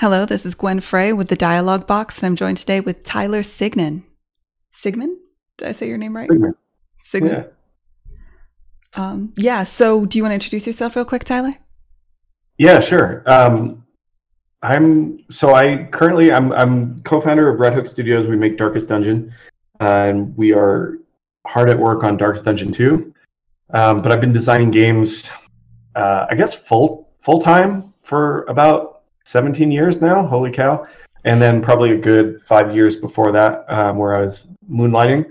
[0.00, 3.42] Hello, this is Gwen Frey with the Dialogue Box, and I'm joined today with Tyler
[3.42, 4.02] Signan.
[4.72, 5.14] Sigman?
[5.58, 6.26] Did I say your name right?
[6.26, 6.54] Sigman.
[7.04, 7.50] Sigman.
[8.08, 8.14] Yeah.
[8.94, 9.62] Um, yeah.
[9.64, 11.52] So, do you want to introduce yourself real quick, Tyler?
[12.56, 13.22] Yeah, sure.
[13.26, 13.84] Um,
[14.62, 18.26] I'm so I currently I'm I'm co-founder of Red Hook Studios.
[18.26, 19.30] We make Darkest Dungeon,
[19.80, 20.96] and we are
[21.46, 23.14] hard at work on Darkest Dungeon 2.
[23.74, 25.28] Um, but I've been designing games,
[25.94, 28.89] uh, I guess full full time for about
[29.24, 30.26] 17 years now.
[30.26, 30.86] Holy cow!
[31.24, 35.30] And then probably a good five years before that, um, where I was moonlighting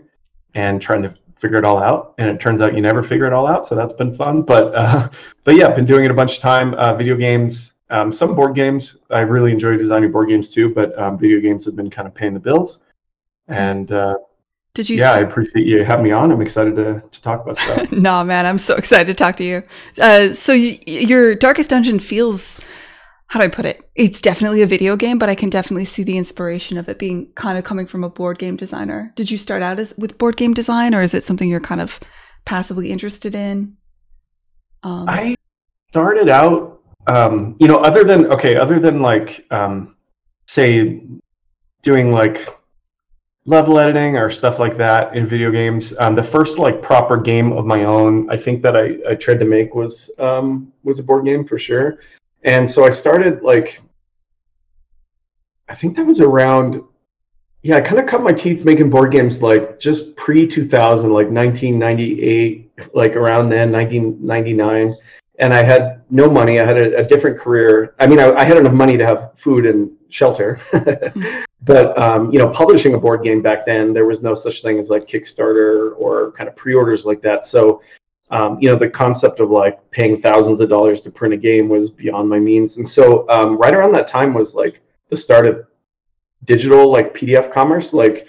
[0.53, 2.13] and trying to figure it all out.
[2.17, 4.41] And it turns out you never figure it all out, so that's been fun.
[4.43, 5.09] But uh,
[5.43, 6.73] but yeah, been doing it a bunch of time.
[6.75, 8.97] Uh, video games, um, some board games.
[9.09, 12.13] I really enjoy designing board games too, but um, video games have been kind of
[12.13, 12.81] paying the bills.
[13.47, 14.15] And uh,
[14.73, 14.97] did you?
[14.97, 16.31] Yeah, st- I appreciate you having me on.
[16.31, 17.91] I'm excited to, to talk about stuff.
[17.91, 19.63] nah, man, I'm so excited to talk to you.
[19.99, 22.59] Uh, so y- your Darkest Dungeon feels.
[23.29, 23.85] How do I put it?
[23.93, 27.31] It's definitely a video game, but I can definitely see the inspiration of it being
[27.35, 29.13] kind of coming from a board game designer.
[29.15, 31.79] Did you start out as with board game design, or is it something you're kind
[31.79, 31.99] of
[32.45, 33.77] passively interested in?
[34.81, 35.35] Um, I
[35.89, 39.95] started out, um, you know, other than okay, other than like, um,
[40.47, 41.03] say,
[41.83, 42.51] doing like
[43.45, 45.93] level editing or stuff like that in video games.
[45.99, 49.39] Um, the first like proper game of my own, I think that I, I tried
[49.39, 51.99] to make was um, was a board game for sure.
[52.43, 53.81] And so I started like,
[55.67, 56.81] I think that was around,
[57.61, 61.29] yeah, I kind of cut my teeth making board games like just pre 2000, like
[61.29, 64.95] 1998, like around then, 1999.
[65.39, 66.59] And I had no money.
[66.59, 67.95] I had a, a different career.
[67.99, 70.59] I mean, I, I, had enough money to have food and shelter.
[71.61, 74.79] but um, you know, publishing a board game back then, there was no such thing
[74.79, 77.45] as like Kickstarter or kind of pre-orders like that.
[77.45, 77.81] So
[78.31, 81.67] um, you know, the concept of like paying thousands of dollars to print a game
[81.67, 82.77] was beyond my means.
[82.77, 85.65] And so um, right around that time was like the start of
[86.45, 87.91] digital like PDF commerce.
[87.91, 88.27] Like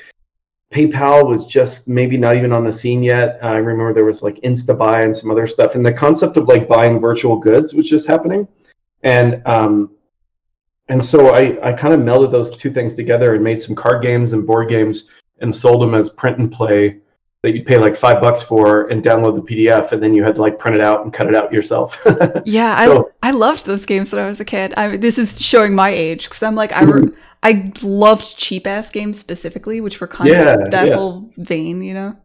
[0.73, 3.39] PayPal was just maybe not even on the scene yet.
[3.43, 6.69] I remember there was like InstaBuy and some other stuff, and the concept of like
[6.69, 8.49] buying virtual goods was just happening.
[9.03, 9.91] And um,
[10.89, 14.03] and so I, I kind of melded those two things together and made some card
[14.03, 15.05] games and board games
[15.41, 16.99] and sold them as print and play
[17.43, 20.35] that you'd pay like five bucks for and download the PDF and then you had
[20.35, 21.99] to like print it out and cut it out yourself.
[22.45, 24.75] yeah, so, I I loved those games when I was a kid.
[24.75, 27.21] I this is showing my age because I'm like I re- mm-hmm.
[27.43, 30.95] I loved Cheapass Games specifically, which were kind yeah, of that yeah.
[30.95, 32.17] whole vein, you know.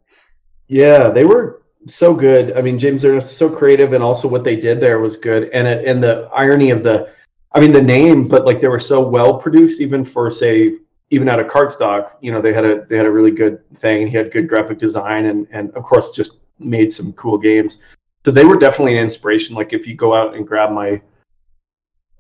[0.68, 2.58] Yeah, they were so good.
[2.58, 5.50] I mean, James Ernest so creative, and also what they did there was good.
[5.54, 7.10] And it, and the irony of the
[7.56, 10.74] I mean, the name, but like they were so well produced, even for say,
[11.10, 12.12] even out of cardstock.
[12.22, 14.08] You know, they had a they had a really good thing.
[14.08, 17.80] He had good graphic design, and and of course, just made some cool games.
[18.26, 19.56] So they were definitely an inspiration.
[19.56, 21.02] Like if you go out and grab my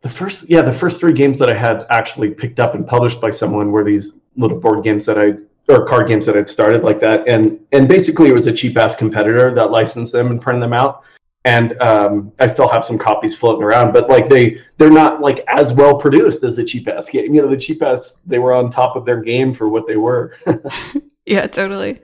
[0.01, 3.19] the first yeah the first three games that I had actually picked up and published
[3.19, 5.33] by someone were these little board games that I
[5.67, 8.97] or card games that I'd started like that, and and basically it was a Cheapass
[8.97, 11.03] competitor that licensed them and printed them out
[11.45, 15.45] and um, I still have some copies floating around, but like they they're not like
[15.47, 17.33] as well produced as the Cheapass game.
[17.33, 20.35] You know, the Cheapass they were on top of their game for what they were.
[21.25, 22.01] yeah, totally.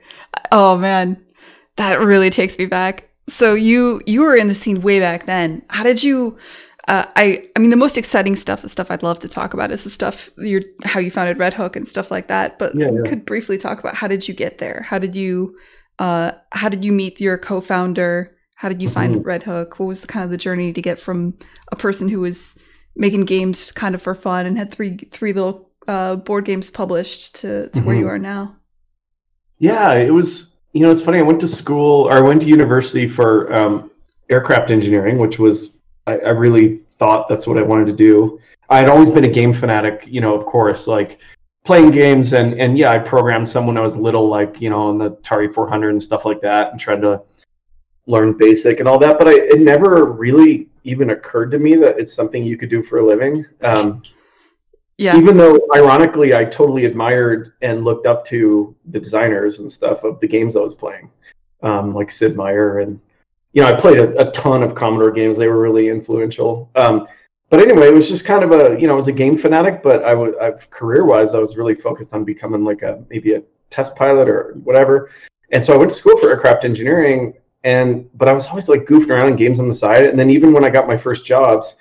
[0.52, 1.22] Oh man,
[1.76, 3.10] that really takes me back.
[3.26, 5.62] So you you were in the scene way back then.
[5.68, 6.38] How did you?
[6.86, 9.72] Uh, I I mean, the most exciting stuff, the stuff I'd love to talk about,
[9.72, 12.60] is the stuff your how you founded Red Hook and stuff like that.
[12.60, 13.02] But yeah, yeah.
[13.04, 14.84] could briefly talk about how did you get there?
[14.86, 15.56] How did you
[15.98, 18.36] uh, how did you meet your co-founder?
[18.62, 19.24] How did you find mm-hmm.
[19.24, 19.80] Red Hook?
[19.80, 21.36] What was the kind of the journey to get from
[21.72, 22.62] a person who was
[22.94, 27.34] making games kind of for fun and had three three little uh, board games published
[27.40, 27.84] to, to mm-hmm.
[27.84, 28.10] where you mm-hmm.
[28.10, 28.54] are now?
[29.58, 30.54] Yeah, it was.
[30.74, 31.18] You know, it's funny.
[31.18, 33.90] I went to school or I went to university for um,
[34.30, 35.74] aircraft engineering, which was
[36.06, 38.38] I, I really thought that's what I wanted to do.
[38.70, 40.06] I had always been a game fanatic.
[40.06, 41.18] You know, of course, like
[41.64, 44.82] playing games and and yeah, I programmed some when I was little, like you know,
[44.82, 47.22] on the Atari 400 and stuff like that, and tried to
[48.06, 51.98] learn basic and all that, but I, it never really even occurred to me that
[51.98, 53.46] it's something you could do for a living.
[53.62, 54.02] Um,
[54.98, 55.16] yeah.
[55.16, 60.20] Even though, ironically, I totally admired and looked up to the designers and stuff of
[60.20, 61.10] the games I was playing,
[61.62, 63.00] um, like Sid Meier, and
[63.52, 65.36] you know, I played a, a, ton of Commodore games.
[65.36, 66.70] They were really influential.
[66.74, 67.06] Um,
[67.50, 69.82] but anyway, it was just kind of a you know, I was a game fanatic,
[69.82, 70.34] but I was
[70.70, 74.54] career wise, I was really focused on becoming like a maybe a test pilot or
[74.62, 75.10] whatever.
[75.50, 77.34] And so I went to school for aircraft engineering
[77.64, 80.06] and but I was always like goofing around in games on the side.
[80.06, 81.76] And then even when I got my first jobs,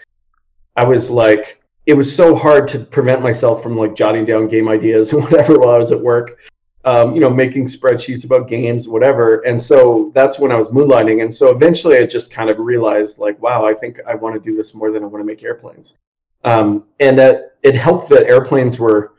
[0.75, 4.69] I was like, it was so hard to prevent myself from like jotting down game
[4.69, 6.37] ideas and whatever while I was at work.
[6.83, 9.41] Um, you know, making spreadsheets about games, whatever.
[9.41, 11.21] And so that's when I was moonlighting.
[11.21, 14.41] And so eventually I just kind of realized like, wow, I think I want to
[14.41, 15.99] do this more than I want to make airplanes.
[16.43, 19.13] um, and that it helped that airplanes were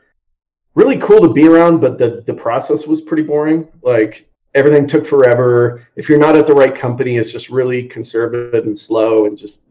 [0.75, 3.67] really cool to be around, but the the process was pretty boring.
[3.81, 5.87] Like everything took forever.
[5.95, 9.61] If you're not at the right company, it's just really conservative and slow and just.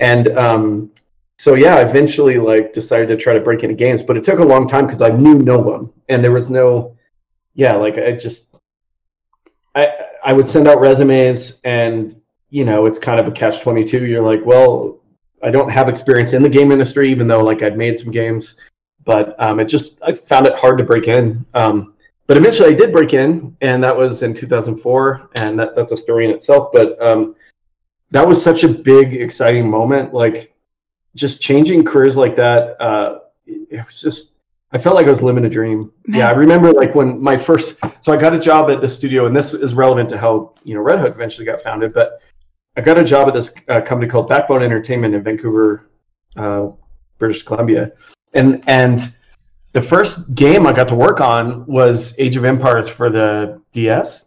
[0.00, 0.90] And um,
[1.38, 4.44] so yeah, eventually like decided to try to break into games, but it took a
[4.44, 6.96] long time because I knew no one, and there was no,
[7.54, 8.46] yeah, like I just,
[9.74, 9.88] I
[10.24, 12.20] I would send out resumes, and
[12.50, 14.04] you know it's kind of a catch twenty two.
[14.06, 15.00] You're like, well,
[15.42, 18.56] I don't have experience in the game industry, even though like I'd made some games,
[19.04, 21.44] but um, it just I found it hard to break in.
[21.54, 21.94] Um,
[22.28, 25.96] but eventually I did break in, and that was in 2004, and that, that's a
[25.96, 26.68] story in itself.
[26.72, 27.34] But um,
[28.10, 30.12] that was such a big, exciting moment.
[30.12, 30.54] Like
[31.16, 32.80] just changing careers like that.
[32.80, 34.38] Uh, it was just
[34.72, 35.90] I felt like I was living a dream.
[36.06, 36.18] Man.
[36.18, 39.26] Yeah, I remember like when my first so I got a job at the studio,
[39.26, 41.94] and this is relevant to how you know Red Hook eventually got founded.
[41.94, 42.20] But
[42.76, 45.88] I got a job at this uh, company called Backbone Entertainment in Vancouver,
[46.36, 46.68] uh,
[47.18, 47.92] British Columbia,
[48.34, 49.12] and and
[49.72, 54.26] the first game I got to work on was Age of Empires for the DS.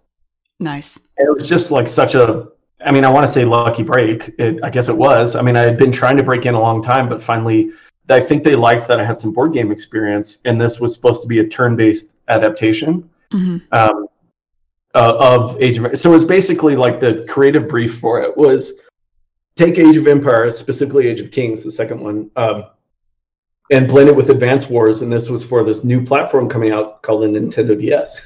[0.59, 0.99] Nice.
[1.17, 2.47] And it was just like such a
[2.85, 4.31] I mean, I want to say lucky break.
[4.39, 5.35] It, I guess it was.
[5.35, 7.71] I mean, I had been trying to break in a long time, but finally,
[8.09, 11.21] I think they liked that I had some board game experience, and this was supposed
[11.21, 13.57] to be a turn-based adaptation mm-hmm.
[13.71, 14.07] um,
[14.95, 15.97] uh, of Age of.
[15.97, 18.73] So it was basically like the creative brief for it was
[19.55, 22.65] take Age of Empires, specifically Age of Kings, the second one, um,
[23.71, 27.01] and blend it with Advance Wars, and this was for this new platform coming out
[27.01, 28.21] called the Nintendo DS.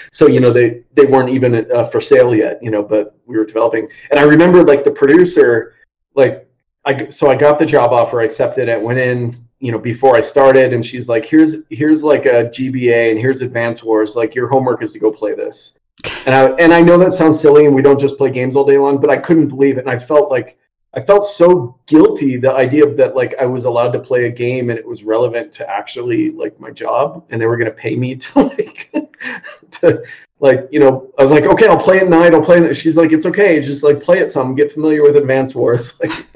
[0.12, 3.36] so you know they they weren't even uh, for sale yet, you know, but we
[3.36, 3.88] were developing.
[4.10, 5.74] And I remember like the producer,
[6.14, 6.48] like
[6.86, 10.16] I so I got the job offer, I accepted it, went in, you know, before
[10.16, 14.34] I started, and she's like, here's here's like a GBA and here's Advance Wars, like
[14.34, 15.78] your homework is to go play this.
[16.24, 18.64] And I and I know that sounds silly, and we don't just play games all
[18.64, 20.56] day long, but I couldn't believe it, and I felt like
[20.92, 24.30] I felt so guilty the idea of that like I was allowed to play a
[24.30, 27.76] game and it was relevant to actually like my job and they were going to
[27.76, 28.92] pay me to like
[29.72, 30.02] to
[30.40, 32.96] like you know I was like okay I'll play it night I'll play it she's
[32.96, 35.92] like it's okay just like play it some get familiar with Advance Wars.
[36.00, 36.26] Like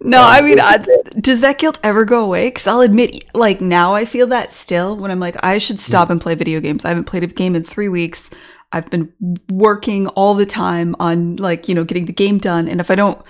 [0.00, 0.78] no um, I mean I,
[1.18, 2.50] does that guilt ever go away?
[2.50, 6.08] Cuz I'll admit like now I feel that still when I'm like I should stop
[6.08, 6.84] and play video games.
[6.84, 8.30] I haven't played a game in 3 weeks.
[8.70, 9.12] I've been
[9.50, 12.94] working all the time on like you know getting the game done and if I
[12.94, 13.20] don't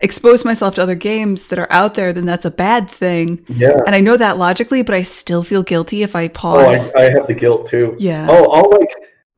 [0.00, 3.44] expose myself to other games that are out there, then that's a bad thing.
[3.48, 3.80] Yeah.
[3.86, 6.94] And I know that logically, but I still feel guilty if I pause.
[6.94, 7.94] Oh, I, I have the guilt too.
[7.98, 8.26] Yeah.
[8.28, 8.90] Oh, I'll like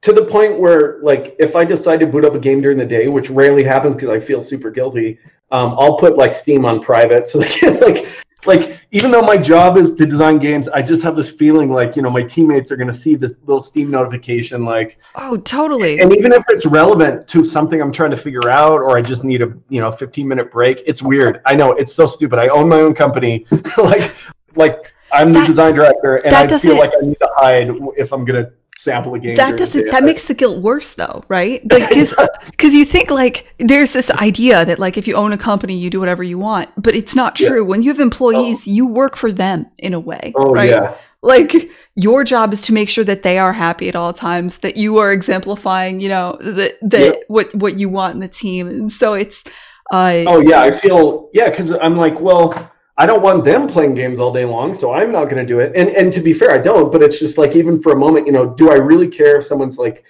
[0.03, 2.87] to the point where like if I decide to boot up a game during the
[2.87, 5.19] day, which rarely happens because I feel super guilty,
[5.51, 8.09] um, I'll put like Steam on private so they can like
[8.47, 11.97] like even though my job is to design games i just have this feeling like
[11.97, 16.01] you know my teammates are going to see this little steam notification like oh totally.
[16.01, 19.25] and even if it's relevant to something i'm trying to figure out or i just
[19.25, 21.41] need a you know 15 minute break it's weird.
[21.47, 22.39] I know it's so stupid.
[22.39, 23.47] I own my own company.
[23.77, 24.15] Like
[24.57, 28.25] like i'm the design director and i feel like i need to hide if i'm
[28.25, 29.35] going to sample a game.
[29.35, 29.91] That doesn't.
[29.91, 31.61] That makes the guilt worse, though, right?
[31.91, 32.15] Because
[32.51, 35.91] because you think like there's this idea that like if you own a company, you
[35.91, 37.63] do whatever you want, but it's not true.
[37.63, 37.69] Yeah.
[37.69, 38.71] When you have employees, oh.
[38.71, 40.71] you work for them in a way, oh, right?
[40.71, 40.97] Yeah.
[41.23, 44.77] Like your job is to make sure that they are happy at all times, that
[44.77, 47.21] you are exemplifying, you know, that that yeah.
[47.29, 49.45] what what you want in the team, and so it's.
[49.93, 52.53] Uh, oh yeah, I feel yeah, because I'm like, well,
[53.01, 55.61] I don't want them playing games all day long, so I'm not going to do
[55.61, 55.73] it.
[55.75, 56.93] And and to be fair, I don't.
[56.93, 59.47] But it's just like even for a moment, you know, do I really care if
[59.47, 60.05] someone's like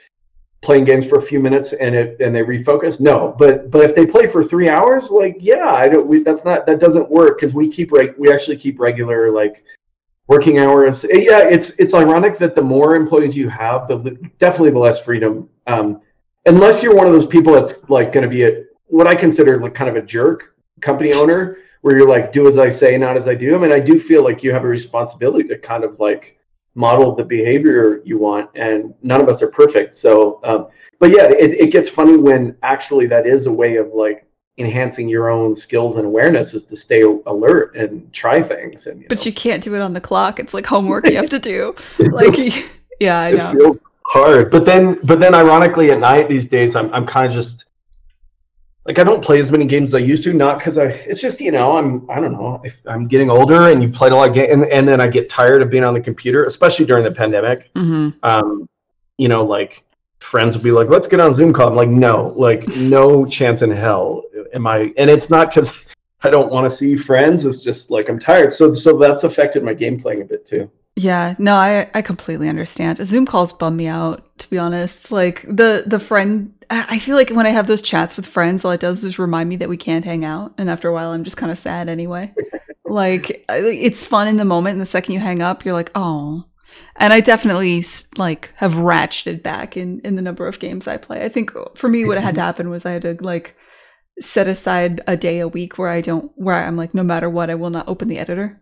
[0.61, 2.99] playing games for a few minutes and it and they refocus?
[2.99, 3.37] No.
[3.39, 6.05] But but if they play for three hours, like yeah, I don't.
[6.05, 9.63] We, that's not that doesn't work because we keep reg, we actually keep regular like
[10.27, 11.05] working hours.
[11.05, 14.81] Eh, yeah, it's it's ironic that the more employees you have, the, the definitely the
[14.81, 15.49] less freedom.
[15.69, 16.01] Um,
[16.47, 19.61] unless you're one of those people that's like going to be a what I consider
[19.61, 23.17] like kind of a jerk company owner where you're like, do as I say, not
[23.17, 23.55] as I do.
[23.55, 26.39] I mean, I do feel like you have a responsibility to kind of like
[26.75, 29.95] model the behavior you want, and none of us are perfect.
[29.95, 30.69] So, um,
[30.99, 34.27] but yeah, it, it gets funny when actually that is a way of like
[34.59, 38.87] enhancing your own skills and awareness is to stay alert and try things.
[38.87, 39.25] And you but know.
[39.25, 40.39] you can't do it on the clock.
[40.39, 41.75] It's like homework you have to do.
[41.99, 42.37] like,
[43.01, 43.51] yeah, I know.
[43.51, 47.27] It feels hard, but then, but then, ironically, at night these days, I'm I'm kind
[47.27, 47.65] of just
[48.87, 50.87] like I don't play as many games as I used to, not because I.
[50.87, 54.13] It's just you know I'm I don't know if I'm getting older and you've played
[54.13, 56.45] a lot of games, and, and then I get tired of being on the computer,
[56.45, 57.73] especially during the pandemic.
[57.75, 58.19] Mm-hmm.
[58.23, 58.69] Um,
[59.19, 59.85] you know, like
[60.21, 63.61] friends would be like, "Let's get on Zoom call." I'm like, "No, like no chance
[63.61, 64.23] in hell
[64.55, 65.85] am I." And it's not because
[66.23, 67.45] I don't want to see friends.
[67.45, 68.53] It's just like I'm tired.
[68.53, 70.71] So so that's affected my game playing a bit too.
[70.97, 72.97] Yeah, no, I I completely understand.
[72.99, 75.13] Zoom calls bum me out to be honest.
[75.13, 78.71] Like the the friend I feel like when I have those chats with friends, all
[78.71, 80.55] it does is remind me that we can't hang out.
[80.57, 82.33] And after a while, I'm just kind of sad anyway.
[82.85, 86.45] like it's fun in the moment, and the second you hang up, you're like, oh.
[86.97, 87.83] And I definitely
[88.17, 91.25] like have ratcheted back in in the number of games I play.
[91.25, 93.57] I think for me, what had to happen was I had to like
[94.21, 97.51] set aside a day a week where I don't where I'm like, no matter what,
[97.51, 98.53] I will not open the editor.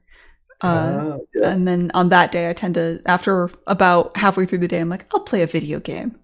[0.60, 1.26] Uh, oh.
[1.44, 4.88] And then on that day, I tend to after about halfway through the day, I'm
[4.88, 6.18] like, I'll play a video game,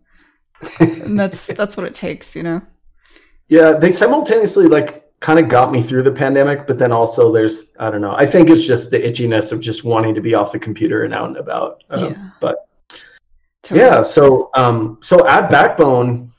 [0.80, 2.62] and that's that's what it takes, you know.
[3.48, 7.70] Yeah, they simultaneously like kind of got me through the pandemic, but then also there's
[7.78, 8.14] I don't know.
[8.14, 11.14] I think it's just the itchiness of just wanting to be off the computer and
[11.14, 11.82] out and about.
[11.90, 12.30] Um, yeah.
[12.40, 12.68] But
[13.62, 13.86] totally.
[13.86, 16.32] yeah, so um, so at Backbone,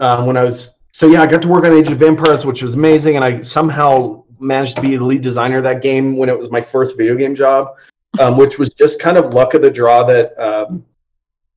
[0.00, 2.62] um, when I was so yeah, I got to work on Age of Empires, which
[2.62, 6.28] was amazing, and I somehow managed to be the lead designer of that game when
[6.28, 7.76] it was my first video game job,
[8.18, 10.38] um, which was just kind of luck of the draw that.
[10.40, 10.84] Um,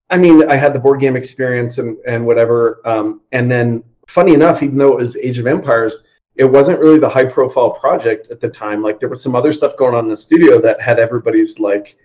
[0.09, 2.81] I mean, I had the board game experience and, and whatever.
[2.85, 6.99] Um, and then, funny enough, even though it was Age of Empires, it wasn't really
[6.99, 8.81] the high profile project at the time.
[8.81, 11.97] Like there was some other stuff going on in the studio that had everybody's like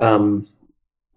[0.00, 0.46] um,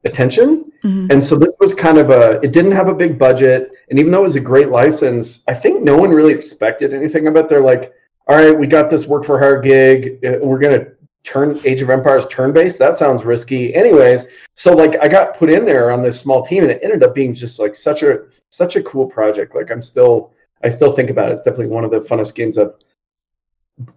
[0.05, 0.63] attention.
[0.83, 1.07] Mm-hmm.
[1.11, 3.71] And so this was kind of a it didn't have a big budget.
[3.89, 7.27] And even though it was a great license, I think no one really expected anything
[7.27, 7.49] of it.
[7.49, 7.93] They're like,
[8.27, 10.23] all right, we got this work for hire gig.
[10.25, 10.87] Uh, we're gonna
[11.23, 12.79] turn Age of Empires turn based.
[12.79, 13.73] That sounds risky.
[13.73, 17.03] Anyways, so like I got put in there on this small team and it ended
[17.03, 19.55] up being just like such a such a cool project.
[19.55, 21.33] Like I'm still I still think about it.
[21.33, 22.73] It's definitely one of the funnest games I've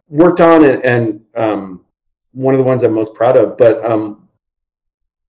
[0.09, 1.85] worked on, and, and um,
[2.33, 3.57] one of the ones I'm most proud of.
[3.57, 4.29] But um,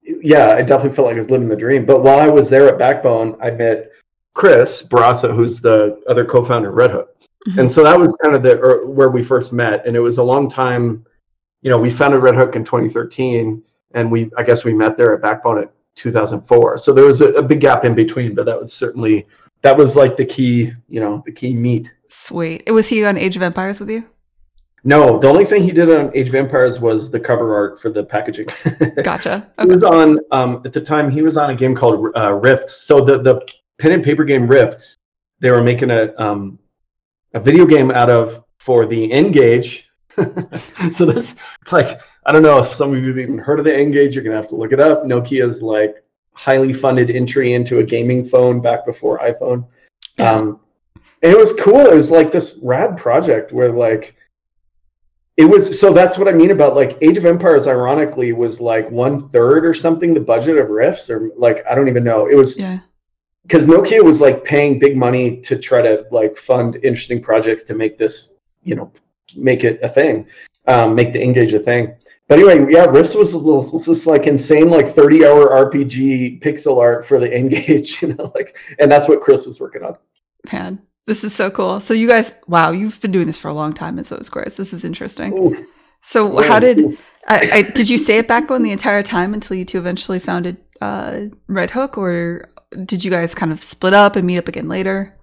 [0.02, 1.86] yeah, I definitely felt like I was living the dream.
[1.86, 3.92] But while I was there at Backbone, I met
[4.34, 7.16] Chris Bourassa, who's the other co-founder of Red Hook,
[7.48, 7.60] mm-hmm.
[7.60, 9.86] and so that was kind of the er, where we first met.
[9.86, 11.06] And it was a long time.
[11.62, 15.14] You know, we founded Red Hook in 2013, and we I guess we met there
[15.14, 16.78] at Backbone at 2004.
[16.78, 19.28] So there was a, a big gap in between, but that was certainly
[19.62, 21.94] that was like the key, you know, the key meet.
[22.08, 22.72] Sweet.
[22.72, 24.04] Was he on Age of Empires with you?
[24.84, 27.90] No, the only thing he did on Age of Empires was the cover art for
[27.90, 28.48] the packaging.
[29.04, 29.52] gotcha.
[29.60, 29.68] Okay.
[29.68, 31.10] He was on um, at the time.
[31.10, 32.84] He was on a game called uh, Rifts.
[32.84, 33.46] So the the
[33.80, 34.96] pen and paper game Rifts,
[35.40, 36.60] they were making a um,
[37.34, 39.87] a video game out of for the N-Gage.
[40.92, 41.36] so this
[41.72, 44.16] like I don't know if some of you have even heard of the N-Gage.
[44.16, 45.04] You're gonna have to look it up.
[45.04, 49.66] Nokia's like highly funded entry into a gaming phone back before iPhone.
[50.18, 50.34] Yeah.
[50.34, 50.60] Um,
[51.24, 51.80] and it was cool.
[51.80, 54.16] It was like this rad project where like
[55.38, 58.90] it was so that's what I mean about like Age of Empires ironically was like
[58.92, 62.28] one third or something the budget of Rifts or like I don't even know.
[62.28, 62.78] It was yeah
[63.48, 67.76] because Nokia was like paying big money to try to like fund interesting projects to
[67.76, 68.92] make this, you know,
[69.36, 70.28] make it a thing,
[70.68, 71.96] um, make the N-Gage a thing.
[72.28, 76.78] But anyway, yeah, Rifts was a little this like insane, like 30 hour RPG pixel
[76.78, 79.98] art for the N-Gage, you know, like, and that's what Chris was working on.
[80.52, 81.80] Man, this is so cool.
[81.80, 84.30] So you guys, wow, you've been doing this for a long time, and so is
[84.30, 84.58] Chris.
[84.58, 85.38] This is interesting.
[85.40, 85.68] Ooh.
[86.02, 89.58] So yeah, how did I, I, did you stay at Backbone the entire time until
[89.58, 92.50] you two eventually founded uh, Red Hook, or
[92.86, 95.17] did you guys kind of split up and meet up again later?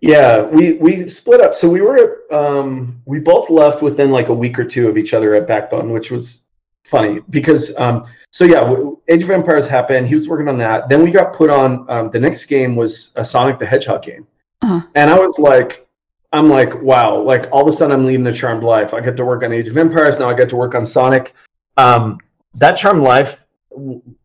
[0.00, 1.54] Yeah, we we split up.
[1.54, 5.14] So we were um, we both left within like a week or two of each
[5.14, 6.42] other at Backbone, which was
[6.84, 10.06] funny because um, so yeah, Age of Empires happened.
[10.06, 10.88] He was working on that.
[10.88, 11.88] Then we got put on.
[11.90, 14.26] Um, the next game was a Sonic the Hedgehog game,
[14.62, 14.86] uh-huh.
[14.94, 15.86] and I was like,
[16.32, 17.18] I'm like, wow!
[17.18, 18.92] Like all of a sudden, I'm leading the Charmed Life.
[18.92, 20.28] I get to work on Age of Empires now.
[20.28, 21.34] I get to work on Sonic.
[21.78, 22.18] Um,
[22.54, 23.38] that Charmed Life,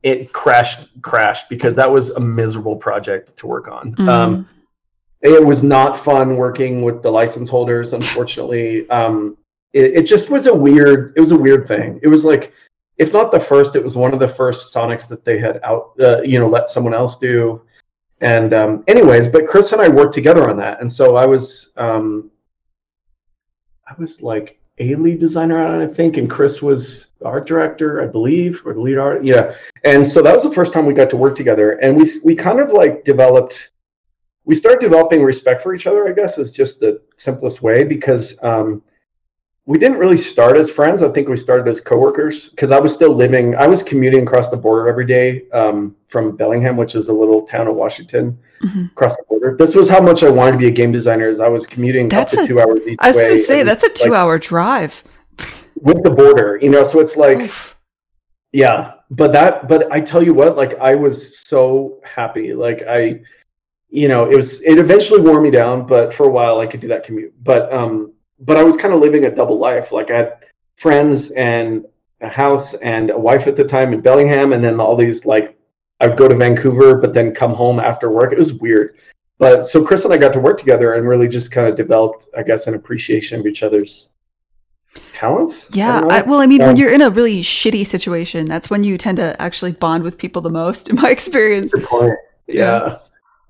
[0.04, 3.94] it crashed crashed because that was a miserable project to work on.
[3.94, 4.10] Mm-hmm.
[4.10, 4.50] Um,
[5.22, 8.90] it was not fun working with the license holders, unfortunately.
[8.90, 9.38] Um,
[9.74, 12.00] it, it just was a weird it was a weird thing.
[12.02, 12.54] It was like
[12.98, 15.92] if not the first it was one of the first sonics that they had out
[16.00, 17.62] uh, you know let someone else do.
[18.20, 20.82] And um, anyways but chris and i worked together on that.
[20.82, 22.32] And so i was um,
[23.88, 26.18] i was like a lead designer on it i think.
[26.18, 29.56] And chris was art director i believe or the lead art yeah.
[29.84, 31.74] And so that was the first time we got to work together.
[31.74, 33.70] And we we kind of like developed
[34.46, 38.42] we start developing respect for each other i guess is just the simplest way because
[38.44, 38.82] um,
[39.66, 41.02] we didn't really start as friends.
[41.02, 43.56] I think we started as coworkers because I was still living.
[43.56, 47.44] I was commuting across the border every day um, from Bellingham, which is a little
[47.46, 48.86] town of Washington, mm-hmm.
[48.86, 49.56] across the border.
[49.58, 51.30] This was how much I wanted to be a game designer.
[51.30, 53.44] As I was commuting that's up to a, two hours each I was going to
[53.44, 55.04] say that's a two-hour like, drive
[55.76, 56.58] with the border.
[56.62, 57.78] You know, so it's like, Oof.
[58.52, 58.94] yeah.
[59.12, 62.54] But that, but I tell you what, like I was so happy.
[62.54, 63.22] Like I,
[63.92, 64.62] you know, it was.
[64.62, 67.34] It eventually wore me down, but for a while I could do that commute.
[67.44, 69.92] But um, but I was kind of living a double life.
[69.92, 70.34] Like I had
[70.78, 71.86] friends and
[72.22, 75.58] a house and a wife at the time in Bellingham, and then all these like
[76.00, 78.32] I'd go to Vancouver, but then come home after work.
[78.32, 78.98] It was weird.
[79.38, 82.28] But so Chris and I got to work together and really just kind of developed,
[82.38, 84.12] I guess, an appreciation of each other's
[85.14, 85.76] talents.
[85.76, 86.04] Yeah.
[86.10, 88.84] I I, well, I mean, um, when you're in a really shitty situation, that's when
[88.84, 91.74] you tend to actually bond with people the most, in my experience.
[91.76, 92.14] Yeah.
[92.48, 92.98] yeah.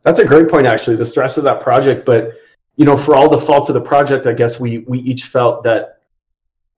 [0.04, 0.96] That's a great point, actually.
[0.96, 2.34] The stress of that project, but
[2.78, 5.64] you know, for all the faults of the project, I guess we we each felt
[5.64, 6.00] that.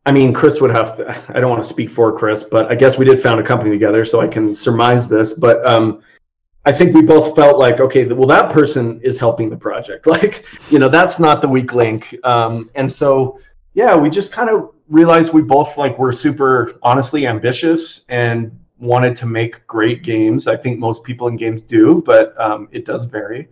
[0.06, 1.10] I mean, Chris would have to.
[1.36, 3.72] I don't want to speak for Chris, but I guess we did found a company
[3.72, 5.34] together, so I can surmise this.
[5.34, 6.02] But um,
[6.66, 10.08] I think we both felt like, okay, well, that person is helping the project.
[10.14, 12.16] Like, you know, that's not the weak link.
[12.24, 13.40] Um, and so,
[13.74, 19.16] yeah, we just kind of realized we both like were super honestly ambitious and wanted
[19.18, 20.48] to make great games.
[20.48, 23.48] I think most people in games do, but um, it does vary.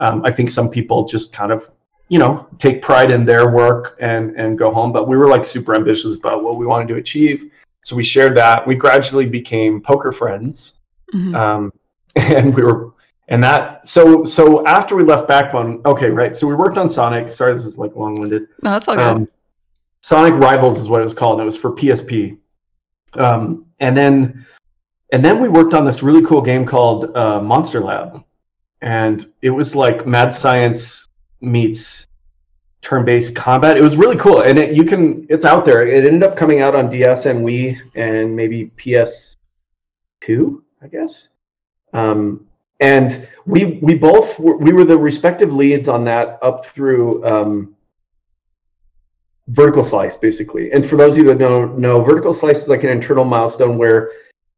[0.00, 1.70] Um, I think some people just kind of,
[2.08, 4.92] you know, take pride in their work and and go home.
[4.92, 7.50] But we were like super ambitious about what we wanted to achieve.
[7.82, 8.66] So we shared that.
[8.66, 10.74] We gradually became poker friends.
[11.14, 11.34] Mm-hmm.
[11.34, 11.72] Um,
[12.16, 12.92] and we were
[13.28, 17.32] and that so so after we left backbone okay right so we worked on sonic
[17.32, 19.28] sorry this is like long-winded no that's all good um,
[20.00, 22.36] sonic rivals is what it was called and it was for psp
[23.14, 24.46] um, and then
[25.12, 28.24] and then we worked on this really cool game called uh, monster lab.
[28.80, 31.08] And it was like mad science
[31.40, 32.06] meets
[32.82, 33.76] turn-based combat.
[33.76, 34.42] It was really cool.
[34.42, 35.86] And it, you can it's out there.
[35.86, 41.28] It ended up coming out on ds and wii and maybe ps2 i guess.
[41.92, 42.46] Um,
[42.80, 47.74] and we we both were, we were the respective leads on that up through um,
[49.48, 50.72] vertical slice basically.
[50.72, 53.78] And for those of you that don't know, vertical slice is like an internal milestone
[53.78, 54.10] where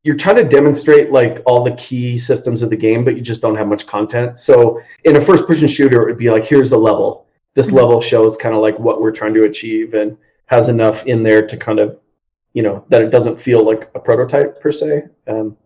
[0.07, 3.41] you're trying to demonstrate like all the key systems of the game, but you just
[3.41, 4.39] don't have much content.
[4.39, 7.27] So in a first person shooter, it would be like, here's a level.
[7.55, 7.77] This mm-hmm.
[7.77, 11.45] level shows kind of like what we're trying to achieve and has enough in there
[11.49, 11.99] to kind of,
[12.53, 15.09] you know, that it doesn't feel like a prototype per se.
[15.27, 15.57] Um,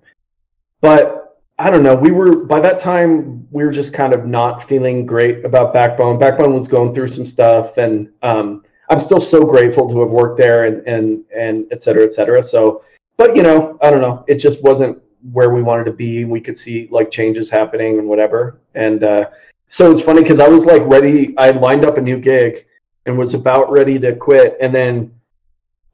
[0.81, 1.95] but I don't know.
[1.95, 6.19] We were by that time we were just kind of not feeling great about Backbone.
[6.19, 10.39] Backbone was going through some stuff, and um, I'm still so grateful to have worked
[10.39, 12.43] there and and and et cetera, et cetera.
[12.43, 12.83] So,
[13.21, 14.25] but you know, I don't know.
[14.29, 14.99] It just wasn't
[15.31, 16.25] where we wanted to be.
[16.25, 18.63] We could see like changes happening and whatever.
[18.75, 19.29] And uh,
[19.67, 21.37] so it's funny because I was like ready.
[21.37, 22.65] I lined up a new gig
[23.05, 25.13] and was about ready to quit, and then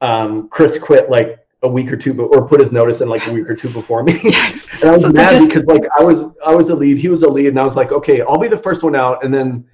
[0.02, 3.26] um, Chris quit like a week or two, be- or put his notice in like
[3.26, 4.20] a week or two before me.
[4.22, 4.68] Yes.
[4.80, 5.48] and I was so mad just...
[5.48, 7.74] because like I was I was a lead, he was a lead, and I was
[7.74, 9.66] like, okay, I'll be the first one out, and then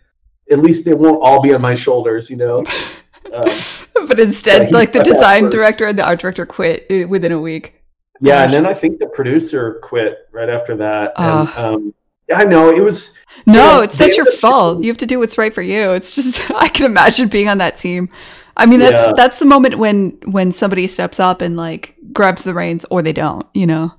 [0.51, 2.65] at least it won't all be on my shoulders, you know.
[3.33, 7.33] Um, but instead, yeah, like the design director and the art director quit uh, within
[7.33, 7.83] a week.
[8.21, 11.13] Yeah, and then I think the producer quit right after that.
[11.17, 11.95] Uh, and, um,
[12.33, 13.15] I know it was.
[13.47, 14.83] No, know, it's not your fault.
[14.83, 15.93] You have to do what's right for you.
[15.93, 18.09] It's just I can imagine being on that team.
[18.57, 19.15] I mean, that's yeah.
[19.17, 23.13] that's the moment when when somebody steps up and like grabs the reins, or they
[23.13, 23.47] don't.
[23.55, 23.95] You know,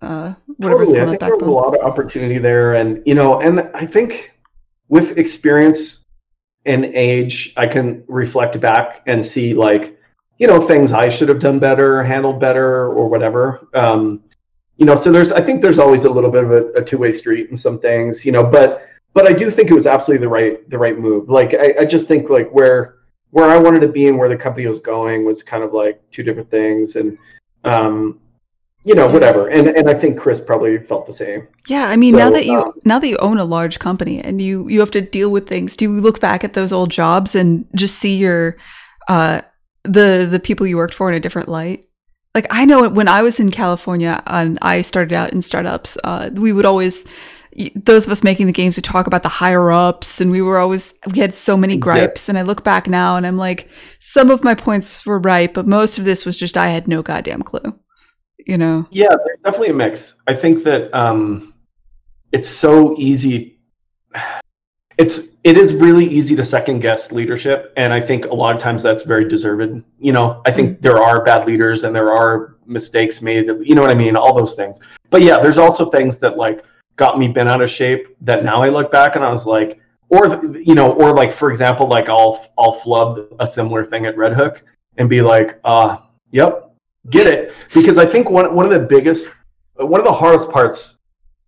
[0.00, 1.06] uh, whatever's totally.
[1.06, 4.32] I think there was a lot of opportunity there, and you know, and I think
[4.88, 6.05] with experience
[6.66, 9.98] and age, I can reflect back and see like
[10.38, 13.68] you know things I should have done better, handled better, or whatever.
[13.74, 14.22] Um,
[14.76, 16.98] you know, so there's I think there's always a little bit of a, a two
[16.98, 20.24] way street in some things, you know, but but I do think it was absolutely
[20.24, 21.30] the right the right move.
[21.30, 22.96] Like I, I just think like where
[23.30, 26.02] where I wanted to be and where the company was going was kind of like
[26.10, 27.16] two different things, and
[27.64, 28.20] um,
[28.86, 29.48] you know, whatever.
[29.48, 31.48] And and I think Chris probably felt the same.
[31.66, 34.20] Yeah, I mean, so, now that you um, now that you own a large company
[34.20, 36.90] and you you have to deal with things, do you look back at those old
[36.90, 38.56] jobs and just see your
[39.08, 39.40] uh
[39.82, 41.84] the the people you worked for in a different light?
[42.32, 46.30] Like I know when I was in California and I started out in startups, uh,
[46.34, 47.06] we would always
[47.74, 50.58] those of us making the games would talk about the higher ups and we were
[50.58, 52.32] always we had so many gripes yeah.
[52.32, 53.66] and i look back now and i'm like
[53.98, 57.02] some of my points were right but most of this was just i had no
[57.02, 57.74] goddamn clue
[58.46, 58.86] you know?
[58.90, 60.14] Yeah there's definitely a mix.
[60.26, 61.54] I think that um
[62.32, 63.58] it's so easy
[64.98, 68.62] it's it is really easy to second guess leadership and i think a lot of
[68.62, 70.40] times that's very deserved you know?
[70.46, 70.82] I think mm-hmm.
[70.82, 74.16] there are bad leaders and there are mistakes made you know what i mean?
[74.16, 74.80] All those things.
[75.10, 76.64] But yeah there's also things that like
[76.96, 79.80] got me bent out of shape that now I look back and I was like,
[80.08, 84.16] or you know, or like for example, like I'll I'll flub a similar thing at
[84.16, 84.62] Red Hook
[84.96, 85.98] and be like, uh,
[86.30, 86.65] yep,
[87.10, 89.28] get it, because I think one one of the biggest,
[89.76, 90.98] one of the hardest parts,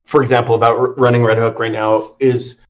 [0.04, 2.60] for example, about r- running Red Hook right now is.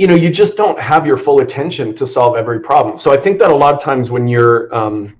[0.00, 2.96] You know, you just don't have your full attention to solve every problem.
[2.96, 5.16] So I think that a lot of times when you're um,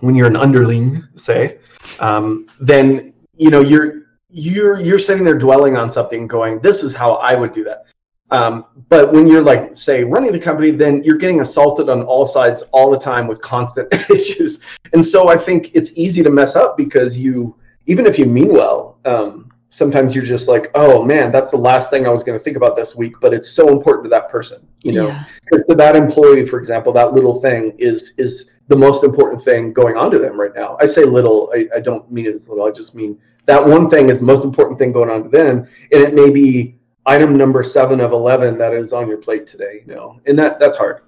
[0.00, 1.58] when you're an underling, say,
[2.00, 6.94] um, then you know you're you're you're sitting there dwelling on something going this is
[6.94, 7.86] how i would do that
[8.30, 12.26] um, but when you're like say running the company then you're getting assaulted on all
[12.26, 14.60] sides all the time with constant issues
[14.92, 17.54] and so i think it's easy to mess up because you
[17.86, 21.90] even if you mean well um, sometimes you're just like, oh man, that's the last
[21.90, 24.30] thing I was going to think about this week, but it's so important to that
[24.30, 25.24] person, you know, yeah.
[25.68, 29.96] to that employee, for example, that little thing is is the most important thing going
[29.96, 30.76] on to them right now.
[30.80, 32.66] I say little, I, I don't mean it as little.
[32.66, 35.68] I just mean that one thing is the most important thing going on to them,
[35.92, 36.75] and it may be
[37.06, 40.60] item number seven of eleven that is on your plate today, you know, and that
[40.60, 41.02] that's hard.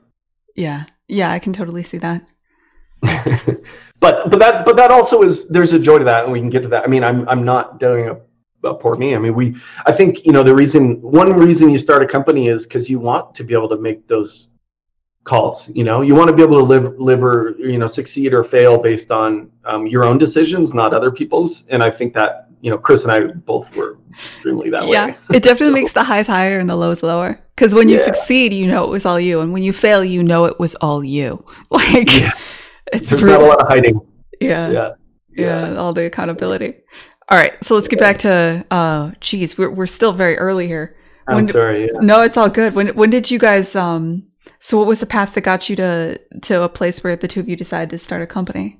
[0.54, 2.26] Yeah, yeah, I can totally see that.
[3.02, 6.50] but but that but that also is there's a joy to that, and we can
[6.50, 6.84] get to that.
[6.84, 8.16] I mean, I'm I'm not doing a
[8.60, 9.14] about poor me.
[9.14, 9.56] I mean, we,
[9.86, 12.98] I think, you know, the reason, one reason you start a company is because you
[12.98, 14.58] want to be able to make those
[15.24, 15.68] calls.
[15.74, 18.42] You know, you want to be able to live, live or, you know, succeed or
[18.42, 21.66] fail based on um, your own decisions, not other people's.
[21.68, 25.16] And I think that, you know, Chris and I both were extremely that yeah, way.
[25.30, 25.36] Yeah.
[25.36, 25.82] It definitely so.
[25.82, 27.40] makes the highs higher and the lows lower.
[27.54, 28.04] Because when you yeah.
[28.04, 29.40] succeed, you know it was all you.
[29.40, 31.44] And when you fail, you know it was all you.
[31.70, 32.32] Like, yeah.
[32.92, 33.40] it's There's brutal.
[33.40, 34.00] not a lot of hiding.
[34.40, 34.70] Yeah.
[34.70, 34.90] Yeah.
[35.36, 35.74] Yeah.
[35.76, 36.74] All the accountability.
[37.30, 40.94] All right, so let's get back to uh geez, we're we're still very early here.
[41.26, 41.90] When, I'm sorry.
[42.00, 42.74] No, it's all good.
[42.74, 44.26] When when did you guys um
[44.58, 47.40] so what was the path that got you to to a place where the two
[47.40, 48.78] of you decided to start a company?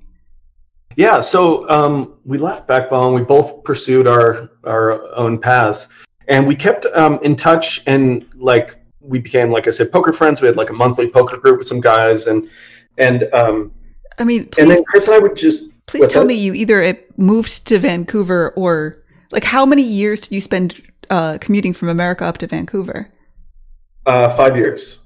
[0.99, 5.87] Yeah, so um we left Backbone, we both pursued our our own paths
[6.27, 10.41] and we kept um in touch and like we became like I said poker friends.
[10.41, 12.49] We had like a monthly poker group with some guys and
[12.97, 13.71] and um
[14.19, 16.93] I mean, please, and then Chris and I would just Please tell me you either
[17.15, 18.93] moved to Vancouver or
[19.31, 23.09] like how many years did you spend uh, commuting from America up to Vancouver?
[24.05, 24.99] Uh, five years.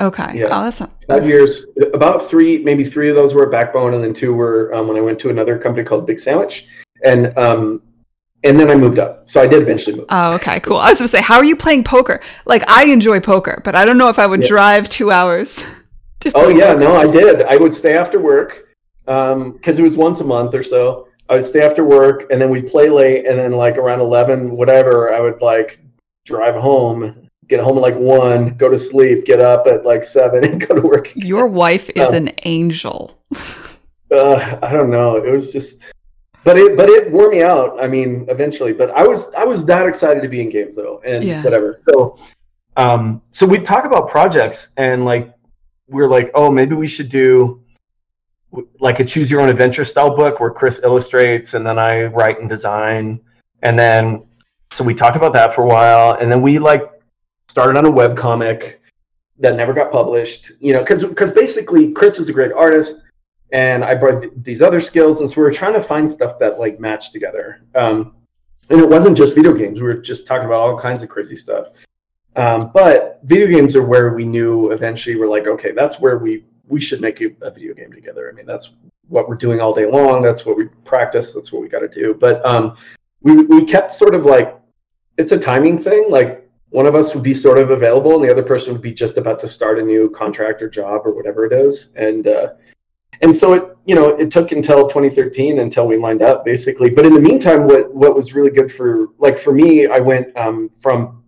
[0.00, 0.38] Okay.
[0.38, 0.46] Yeah.
[0.50, 1.66] Oh, that's not, five years.
[1.92, 4.96] About three, maybe three of those were at Backbone, and then two were um, when
[4.96, 6.66] I went to another company called Big Sandwich,
[7.04, 7.82] and um,
[8.42, 9.28] and then I moved up.
[9.28, 10.06] So I did eventually move.
[10.08, 10.78] Oh, okay, cool.
[10.78, 12.22] I was gonna say, how are you playing poker?
[12.46, 14.48] Like I enjoy poker, but I don't know if I would yeah.
[14.48, 15.62] drive two hours.
[16.34, 16.78] oh yeah, poker.
[16.78, 17.42] no, I did.
[17.42, 18.68] I would stay after work
[19.04, 21.08] because um, it was once a month or so.
[21.28, 24.56] I would stay after work and then we'd play late, and then like around eleven,
[24.56, 25.80] whatever, I would like
[26.24, 30.44] drive home, get home at like one, go to sleep, get up at like seven,
[30.50, 31.10] and go to work.
[31.10, 31.26] Again.
[31.26, 33.18] Your wife is um, an angel.
[34.10, 35.16] uh, I don't know.
[35.16, 35.82] It was just,
[36.44, 37.82] but it but it wore me out.
[37.82, 38.72] I mean, eventually.
[38.72, 41.42] But I was I was that excited to be in games though, and yeah.
[41.42, 41.80] whatever.
[41.88, 42.16] So,
[42.76, 45.34] um, so we talk about projects and like
[45.88, 47.60] we're like, oh, maybe we should do
[48.80, 52.40] like a choose your own adventure style book where Chris illustrates and then I write
[52.40, 53.20] and design.
[53.62, 54.24] And then
[54.72, 56.99] so we talked about that for a while and then we like
[57.50, 58.80] started on a web comic
[59.38, 63.02] that never got published, you know, cuz cuz basically Chris is a great artist
[63.52, 66.38] and I brought th- these other skills and so we were trying to find stuff
[66.38, 67.62] that like matched together.
[67.74, 68.14] Um,
[68.70, 69.80] and it wasn't just video games.
[69.80, 71.68] We were just talking about all kinds of crazy stuff.
[72.36, 76.44] Um, but video games are where we knew eventually we're like, okay, that's where we
[76.68, 78.30] we should make a video game together.
[78.30, 78.70] I mean, that's
[79.08, 80.22] what we're doing all day long.
[80.22, 81.32] That's what we practice.
[81.32, 82.14] That's what we got to do.
[82.14, 82.76] But um,
[83.22, 84.56] we we kept sort of like
[85.18, 86.06] it's a timing thing.
[86.08, 86.39] Like
[86.70, 89.16] one of us would be sort of available, and the other person would be just
[89.16, 91.92] about to start a new contract or job or whatever it is.
[91.96, 92.48] And uh,
[93.22, 96.90] and so it you know it took until 2013 until we lined up basically.
[96.90, 100.36] But in the meantime, what what was really good for like for me, I went
[100.36, 101.22] um, from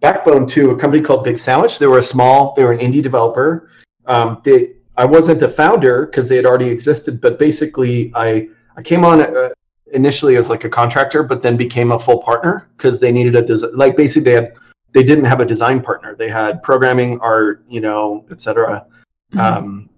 [0.00, 1.78] Backbone to a company called Big Sandwich.
[1.78, 3.68] They were a small, they were an indie developer
[4.10, 8.82] um, they, I wasn't a founder because they had already existed, but basically I I
[8.82, 9.50] came on uh,
[9.92, 13.42] initially as like a contractor, but then became a full partner because they needed a
[13.42, 13.76] design.
[13.76, 14.54] Like basically they had
[14.92, 16.14] they didn't have a design partner.
[16.14, 18.86] They had programming, art, you know, etc.
[19.32, 19.40] Mm-hmm.
[19.40, 19.90] Um,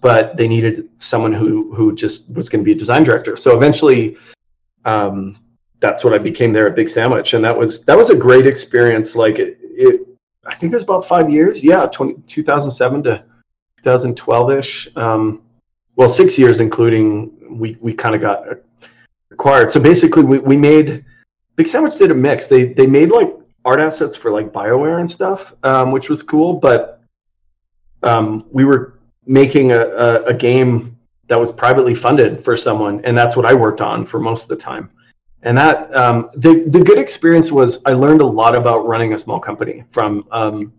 [0.00, 3.36] but they needed someone who who just was going to be a design director.
[3.36, 4.16] So eventually,
[4.84, 5.36] um,
[5.80, 8.46] that's what I became there at Big Sandwich, and that was that was a great
[8.46, 9.14] experience.
[9.14, 10.00] Like it, it
[10.46, 11.62] I think it was about five years.
[11.62, 13.24] Yeah, 20, 2007 to
[13.82, 14.96] 2012ish.
[14.96, 15.42] Um,
[15.96, 18.44] well, six years, including we we kind of got
[19.70, 21.04] So basically, we, we made
[21.56, 22.46] Big Sandwich did a mix.
[22.46, 26.54] They they made like art assets for like Bioware and stuff, um, which was cool.
[26.54, 27.02] But
[28.02, 30.96] um, we were making a, a, a game
[31.26, 34.48] that was privately funded for someone, and that's what I worked on for most of
[34.48, 34.90] the time.
[35.42, 39.18] And that um, the the good experience was I learned a lot about running a
[39.18, 40.72] small company from um,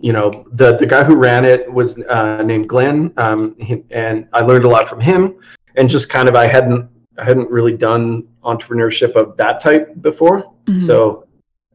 [0.00, 4.28] you know, the the guy who ran it was uh, named Glenn, um, he, and
[4.32, 5.38] I learned a lot from him.
[5.78, 10.42] And just kind of, I hadn't I hadn't really done entrepreneurship of that type before,
[10.66, 10.80] mm-hmm.
[10.80, 11.26] so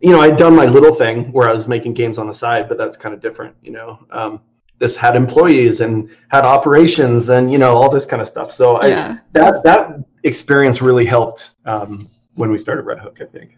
[0.02, 2.68] you know, I'd done my little thing where I was making games on the side,
[2.68, 4.00] but that's kind of different, you know.
[4.10, 4.42] Um,
[4.80, 8.52] this had employees and had operations and you know all this kind of stuff.
[8.52, 9.18] So yeah.
[9.20, 13.20] I, that that experience really helped um, when we started Red Hook.
[13.22, 13.58] I think.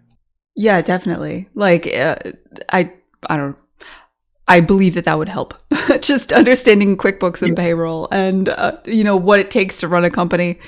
[0.55, 1.47] Yeah, definitely.
[1.53, 2.17] Like uh,
[2.71, 2.91] I
[3.29, 3.57] I don't
[4.49, 5.53] I believe that that would help.
[6.01, 10.11] Just understanding QuickBooks and payroll and uh, you know what it takes to run a
[10.11, 10.59] company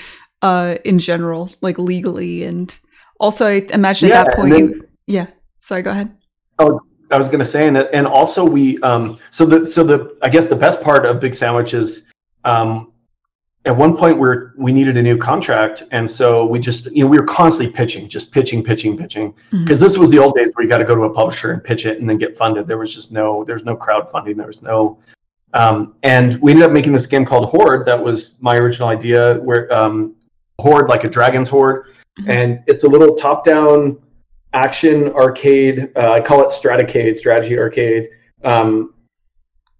[0.45, 2.79] uh, in general, like legally and
[3.19, 4.87] Also, I imagine at that point then, you.
[5.07, 5.27] Yeah.
[5.57, 5.81] Sorry.
[5.81, 6.15] Go ahead.
[6.59, 6.79] Oh,
[7.09, 10.29] I was going to say, and and also we um so the so the I
[10.29, 12.03] guess the best part of Big Sandwich is
[12.43, 12.91] um
[13.65, 17.09] at one point we're we needed a new contract and so we just you know
[17.09, 19.85] we were constantly pitching just pitching pitching pitching because mm-hmm.
[19.85, 21.87] this was the old days where you got to go to a publisher and pitch
[21.87, 24.99] it and then get funded there was just no there's no crowdfunding there was no
[25.55, 29.35] um, and we ended up making this game called Hoard that was my original idea
[29.49, 30.15] where um,
[30.61, 31.87] Hoard like a dragon's hoard
[32.19, 32.31] mm-hmm.
[32.31, 33.99] and it's a little top down
[34.53, 38.09] action arcade uh, i call it stratacade strategy arcade
[38.45, 38.93] um,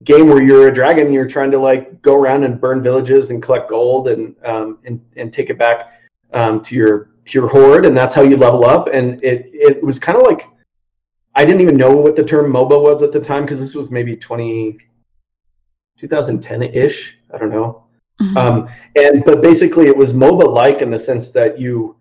[0.04, 3.42] game where you're a dragon, you're trying to like go around and burn villages and
[3.42, 5.92] collect gold and um, and and take it back
[6.34, 8.88] um, to your to your hoard, and that's how you level up.
[8.94, 10.48] And it it was kind of like
[11.36, 13.92] I didn't even know what the term MOBA was at the time because this was
[13.92, 14.78] maybe 20,
[15.98, 17.18] 2010 ish.
[17.34, 17.85] I don't know.
[18.22, 18.38] Mm-hmm.
[18.38, 21.96] Um, and but basically, it was MOBA like in the sense that you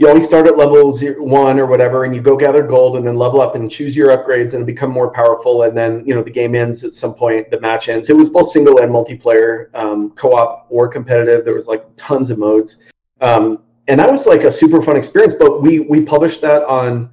[0.00, 3.06] you always start at level zero, one or whatever, and you go gather gold and
[3.06, 5.64] then level up and choose your upgrades and become more powerful.
[5.64, 7.50] And then you know the game ends at some point.
[7.50, 8.08] The match ends.
[8.08, 11.44] It was both single and multiplayer, um, co-op or competitive.
[11.44, 12.78] There was like tons of modes,
[13.20, 15.34] um, and that was like a super fun experience.
[15.38, 17.10] But we we published that on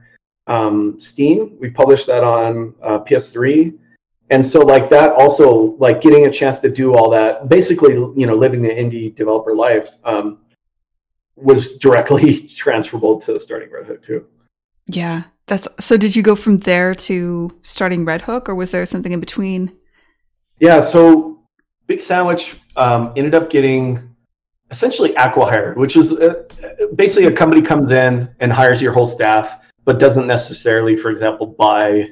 [0.47, 1.57] um, Steam.
[1.59, 3.77] We published that on uh, PS3.
[4.29, 8.27] And so like that also like getting a chance to do all that, basically, you
[8.27, 9.89] know, living the indie developer life.
[10.03, 10.39] Um,
[11.37, 14.25] was directly transferable to starting Red Hook too.
[14.87, 15.97] Yeah, that's so.
[15.97, 19.75] Did you go from there to starting Red Hook, or was there something in between?
[20.59, 21.39] Yeah, so
[21.87, 24.15] Big Sandwich um, ended up getting
[24.71, 26.43] essentially acqui-hired, which is uh,
[26.95, 31.45] basically a company comes in and hires your whole staff, but doesn't necessarily, for example,
[31.45, 32.09] buy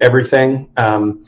[0.00, 0.68] everything.
[0.76, 1.24] Um,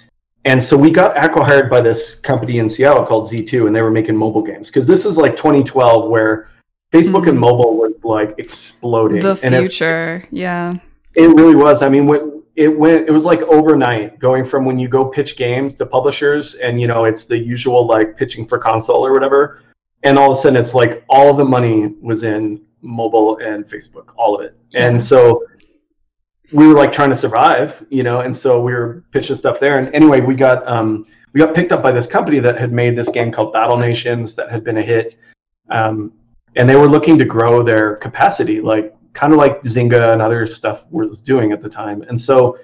[0.49, 3.91] and so we got acqui-hired by this company in Seattle called Z2, and they were
[3.91, 6.49] making mobile games because this is like 2012 where
[6.91, 7.29] Facebook mm.
[7.29, 9.21] and mobile was like exploding.
[9.21, 10.73] The future, yeah.
[11.15, 11.83] It really was.
[11.83, 15.37] I mean, when it went, it was like overnight going from when you go pitch
[15.37, 19.61] games to publishers, and you know, it's the usual like pitching for console or whatever,
[20.05, 23.67] and all of a sudden it's like all of the money was in mobile and
[23.69, 25.45] Facebook, all of it, and so
[26.53, 29.79] we were like trying to survive, you know, and so we were pitching stuff there.
[29.79, 32.97] And anyway, we got um, we got picked up by this company that had made
[32.97, 35.17] this game called Battle Nations that had been a hit.
[35.71, 36.13] Um,
[36.57, 40.47] and they were looking to grow their capacity, like kind of like Zynga and other
[40.47, 42.03] stuff was doing at the time.
[42.03, 42.59] And so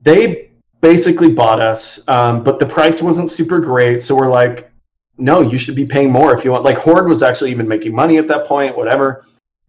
[0.00, 4.02] they basically bought us, um, but the price wasn't super great.
[4.02, 4.70] So we're like,
[5.16, 6.62] no, you should be paying more if you want.
[6.62, 9.24] Like Hoard was actually even making money at that point, whatever.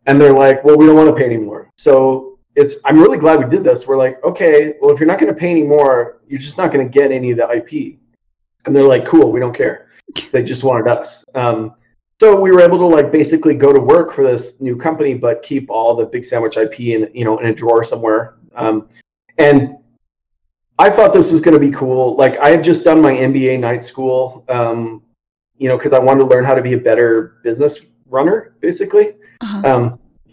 [0.06, 1.72] And they're like, well, we don't want to pay anymore.
[1.78, 2.29] So
[2.60, 3.88] it's I'm really glad we did this.
[3.88, 6.86] We're like, okay, well, if you're not going to pay anymore, you're just not going
[6.86, 7.98] to get any of the IP.
[8.66, 9.88] And they're like, cool, we don't care.
[10.34, 11.24] They just wanted us.
[11.36, 11.76] Um,
[12.20, 15.42] so we were able to like basically go to work for this new company, but
[15.42, 18.36] keep all the Big Sandwich IP in you know in a drawer somewhere.
[18.56, 18.90] Um,
[19.38, 19.78] and
[20.78, 22.18] I thought this was going to be cool.
[22.18, 25.02] Like I had just done my MBA night school, um,
[25.58, 29.14] you know, because I wanted to learn how to be a better business runner, basically.
[29.40, 29.62] Uh-huh.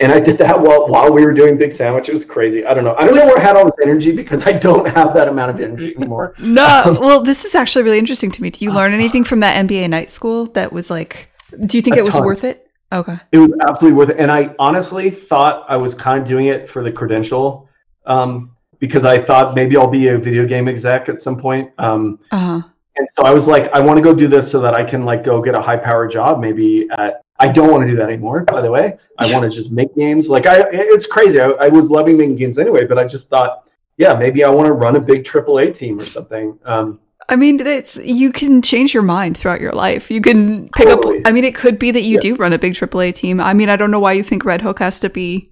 [0.00, 2.08] And I did that while while we were doing Big Sandwich.
[2.08, 2.66] It was crazy.
[2.66, 2.94] I don't know.
[2.98, 5.50] I don't know where I had all this energy because I don't have that amount
[5.52, 6.34] of energy anymore.
[6.38, 8.50] no, um, well, this is actually really interesting to me.
[8.50, 11.30] Do you learn anything from that MBA night school that was like
[11.64, 12.24] do you think it was ton.
[12.24, 12.68] worth it?
[12.92, 13.16] Okay.
[13.32, 14.18] It was absolutely worth it.
[14.18, 17.68] And I honestly thought I was kind of doing it for the credential
[18.06, 21.70] um, because I thought maybe I'll be a video game exec at some point.
[21.78, 22.62] Um, uh-huh.
[22.96, 25.04] And so I was like, I want to go do this so that I can
[25.04, 27.22] like go get a high power job maybe at.
[27.38, 28.44] I don't want to do that anymore.
[28.44, 30.28] By the way, I want to just make games.
[30.28, 31.40] Like I, it's crazy.
[31.40, 34.66] I, I was loving making games anyway, but I just thought, yeah, maybe I want
[34.66, 36.58] to run a big AAA team or something.
[36.64, 40.10] Um, I mean, it's you can change your mind throughout your life.
[40.10, 41.18] You can pick totally.
[41.18, 41.22] up.
[41.26, 42.20] I mean, it could be that you yeah.
[42.20, 43.40] do run a big AAA team.
[43.40, 45.46] I mean, I don't know why you think Red Hook has to be.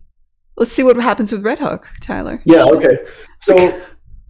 [0.57, 2.41] Let's see what happens with Red Hook, Tyler.
[2.45, 2.65] Yeah.
[2.65, 2.99] Okay.
[3.41, 3.83] So,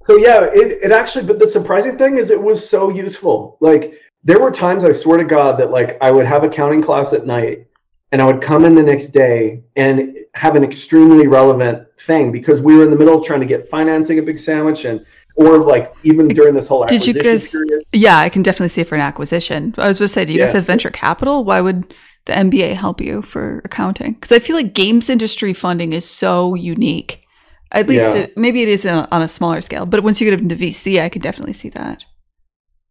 [0.06, 1.26] so yeah, it it actually.
[1.26, 3.58] But the surprising thing is, it was so useful.
[3.60, 7.12] Like there were times, I swear to God, that like I would have accounting class
[7.12, 7.66] at night,
[8.10, 12.60] and I would come in the next day and have an extremely relevant thing because
[12.60, 15.04] we were in the middle of trying to get financing a big sandwich and
[15.36, 17.84] or like even during this whole did you guys period.
[17.92, 20.38] yeah i can definitely see for an acquisition i was going to say do you
[20.38, 20.46] yeah.
[20.46, 21.92] guys have venture capital why would
[22.26, 26.54] the mba help you for accounting because i feel like games industry funding is so
[26.54, 27.20] unique
[27.72, 28.22] at least yeah.
[28.22, 31.08] it, maybe it is on a smaller scale but once you get into vc i
[31.08, 32.04] can definitely see that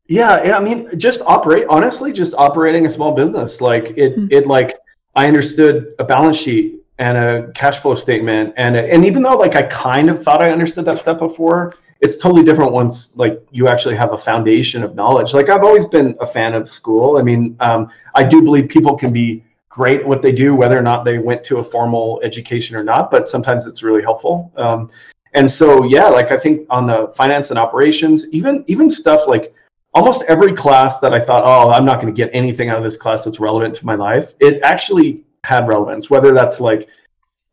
[0.07, 4.27] yeah i mean just operate honestly just operating a small business like it mm-hmm.
[4.31, 4.77] it like
[5.15, 9.55] i understood a balance sheet and a cash flow statement and and even though like
[9.55, 13.67] i kind of thought i understood that stuff before it's totally different once like you
[13.67, 17.21] actually have a foundation of knowledge like i've always been a fan of school i
[17.21, 20.83] mean um, i do believe people can be great at what they do, whether or
[20.83, 23.09] not they went to a formal education or not.
[23.09, 24.51] But sometimes it's really helpful.
[24.55, 24.91] Um,
[25.33, 29.55] and so, yeah, like I think on the finance and operations, even even stuff like
[29.93, 32.83] almost every class that I thought, oh, I'm not going to get anything out of
[32.83, 36.09] this class that's relevant to my life, it actually had relevance.
[36.09, 36.87] Whether that's like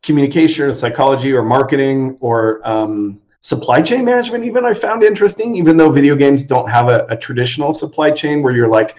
[0.03, 5.75] communication or psychology or marketing or um, supply chain management even i found interesting even
[5.75, 8.95] though video games don't have a, a, traditional supply chain where you're like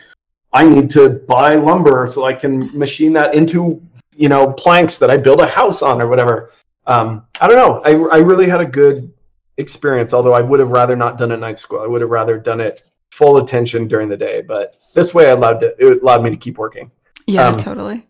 [0.52, 3.80] i need to buy lumber so i can machine that into
[4.16, 6.50] you know planks that i build a house on or whatever
[6.88, 9.12] um, i don't know I, I really had a good
[9.58, 12.36] experience although i would have rather not done a night school i would have rather
[12.36, 16.22] done it full attention during the day but this way I allowed to, it allowed
[16.24, 16.90] me to keep working.
[17.26, 18.08] Yeah um, totally.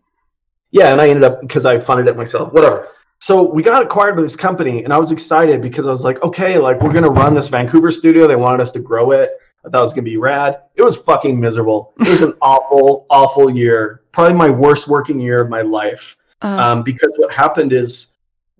[0.70, 2.88] yeah and i ended up because i funded it myself whatever.
[3.18, 6.22] So we got acquired by this company and i was excited because i was like
[6.22, 8.28] okay like we're going to run this vancouver studio.
[8.28, 9.32] They wanted us to grow it.
[9.64, 10.60] I thought it was going to be rad.
[10.76, 11.94] It was fucking miserable.
[12.00, 14.02] It was an awful awful year.
[14.12, 16.16] Probably my worst working year of my life.
[16.42, 18.08] Uh, um, because what happened is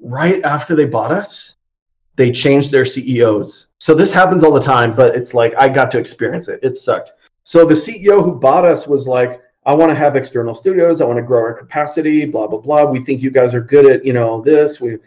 [0.00, 1.56] right after they bought us
[2.16, 5.90] they changed their ceos so this happens all the time but it's like i got
[5.90, 9.90] to experience it it sucked so the ceo who bought us was like I want
[9.90, 11.00] to have external studios.
[11.00, 12.84] I want to grow our capacity, blah, blah, blah.
[12.84, 14.80] We think you guys are good at, you know, this.
[14.80, 14.98] We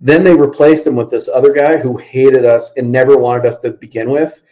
[0.00, 3.60] then they replaced him with this other guy who hated us and never wanted us
[3.60, 4.42] to begin with.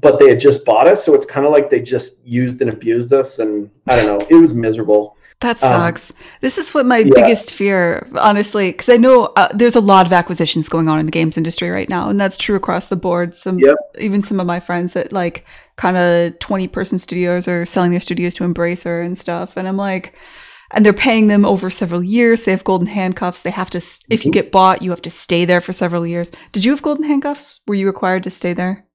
[0.00, 2.70] But they had just bought us, so it's kind of like they just used and
[2.70, 4.26] abused us, and I don't know.
[4.28, 5.16] It was miserable.
[5.40, 6.10] That um, sucks.
[6.10, 7.12] Um, this is what my yeah.
[7.14, 11.04] biggest fear, honestly, because I know uh, there's a lot of acquisitions going on in
[11.04, 13.36] the games industry right now, and that's true across the board.
[13.36, 13.76] Some, yep.
[13.98, 15.44] even some of my friends that like
[15.76, 19.76] kind of 20 person studios are selling their studios to Embracer and stuff, and I'm
[19.76, 20.18] like,
[20.70, 22.42] and they're paying them over several years.
[22.42, 23.42] They have golden handcuffs.
[23.42, 24.12] They have to, mm-hmm.
[24.12, 24.40] if you mm-hmm.
[24.40, 26.32] get bought, you have to stay there for several years.
[26.52, 27.60] Did you have golden handcuffs?
[27.66, 28.86] Were you required to stay there?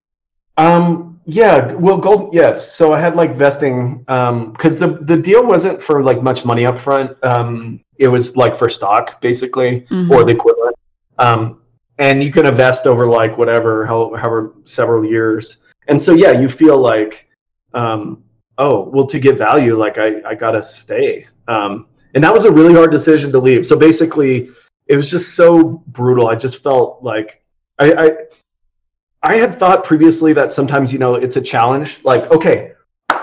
[0.59, 2.75] Um, yeah, well, gold, yes.
[2.75, 6.65] So I had like vesting, um, cause the, the deal wasn't for like much money
[6.65, 7.15] up front.
[7.23, 10.11] Um, it was like for stock basically, mm-hmm.
[10.11, 10.75] or the equivalent.
[11.17, 11.61] Um,
[11.97, 15.59] and you can invest over like whatever, however, several years.
[15.87, 17.29] And so, yeah, you feel like,
[17.73, 18.23] um,
[18.57, 21.25] oh, well, to get value, like I, I gotta stay.
[21.47, 23.65] Um, and that was a really hard decision to leave.
[23.65, 24.49] So basically
[24.87, 26.27] it was just so brutal.
[26.27, 27.43] I just felt like
[27.77, 28.09] I, I
[29.21, 31.99] I had thought previously that sometimes you know it's a challenge.
[32.03, 32.73] Like, okay,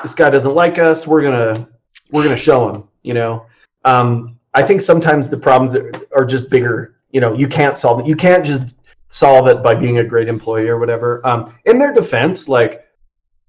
[0.02, 1.06] this guy doesn't like us.
[1.06, 1.68] We're gonna
[2.11, 2.85] we're gonna show him.
[3.02, 3.46] You know,
[3.85, 5.76] um, I think sometimes the problems
[6.14, 6.96] are just bigger.
[7.11, 8.06] You know, you can't solve it.
[8.06, 8.76] You can't just
[9.09, 11.26] solve it by being a great employee or whatever.
[11.26, 12.85] Um, in their defense, like,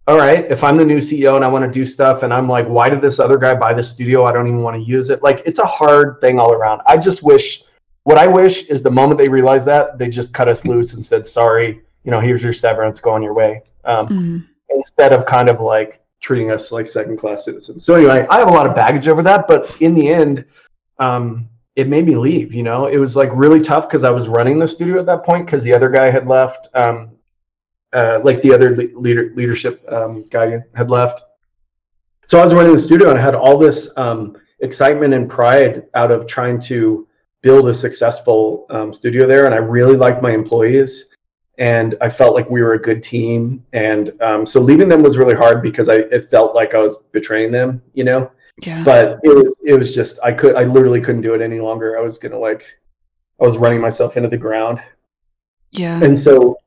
[0.08, 2.48] all right, if I'm the new CEO and I want to do stuff, and I'm
[2.48, 4.24] like, why did this other guy buy the studio?
[4.24, 5.22] I don't even want to use it.
[5.22, 6.82] Like, it's a hard thing all around.
[6.86, 7.64] I just wish.
[8.04, 11.04] What I wish is the moment they realize that they just cut us loose and
[11.04, 13.62] said sorry you know, here's your severance, go on your way.
[13.84, 14.38] Um, mm-hmm.
[14.70, 17.84] Instead of kind of like treating us like second class citizens.
[17.86, 20.46] So anyway, I have a lot of baggage over that, but in the end,
[21.00, 22.54] um, it made me leave.
[22.54, 25.24] You know, it was like really tough because I was running the studio at that
[25.24, 26.70] point because the other guy had left.
[26.74, 27.12] Um,
[27.92, 31.22] uh, like the other le- leader leadership um, guy had left.
[32.26, 35.88] So I was running the studio and I had all this um, excitement and pride
[35.94, 37.06] out of trying to
[37.42, 41.07] build a successful um, studio there, and I really liked my employees
[41.58, 43.64] and I felt like we were a good team.
[43.74, 46.98] And um, so leaving them was really hard because I it felt like I was
[47.12, 48.32] betraying them, you know.
[48.64, 48.84] Yeah.
[48.84, 51.98] But it was it was just I could I literally couldn't do it any longer.
[51.98, 52.66] I was gonna like
[53.42, 54.82] I was running myself into the ground.
[55.72, 56.04] Yeah.
[56.04, 56.58] And so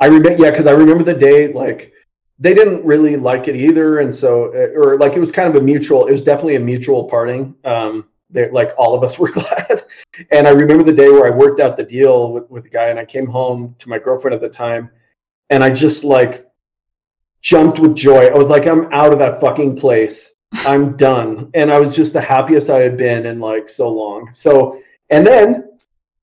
[0.00, 1.92] I remember yeah because I remember the day like
[2.38, 5.64] they didn't really like it either, and so or like it was kind of a
[5.64, 6.06] mutual.
[6.06, 7.54] It was definitely a mutual parting.
[7.64, 9.84] Um, they like all of us were glad.
[10.30, 12.88] And I remember the day where I worked out the deal with, with the guy
[12.88, 14.90] and I came home to my girlfriend at the time
[15.48, 16.46] and I just like
[17.40, 18.26] jumped with joy.
[18.26, 20.34] I was like, I'm out of that fucking place.
[20.66, 21.50] I'm done.
[21.54, 24.30] And I was just the happiest I had been in like so long.
[24.30, 25.68] So, and then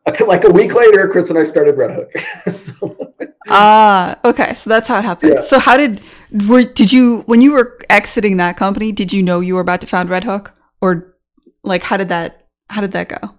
[0.05, 2.11] like a week later, Chris and I started Red Hook.
[2.55, 3.13] so,
[3.49, 4.53] ah, okay.
[4.53, 5.33] So that's how it happened.
[5.35, 5.41] Yeah.
[5.41, 6.01] So how did,
[6.47, 9.81] were, did you, when you were exiting that company, did you know you were about
[9.81, 11.10] to found Red Hook or
[11.63, 13.35] like, how did that how did that go?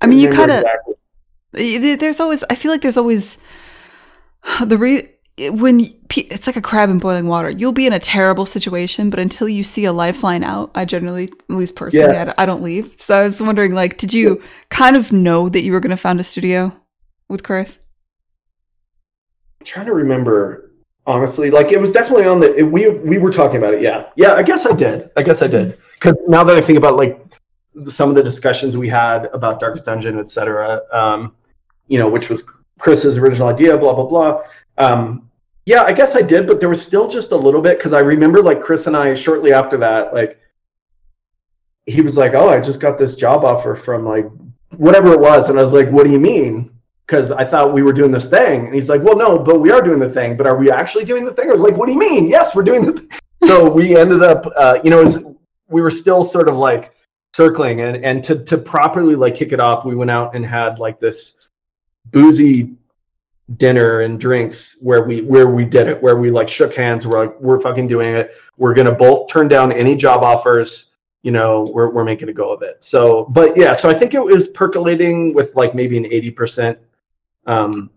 [0.00, 0.64] I mean, you kind of
[1.54, 1.96] exactly.
[1.96, 3.38] there's always I feel like there's always
[4.64, 5.80] the re when
[6.14, 7.50] it's like a crab in boiling water.
[7.50, 11.24] You'll be in a terrible situation, but until you see a lifeline out, I generally,
[11.24, 12.34] at least personally, yeah.
[12.36, 12.92] I, don't leave.
[12.96, 15.96] So I was wondering, like, did you kind of know that you were going to
[15.96, 16.70] found a studio
[17.30, 17.80] with Chris?
[19.60, 20.70] I'm trying to remember
[21.06, 21.50] honestly.
[21.50, 22.54] Like, it was definitely on the.
[22.54, 23.80] It, we we were talking about it.
[23.80, 24.34] Yeah, yeah.
[24.34, 25.10] I guess I did.
[25.16, 27.20] I guess I did because now that I think about like
[27.84, 31.34] some of the discussions we had about Darkest Dungeon, et cetera, um,
[31.86, 32.44] you know, which was
[32.78, 34.42] Chris's original idea, blah blah blah.
[34.78, 35.30] Um,
[35.64, 38.00] yeah, I guess I did, but there was still just a little bit because I
[38.00, 40.40] remember like Chris and I shortly after that, like
[41.86, 44.28] he was like, "Oh, I just got this job offer from like
[44.76, 46.70] whatever it was," and I was like, "What do you mean?"
[47.06, 49.70] Because I thought we were doing this thing, and he's like, "Well, no, but we
[49.70, 50.36] are doing the thing.
[50.36, 52.26] But are we actually doing the thing?" I was like, "What do you mean?
[52.26, 53.08] Yes, we're doing the." Thing.
[53.44, 55.32] So we ended up, uh, you know,
[55.72, 56.94] we were still sort of like
[57.34, 60.78] circling, and and to to properly like kick it off, we went out and had
[60.78, 61.48] like this
[62.06, 62.74] boozy
[63.56, 67.26] dinner and drinks where we where we did it where we like shook hands we're
[67.26, 68.32] like we're fucking doing it.
[68.56, 72.52] We're gonna both turn down any job offers you know we're, we're making a go
[72.52, 72.82] of it.
[72.82, 76.78] So but yeah so i think it was percolating with like maybe an 80%
[77.46, 77.90] um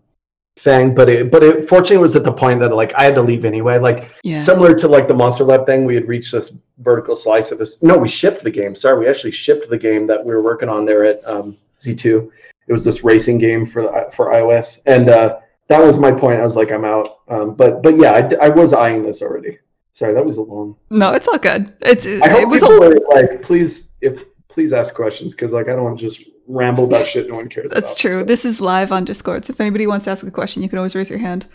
[0.58, 3.20] thing but it but it fortunately was at the point that like i had to
[3.20, 4.38] leave anyway like yeah.
[4.38, 7.82] similar to like the monster lab thing we had reached this vertical slice of this
[7.82, 10.68] no we shipped the game sorry we actually shipped the game that we were working
[10.68, 12.30] on there at um, z2
[12.68, 15.38] it was this racing game for for ios and uh
[15.68, 16.40] that was my point.
[16.40, 17.20] I was like, I'm out.
[17.28, 19.58] Um, but but yeah, I, I was eyeing this already.
[19.92, 20.76] Sorry, that was a long.
[20.90, 21.74] No, it's all good.
[21.80, 22.66] It's I hope it was a...
[22.66, 26.84] are like, please if please ask questions because like I don't want to just ramble
[26.84, 27.70] about shit no one cares.
[27.70, 28.20] That's about, true.
[28.20, 28.24] So.
[28.24, 29.44] This is live on Discord.
[29.44, 31.46] So if anybody wants to ask a question, you can always raise your hand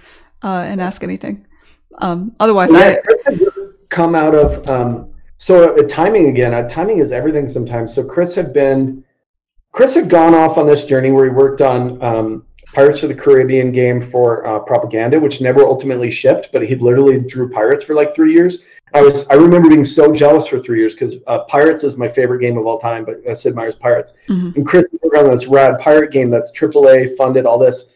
[0.44, 1.46] uh, and ask anything.
[2.00, 3.38] Um, otherwise, yeah, I
[3.90, 6.54] come out of um, so uh, timing again.
[6.54, 7.94] Uh, timing is everything sometimes.
[7.94, 9.04] So Chris had been
[9.72, 13.16] Chris had gone off on this journey where he worked on um, Pirates of the
[13.16, 17.94] Caribbean game for uh, propaganda, which never ultimately shipped, but he literally drew pirates for
[17.94, 18.64] like three years.
[18.94, 22.08] I was I remember being so jealous for three years because uh, Pirates is my
[22.08, 24.14] favorite game of all time, but uh, Sid Meier's Pirates.
[24.28, 24.58] Mm-hmm.
[24.58, 27.94] And Chris worked on this rad pirate game that's AAA funded, all this.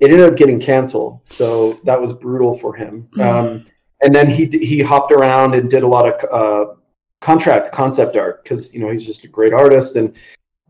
[0.00, 3.08] It ended up getting canceled, so that was brutal for him.
[3.12, 3.20] Mm-hmm.
[3.20, 3.66] Um,
[4.02, 6.72] and then he he hopped around and did a lot of uh,
[7.20, 10.14] contract concept art because you know he's just a great artist and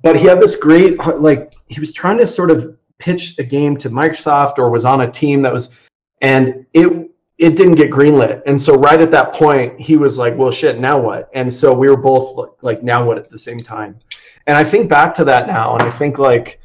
[0.02, 3.76] but he had this great like he was trying to sort of pitch a game
[3.78, 5.70] to Microsoft or was on a team that was,
[6.20, 8.42] and it it didn't get greenlit.
[8.46, 11.72] And so right at that point, he was like, "Well, shit, now what?" And so
[11.72, 13.98] we were both like, "Now what?" at the same time.
[14.46, 16.60] And I think back to that now, and I think like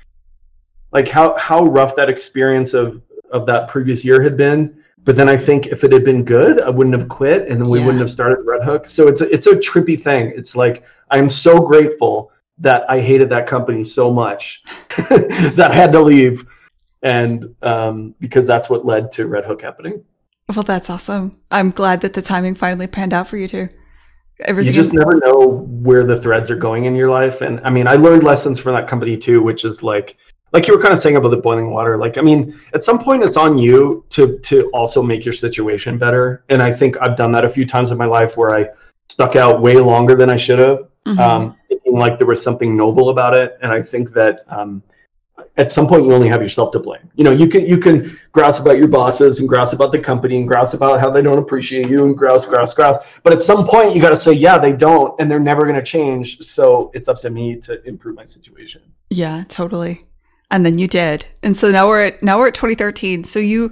[0.91, 3.01] like how how rough that experience of
[3.31, 4.75] of that previous year had been.
[5.05, 7.69] But then I think if it had been good, I wouldn't have quit, and then
[7.69, 7.85] we yeah.
[7.85, 8.89] wouldn't have started Red Hook.
[8.89, 10.33] So it's a, it's a trippy thing.
[10.35, 14.61] It's like I'm so grateful that I hated that company so much
[15.09, 16.45] that I had to leave,
[17.01, 20.03] and um, because that's what led to Red Hook happening.
[20.49, 21.31] Well, that's awesome.
[21.51, 23.69] I'm glad that the timing finally panned out for you too.
[24.45, 27.69] Everything you just never know where the threads are going in your life, and I
[27.69, 30.17] mean, I learned lessons from that company too, which is like,
[30.53, 31.97] like you were kind of saying about the boiling water.
[31.97, 35.97] Like, I mean, at some point, it's on you to to also make your situation
[35.97, 38.69] better, and I think I've done that a few times in my life where I
[39.09, 41.19] stuck out way longer than I should have, mm-hmm.
[41.19, 43.57] um, thinking like there was something noble about it.
[43.61, 44.81] And I think that um,
[45.57, 47.09] at some point you only have yourself to blame.
[47.15, 50.37] You know, you can you can grouse about your bosses and grouse about the company
[50.37, 53.03] and grouse about how they don't appreciate you and grouse, grouse, grouse.
[53.23, 55.75] But at some point you got to say, yeah, they don't, and they're never going
[55.75, 56.41] to change.
[56.41, 58.81] So it's up to me to improve my situation.
[59.09, 60.01] Yeah, totally
[60.51, 63.71] and then you did and so now we're at now we're at 2013 so you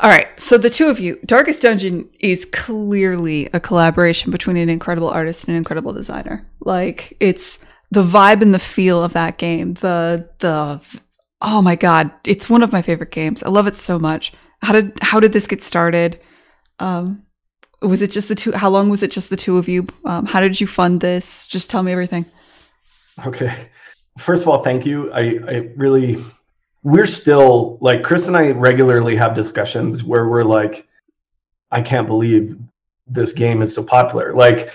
[0.00, 4.68] all right so the two of you darkest dungeon is clearly a collaboration between an
[4.68, 9.38] incredible artist and an incredible designer like it's the vibe and the feel of that
[9.38, 10.80] game the the
[11.40, 13.42] oh my god it's one of my favorite games.
[13.42, 14.32] I love it so much.
[14.62, 16.20] How did how did this get started?
[16.78, 17.22] Um
[17.82, 19.86] was it just the two how long was it just the two of you?
[20.04, 21.46] Um, how did you fund this?
[21.46, 22.24] Just tell me everything.
[23.24, 23.68] Okay.
[24.18, 25.12] First of all, thank you.
[25.12, 26.24] I, I really,
[26.82, 30.86] we're still like Chris and I regularly have discussions where we're like,
[31.70, 32.58] I can't believe
[33.06, 34.34] this game is so popular.
[34.34, 34.70] Like,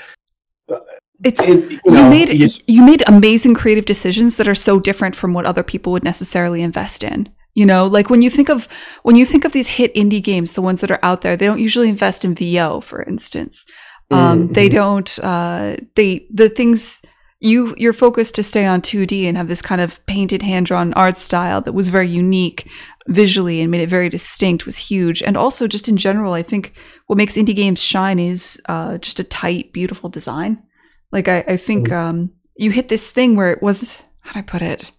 [1.23, 4.79] it's it, you, you know, made you, you made amazing creative decisions that are so
[4.79, 7.29] different from what other people would necessarily invest in.
[7.53, 8.67] You know, like when you think of
[9.03, 11.45] when you think of these hit indie games, the ones that are out there, they
[11.45, 13.65] don't usually invest in VO, for instance.
[14.09, 14.53] Um, mm-hmm.
[14.53, 15.19] They don't.
[15.21, 17.01] Uh, they the things
[17.41, 20.93] you you're focused to stay on 2D and have this kind of painted hand drawn
[20.93, 22.71] art style that was very unique
[23.07, 25.21] visually and made it very distinct was huge.
[25.21, 29.19] And also just in general, I think what makes indie games shine is uh, just
[29.19, 30.63] a tight, beautiful design.
[31.11, 32.07] Like I, I think mm-hmm.
[32.07, 34.91] um, you hit this thing where it was how do I put it?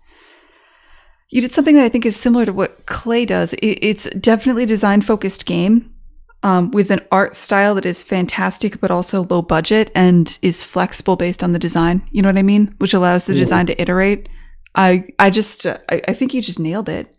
[1.31, 3.55] You did something that I think is similar to what Klei does.
[3.55, 5.95] It, it's definitely a design focused game
[6.43, 11.17] um, with an art style that is fantastic, but also low budget and is flexible
[11.17, 12.03] based on the design.
[12.11, 12.75] You know what I mean?
[12.79, 13.39] Which allows the yeah.
[13.39, 14.29] design to iterate.
[14.75, 17.17] I I just uh, I, I, think you just nailed it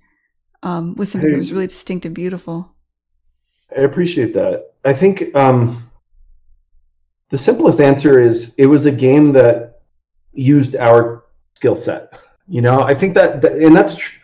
[0.64, 2.76] um, with something that was really distinct and beautiful.
[3.76, 4.74] I appreciate that.
[4.84, 5.90] I think um,
[7.34, 9.82] the simplest answer is it was a game that
[10.34, 11.24] used our
[11.56, 12.14] skill set.
[12.48, 13.96] You know, I think that, that and that's.
[13.96, 14.20] Tr-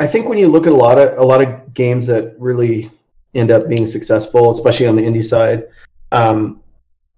[0.00, 2.90] I think when you look at a lot of a lot of games that really
[3.34, 5.64] end up being successful, especially on the indie side,
[6.10, 6.62] um,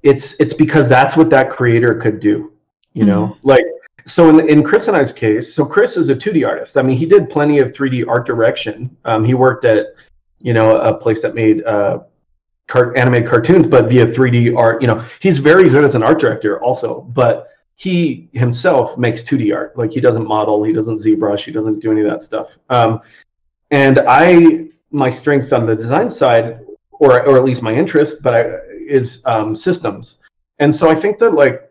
[0.02, 2.52] it's it's because that's what that creator could do.
[2.94, 3.48] you know mm-hmm.
[3.48, 3.64] like
[4.06, 6.96] so in, in chris and i's case so chris is a 2d artist i mean
[6.96, 8.74] he did plenty of 3d art direction
[9.04, 9.94] um, he worked at
[10.40, 12.00] you know a place that made uh,
[12.70, 16.18] car- animated cartoons but via 3d art you know he's very good as an art
[16.18, 19.76] director also but he himself makes 2d art.
[19.76, 22.58] Like he doesn't model he doesn't zbrush he doesn't do any of that stuff.
[22.70, 23.00] Um,
[23.70, 26.60] and i my strength on the design side
[26.90, 28.40] or or at least my interest but I,
[28.86, 30.18] is um, systems.
[30.58, 31.70] And so i think that like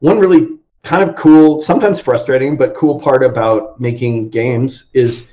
[0.00, 5.28] one really kind of cool, sometimes frustrating, but cool part about making games is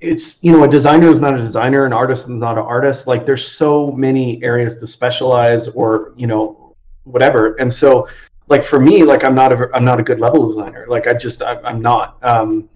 [0.00, 3.06] it's you know a designer is not a designer an artist is not an artist.
[3.06, 6.74] Like there's so many areas to specialize or you know
[7.04, 7.54] whatever.
[7.56, 8.08] And so
[8.48, 10.86] like for me like i'm not a i'm not a good level designer.
[10.88, 12.18] Like i just I, i'm not.
[12.22, 12.68] Um,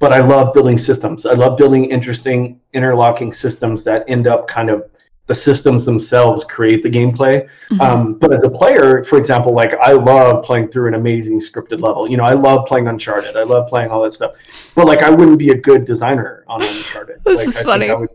[0.00, 1.26] but i love building systems.
[1.26, 4.90] I love building interesting interlocking systems that end up kind of
[5.26, 7.48] the systems themselves create the gameplay.
[7.70, 7.80] Mm-hmm.
[7.80, 11.80] Um, but as a player, for example, like I love playing through an amazing scripted
[11.80, 12.08] level.
[12.08, 13.36] You know, I love playing Uncharted.
[13.36, 14.34] I love playing all that stuff.
[14.74, 17.24] But like, I wouldn't be a good designer on Uncharted.
[17.24, 17.94] this like, is I funny.
[17.94, 18.10] Would...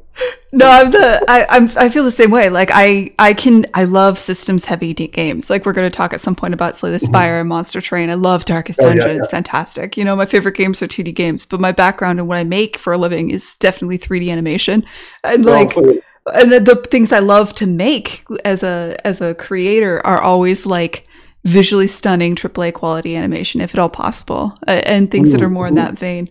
[0.53, 2.49] No, I'm the I, I'm I feel the same way.
[2.49, 5.49] Like I I can I love systems heavy games.
[5.49, 7.05] Like we're going to talk at some point about Slay the mm-hmm.
[7.05, 7.41] Spire mm-hmm.
[7.41, 8.11] and Monster Train.
[8.11, 9.01] I love Darkest Dungeon.
[9.01, 9.19] Oh, yeah, yeah.
[9.19, 9.97] It's fantastic.
[9.97, 12.77] You know, my favorite games are 2D games, but my background and what I make
[12.77, 14.85] for a living is definitely 3D animation.
[15.23, 15.75] And like.
[15.75, 15.97] Oh,
[16.29, 20.65] and the, the things I love to make as a as a creator are always
[20.65, 21.05] like
[21.45, 25.75] visually stunning AAA quality animation, if at all possible, and things that are more in
[25.75, 26.29] that vein.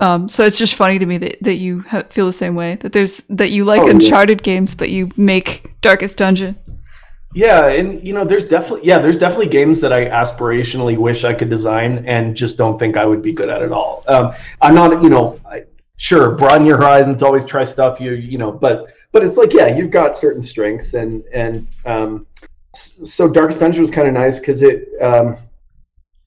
[0.00, 2.74] Um, so it's just funny to me that, that you ha- feel the same way
[2.76, 4.54] that there's that you like oh, Uncharted yeah.
[4.54, 6.58] games, but you make Darkest Dungeon.
[7.34, 11.32] Yeah, and you know, there's definitely yeah, there's definitely games that I aspirationally wish I
[11.32, 14.04] could design and just don't think I would be good at it all.
[14.08, 15.64] Um, I'm not, you know, I,
[15.96, 19.66] sure, broaden your horizons, always try stuff you you know, but but it's like yeah,
[19.66, 22.26] you've got certain strengths, and and um,
[22.74, 25.36] so Darkest Dungeon was kind of nice because it um,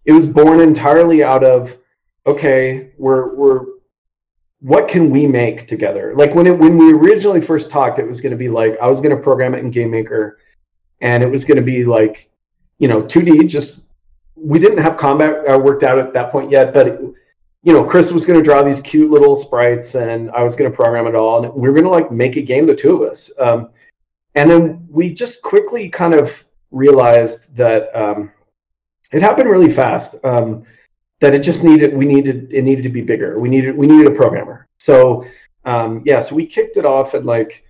[0.05, 1.75] it was born entirely out of
[2.27, 3.65] okay, we're we're
[4.61, 6.13] what can we make together?
[6.15, 8.87] Like when it when we originally first talked, it was going to be like I
[8.87, 10.39] was going to program it in Game Maker,
[11.01, 12.29] and it was going to be like
[12.77, 13.47] you know 2D.
[13.49, 13.85] Just
[14.35, 16.87] we didn't have combat uh, worked out at that point yet, but.
[16.87, 17.01] It,
[17.65, 20.69] you know, Chris was going to draw these cute little sprites, and I was going
[20.69, 23.01] to program it all, and we were going to like make a game, the two
[23.03, 23.31] of us.
[23.39, 23.71] Um,
[24.35, 26.31] and then we just quickly kind of
[26.69, 28.31] realized that um,
[29.11, 30.13] it happened really fast.
[30.23, 30.63] Um,
[31.21, 33.39] that it just needed, we needed, it needed to be bigger.
[33.39, 34.67] We needed, we needed a programmer.
[34.77, 35.25] So
[35.63, 37.63] um, yeah, so we kicked it off, and like,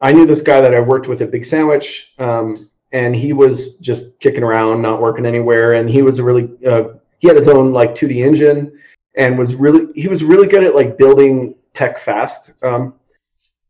[0.00, 3.78] I knew this guy that I worked with at Big Sandwich, um, and he was
[3.78, 7.48] just kicking around, not working anywhere, and he was a really, uh, he had his
[7.48, 8.78] own like 2D engine
[9.14, 12.52] and was really he was really good at like building tech fast.
[12.62, 12.94] Um,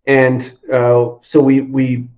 [0.07, 2.09] and uh, so we we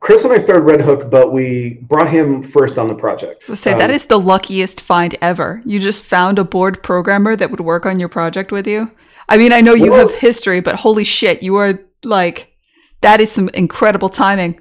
[0.00, 3.44] Chris and I started Red Hook, but we brought him first on the project.
[3.44, 5.60] So say um, that is the luckiest find ever.
[5.66, 8.90] You just found a board programmer that would work on your project with you.
[9.28, 12.56] I mean, I know you well, have history, but holy shit, you are like
[13.02, 14.60] that is some incredible timing.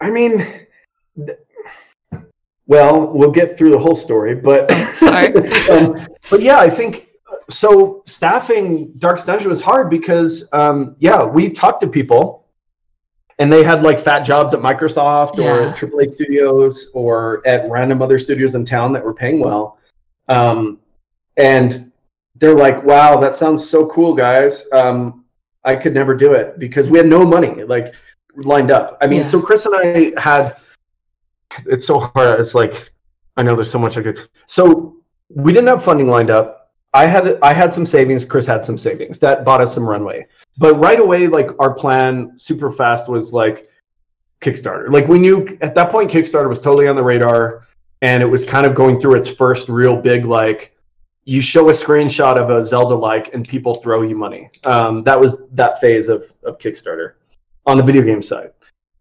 [0.00, 0.38] I mean,
[1.16, 1.38] th-
[2.68, 5.34] well, we'll get through the whole story, but sorry.
[5.70, 7.08] um, but yeah, I think
[7.50, 8.02] so.
[8.06, 12.46] Staffing Dark Dungeon was hard because, um, yeah, we talked to people,
[13.38, 15.50] and they had like fat jobs at Microsoft yeah.
[15.50, 19.78] or at AAA studios or at random other studios in town that were paying well,
[20.28, 20.78] um,
[21.38, 21.90] and
[22.36, 25.24] they're like, "Wow, that sounds so cool, guys." Um,
[25.64, 27.94] I could never do it because we had no money like
[28.36, 28.98] lined up.
[29.00, 29.24] I mean, yeah.
[29.24, 30.56] so Chris and I had
[31.66, 32.40] it's so hard.
[32.40, 32.90] It's like
[33.36, 34.28] I know there's so much I could.
[34.46, 34.96] So
[35.28, 36.72] we didn't have funding lined up.
[36.94, 38.24] I had I had some savings.
[38.24, 40.26] Chris had some savings that bought us some runway.
[40.56, 43.68] But right away, like our plan, super fast was like
[44.40, 44.90] Kickstarter.
[44.90, 47.66] Like we knew at that point, Kickstarter was totally on the radar,
[48.02, 50.74] and it was kind of going through its first real big like.
[51.24, 54.50] You show a screenshot of a Zelda like, and people throw you money.
[54.64, 57.14] Um, that was that phase of of Kickstarter
[57.66, 58.52] on the video game side,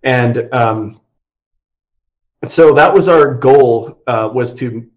[0.04, 1.00] and um,
[2.48, 4.88] so that was our goal uh, was to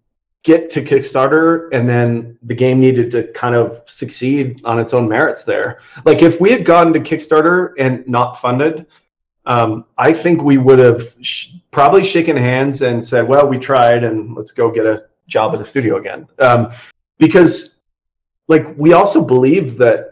[0.43, 5.07] get to Kickstarter, and then the game needed to kind of succeed on its own
[5.07, 5.79] merits there.
[6.05, 8.87] Like if we had gone to Kickstarter and not funded,
[9.45, 14.03] um, I think we would have sh- probably shaken hands and said, "Well, we tried,
[14.03, 16.71] and let's go get a job at a studio again." Um,
[17.17, 17.81] because,
[18.47, 20.10] like, we also believed that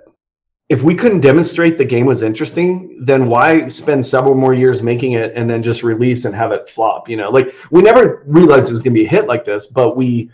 [0.69, 5.13] if we couldn't demonstrate the game was interesting, then why spend several more years making
[5.13, 7.09] it and then just release and have it flop?
[7.09, 9.65] You know, like we never realized it was going to be a hit like this,
[9.65, 10.29] but we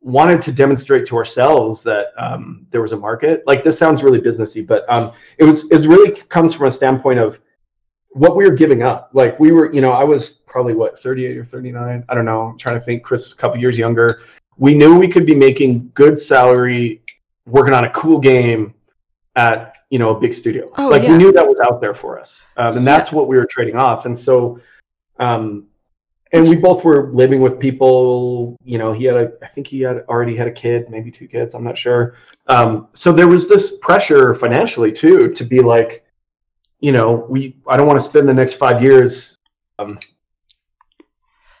[0.00, 3.42] wanted to demonstrate to ourselves that um, there was a market.
[3.48, 7.18] Like this sounds really businessy, but um, it was it really comes from a standpoint
[7.18, 7.40] of
[8.10, 9.10] what we were giving up.
[9.12, 12.04] Like we were, you know, I was probably what 38 or 39.
[12.08, 12.42] I don't know.
[12.42, 13.02] I'm trying to think.
[13.02, 14.20] Chris is a couple years younger.
[14.56, 17.02] We knew we could be making good salary,
[17.46, 18.74] working on a cool game
[19.38, 20.68] at you know a big studio.
[20.76, 21.12] Oh, like yeah.
[21.12, 23.16] we knew that was out there for us, um, and that's yeah.
[23.16, 24.04] what we were trading off.
[24.04, 24.60] And so,
[25.20, 25.66] um,
[26.32, 28.56] and we both were living with people.
[28.64, 31.28] You know, he had a, I think he had already had a kid, maybe two
[31.28, 31.54] kids.
[31.54, 32.16] I'm not sure.
[32.48, 36.04] Um, so there was this pressure financially too to be like,
[36.80, 39.38] you know, we I don't want to spend the next five years
[39.78, 40.00] um,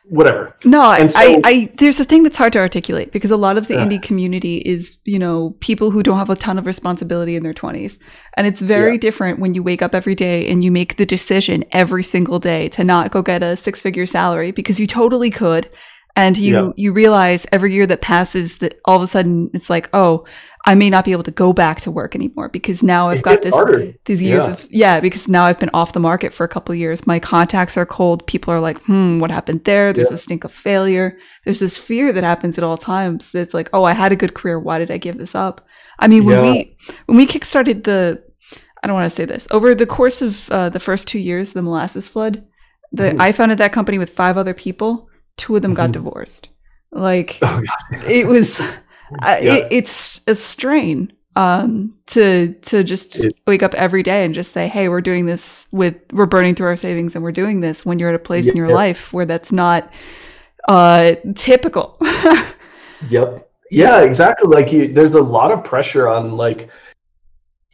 [0.08, 0.56] whatever.
[0.64, 3.56] No, I, so, I, I, there's a thing that's hard to articulate because a lot
[3.56, 6.66] of the uh, indie community is, you know, people who don't have a ton of
[6.66, 8.02] responsibility in their 20s.
[8.36, 9.00] And it's very yeah.
[9.00, 12.68] different when you wake up every day and you make the decision every single day
[12.70, 15.68] to not go get a six figure salary because you totally could.
[16.16, 16.72] And you, yeah.
[16.76, 20.24] you realize every year that passes that all of a sudden it's like, oh,
[20.68, 23.24] I may not be able to go back to work anymore because now I've it
[23.24, 23.94] got this harder.
[24.04, 24.52] these years yeah.
[24.52, 27.06] of yeah because now I've been off the market for a couple years.
[27.06, 28.26] My contacts are cold.
[28.26, 29.94] People are like, hmm, what happened there?
[29.94, 30.16] There's yeah.
[30.16, 31.16] a stink of failure.
[31.46, 33.32] There's this fear that happens at all times.
[33.32, 34.60] That's like, oh, I had a good career.
[34.60, 35.66] Why did I give this up?
[36.00, 36.52] I mean, when yeah.
[36.52, 38.22] we when we kickstarted the,
[38.82, 41.54] I don't want to say this over the course of uh, the first two years,
[41.54, 42.46] the molasses flood.
[42.92, 43.22] The mm-hmm.
[43.22, 45.08] I founded that company with five other people.
[45.38, 45.76] Two of them mm-hmm.
[45.76, 46.52] got divorced.
[46.92, 47.62] Like oh,
[48.06, 48.60] it was
[49.10, 49.38] yeah.
[49.38, 54.52] it, it's a strain um, to to just it, wake up every day and just
[54.52, 57.86] say, "Hey, we're doing this with we're burning through our savings and we're doing this."
[57.86, 58.74] When you're at a place yeah, in your yeah.
[58.74, 59.90] life where that's not
[60.68, 61.96] uh, typical.
[63.08, 63.48] yep.
[63.70, 64.48] Yeah, exactly.
[64.48, 66.70] Like you, there's a lot of pressure on like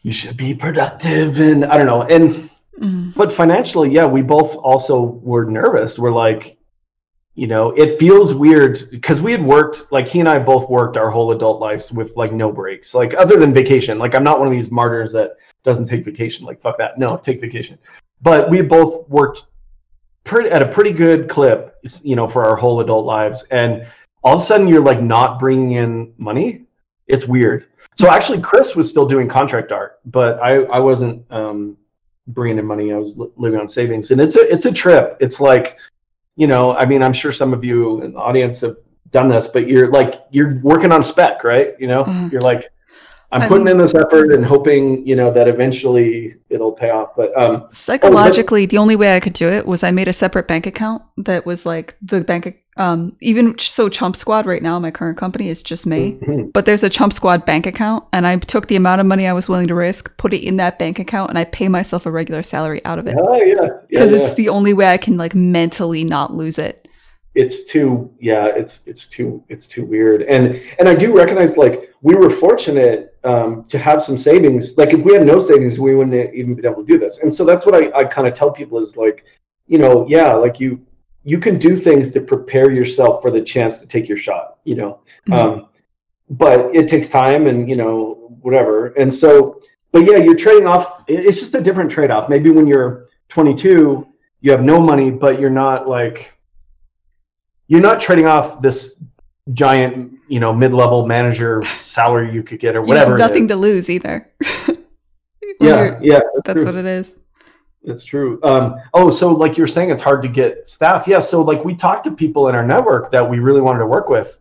[0.03, 2.51] you should be productive and I don't know and.
[2.81, 3.15] Mm.
[3.15, 5.97] But financially, yeah, we both also were nervous.
[5.97, 6.54] We're like,
[7.35, 10.97] you know it feels weird because we had worked like he and i both worked
[10.97, 13.99] our whole adult lives with like no breaks like other than vacation.
[13.99, 16.99] Like i'm not one of these martyrs that doesn't take vacation like fuck that.
[16.99, 17.79] No take vacation.
[18.23, 19.45] But we both worked
[20.23, 23.45] pretty at a pretty good clip you know for our whole adult lives.
[23.51, 23.87] And
[24.23, 26.67] all of a sudden you're like not bringing in money?
[27.09, 27.67] It's weird.
[27.97, 31.77] So actually chris was still doing contract art but i i wasn't um
[32.29, 32.93] bringing in money.
[32.93, 34.11] I was li- living on savings.
[34.11, 35.17] And it's a it's a trip.
[35.21, 35.79] It's like
[36.37, 38.77] you know, I mean, I'm sure some of you in the audience have
[39.11, 41.75] done this, but you're like you're working on spec, right?
[41.79, 42.29] You know, mm-hmm.
[42.29, 42.71] you're like,
[43.35, 46.91] I'm I putting mean, in this effort and hoping, you know, that eventually it'll pay
[46.91, 47.17] off.
[47.17, 50.13] But um, psychologically, oh, the only way I could do it was I made a
[50.13, 52.61] separate bank account that was like the bank.
[52.77, 56.51] Um, even so, Chump Squad right now, my current company is just me, mm-hmm.
[56.51, 59.33] but there's a Chump Squad bank account, and I took the amount of money I
[59.33, 62.13] was willing to risk, put it in that bank account, and I pay myself a
[62.13, 63.17] regular salary out of it.
[63.19, 64.23] Oh yeah, because yeah, yeah.
[64.23, 66.84] it's the only way I can like mentally not lose it
[67.35, 70.23] it's too yeah it's it's too it's too weird.
[70.23, 74.77] And and i do recognize like we were fortunate um, to have some savings.
[74.77, 77.19] Like if we had no savings we wouldn't even be able to do this.
[77.19, 79.25] And so that's what i, I kind of tell people is like
[79.67, 80.85] you know yeah like you
[81.25, 84.75] you can do things to prepare yourself for the chance to take your shot you
[84.75, 85.01] know?
[85.29, 85.33] Mm-hmm.
[85.33, 85.69] um,
[86.31, 88.89] but it takes time and you know whatever.
[88.89, 89.61] And so
[89.93, 92.29] but yeah you're trading off it's just a different trade-off.
[92.29, 94.07] Maybe when you're 22
[94.41, 96.34] you have no money but you're not like
[97.67, 99.03] you're not trading off this
[99.53, 103.17] giant, you know, mid-level manager salary you could get or whatever.
[103.17, 104.31] Nothing to lose either.
[105.61, 107.17] yeah, yeah, that's, that's what it is.
[107.85, 108.41] That's true.
[108.43, 111.07] Um, oh, so like you're saying, it's hard to get staff.
[111.07, 111.21] Yeah.
[111.21, 114.09] So like we talked to people in our network that we really wanted to work
[114.09, 114.39] with,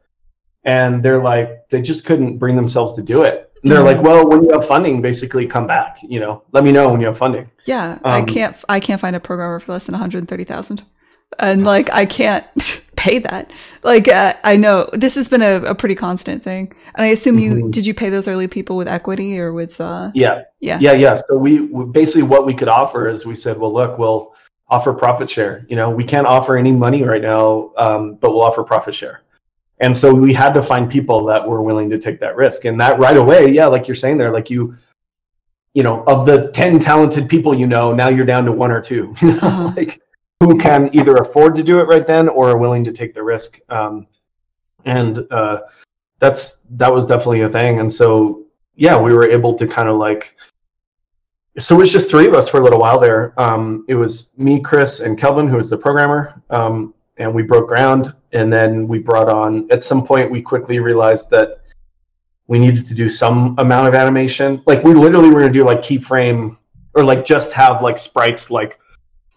[0.63, 3.51] and they're like they just couldn't bring themselves to do it.
[3.61, 3.97] And they're mm-hmm.
[3.97, 5.99] like, well, when you have funding, basically come back.
[6.01, 7.49] You know, let me know when you have funding.
[7.65, 8.55] Yeah, um, I can't.
[8.69, 10.83] I can't find a programmer for less than 130,000
[11.39, 12.45] and like I can't
[12.95, 13.51] pay that.
[13.83, 17.39] Like uh, I know this has been a, a, pretty constant thing, and I assume
[17.39, 17.71] you mm-hmm.
[17.71, 21.15] did you pay those early people with equity or with uh, yeah yeah yeah yeah.
[21.15, 24.35] So we, we basically what we could offer is we said, well, look, we'll
[24.69, 25.65] offer profit share.
[25.69, 29.21] You know, we can't offer any money right now, um, but we'll offer profit share.
[29.79, 32.79] And so we had to find people that were willing to take that risk, and
[32.79, 34.75] that right away, yeah, like you're saying there, like you
[35.73, 38.81] you know, of the 10 talented people you know, now you're down to one or
[38.81, 39.13] two.
[39.21, 39.73] uh-huh.
[39.75, 40.01] like
[40.39, 43.23] who can either afford to do it right then or are willing to take the
[43.23, 43.59] risk.
[43.69, 44.07] Um,
[44.85, 45.61] and uh,
[46.19, 47.79] that's that was definitely a thing.
[47.79, 50.35] And so yeah, we were able to kind of like.
[51.59, 53.39] So it was just three of us for a little while there.
[53.39, 57.67] Um, it was me, Chris, and Kelvin, who was the programmer, um, and we broke
[57.67, 58.13] ground.
[58.31, 59.71] And then we brought on.
[59.71, 61.59] At some point, we quickly realized that
[62.47, 64.63] we needed to do some amount of animation.
[64.65, 66.57] Like we literally were gonna do like keyframe
[66.95, 68.79] or like just have like sprites like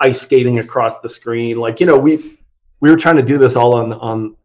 [0.01, 1.59] ice skating across the screen.
[1.59, 2.39] Like you know, we
[2.81, 4.37] we were trying to do this all on on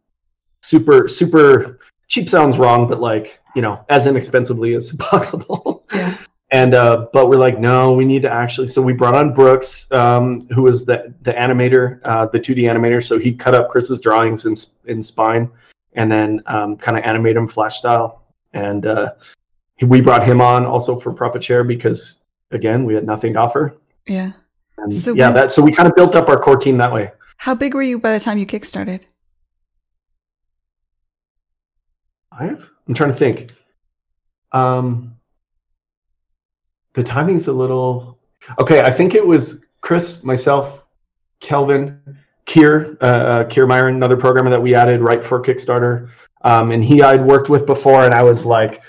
[0.62, 5.86] super super cheap sounds wrong, but like you know, as inexpensively as possible.
[5.94, 6.18] Yeah.
[6.54, 8.68] And uh, but we're like, no, we need to actually.
[8.68, 13.04] So we brought on Brooks, um, who was the the animator, uh, the 2D animator.
[13.06, 15.50] So he cut up Chris's drawings in in Spine,
[15.94, 18.24] and then um, kind of animate them Flash style.
[18.52, 19.14] And uh,
[19.82, 23.78] we brought him on also for profit share because again, we had nothing to offer.
[24.06, 24.34] Yeah.
[24.82, 26.92] And so yeah, we, that so we kind of built up our core team that
[26.92, 27.12] way.
[27.38, 29.04] How big were you by the time you kickstarted?
[32.32, 32.70] Five.
[32.88, 33.54] I'm trying to think.
[34.52, 35.16] Um,
[36.94, 38.20] the timing's a little
[38.60, 38.82] okay.
[38.82, 40.84] I think it was Chris, myself,
[41.40, 42.00] Kelvin,
[42.46, 46.10] Keir, uh, uh, Keir Miron, another programmer that we added right for Kickstarter.
[46.44, 48.82] Um, and he I'd worked with before, and I was like,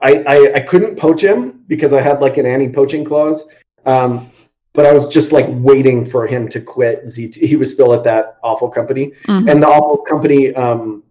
[0.00, 3.46] I, I, I couldn't poach him because I had like an anti-poaching clause.
[3.86, 4.30] Um,
[4.78, 7.34] but I was just like waiting for him to quit Z2.
[7.34, 9.48] He was still at that awful company, mm-hmm.
[9.48, 10.54] and the awful company.
[10.54, 11.02] Um,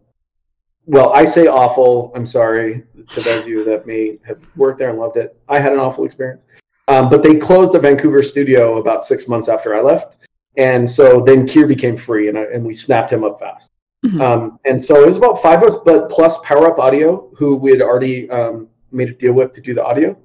[0.86, 2.14] well, I say awful.
[2.16, 5.38] I'm sorry to those of you that may have worked there and loved it.
[5.50, 6.48] I had an awful experience,
[6.88, 10.16] um, but they closed the Vancouver studio about six months after I left,
[10.56, 13.70] and so then Keir became free, and I, and we snapped him up fast.
[14.06, 14.22] Mm-hmm.
[14.22, 17.58] Um, and so it was about five of us, but plus Power Up Audio, who
[17.58, 20.18] we had already um, made a deal with to do the audio.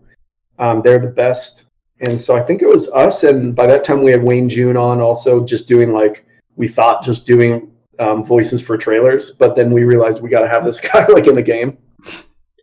[0.60, 1.64] Um, they're the best.
[2.02, 3.22] And so I think it was us.
[3.22, 6.26] And by that time, we had Wayne June on also just doing like,
[6.56, 9.30] we thought just doing um, voices for trailers.
[9.30, 11.78] But then we realized we got to have this guy like in the game.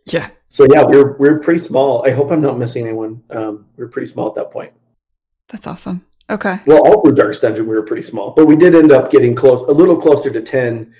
[0.06, 0.30] Yeah.
[0.48, 2.04] So yeah, we are we are pretty small.
[2.04, 3.22] I hope I'm not missing anyone.
[3.30, 4.72] Um, we are pretty small at that point.
[5.46, 6.04] That's awesome.
[6.30, 6.58] Okay.
[6.66, 9.34] Well, all through Dark Dungeon, we were pretty small, but we did end up getting
[9.34, 10.94] close, a little closer to 10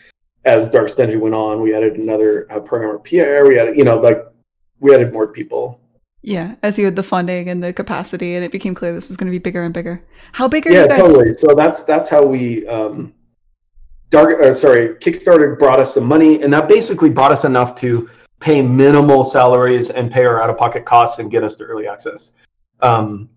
[0.45, 1.61] as Dark Dungeon went on.
[1.61, 3.47] We added another uh, programmer, Pierre.
[3.47, 4.25] We added, you know, like
[4.81, 5.81] we added more people.
[6.23, 9.17] Yeah, as you had the funding and the capacity, and it became clear this was
[9.17, 10.03] going to be bigger and bigger.
[10.33, 10.99] How big are yeah, you guys?
[10.99, 11.35] totally.
[11.35, 12.67] So that's that's how we.
[12.69, 13.15] Um,
[14.11, 18.11] Dark, uh, sorry, Kickstarter brought us some money, and that basically brought us enough to
[18.41, 22.33] pay minimal salaries and pay our out-of-pocket costs and get us to early access.
[22.81, 23.29] Um,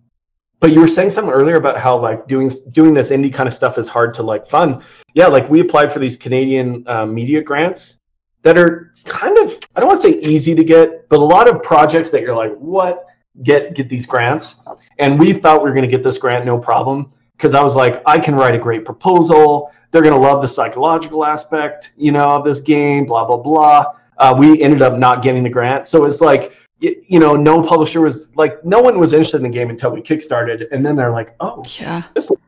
[0.60, 3.54] but you were saying something earlier about how like doing doing this indie kind of
[3.54, 4.82] stuff is hard to like fund.
[5.14, 8.00] Yeah, like we applied for these Canadian uh, media grants
[8.44, 11.50] that are kind of I don't want to say easy to get, but a lot
[11.50, 13.08] of projects that you're like, what
[13.42, 14.58] get get these grants?
[15.00, 17.76] And we thought we were going to get this grant no problem because I was
[17.76, 19.72] like, I can write a great proposal.
[19.92, 23.06] They're going to love the psychological aspect, you know, of this game.
[23.06, 23.86] Blah blah blah.
[24.18, 28.02] Uh, we ended up not getting the grant, so it's like you know, no publisher
[28.02, 31.12] was like, no one was interested in the game until we kickstarted, and then they're
[31.12, 32.42] like, oh, yeah, this looks.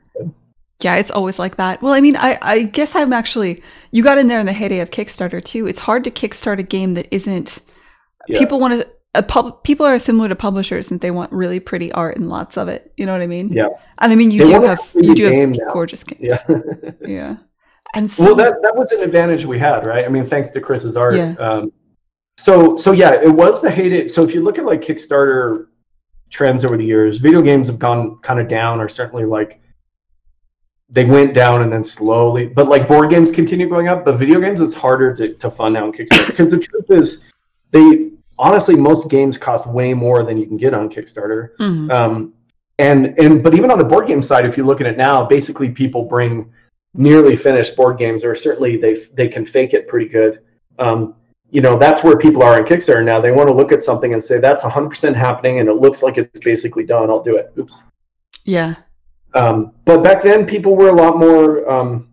[0.82, 1.82] Yeah, it's always like that.
[1.82, 4.80] Well, I mean, I, I guess I'm actually you got in there in the heyday
[4.80, 5.68] of Kickstarter too.
[5.68, 7.62] It's hard to kickstart a game that isn't.
[8.28, 8.40] Yeah.
[8.40, 8.88] People want to.
[9.18, 12.58] A pub, people are similar to publishers and they want really pretty art and lots
[12.58, 12.92] of it.
[12.98, 13.48] You know what I mean?
[13.48, 13.70] Yeah.
[14.00, 15.72] And I mean, you they do have you do have now.
[15.72, 16.22] gorgeous games.
[16.22, 16.44] Yeah.
[17.08, 17.38] yeah.
[17.94, 20.04] And so, well, that that was an advantage we had, right?
[20.04, 21.16] I mean, thanks to Chris's art.
[21.16, 21.34] Yeah.
[21.40, 21.72] Um,
[22.38, 24.08] so so yeah, it was the heyday.
[24.10, 25.68] So if you look at like Kickstarter
[26.30, 29.62] trends over the years, video games have gone kind of down, or certainly like
[30.90, 32.46] they went down and then slowly.
[32.46, 35.74] But like board games continue going up, but video games it's harder to, to fund
[35.74, 37.32] now on Kickstarter because the truth is
[37.72, 41.56] they honestly most games cost way more than you can get on Kickstarter.
[41.60, 41.92] Mm-hmm.
[41.92, 42.34] Um,
[42.78, 45.26] and and but even on the board game side, if you look at it now,
[45.26, 46.52] basically people bring
[46.94, 50.42] nearly finished board games, or certainly they they can fake it pretty good.
[50.78, 51.16] Um,
[51.52, 53.22] you know that's where people are on Kickstarter now.
[53.22, 56.18] They want to look at something and say that's 100% happening and it looks like
[56.18, 57.10] it's basically done.
[57.10, 57.54] I'll do it.
[57.58, 57.74] Oops.
[58.44, 58.76] Yeah.
[59.36, 62.10] Um, but back then, people were a lot more um,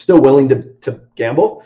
[0.00, 1.64] still willing to to gamble.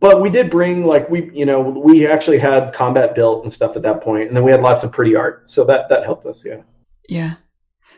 [0.00, 3.76] But we did bring like we you know we actually had combat built and stuff
[3.76, 6.26] at that point, and then we had lots of pretty art, so that that helped
[6.26, 6.44] us.
[6.44, 6.62] Yeah.
[7.08, 7.34] Yeah.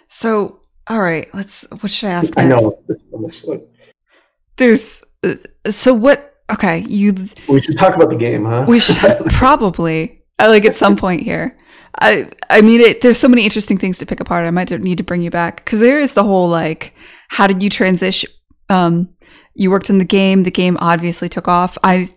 [0.08, 1.66] So all right, let's.
[1.80, 2.36] What should I ask?
[2.36, 2.38] Next?
[2.38, 3.66] I know.
[4.56, 5.34] There's uh,
[5.70, 7.14] so what okay, you.
[7.48, 8.64] We should talk about the game, huh?
[8.66, 8.96] We should
[9.28, 10.22] probably.
[10.38, 11.56] Like at some point here.
[12.00, 14.46] I I mean, it, there's so many interesting things to pick apart.
[14.46, 16.94] I might need to bring you back because there is the whole like,
[17.28, 18.30] how did you transition?
[18.68, 19.14] Um,
[19.54, 20.42] you worked in the game.
[20.42, 21.78] The game obviously took off.
[21.84, 22.08] I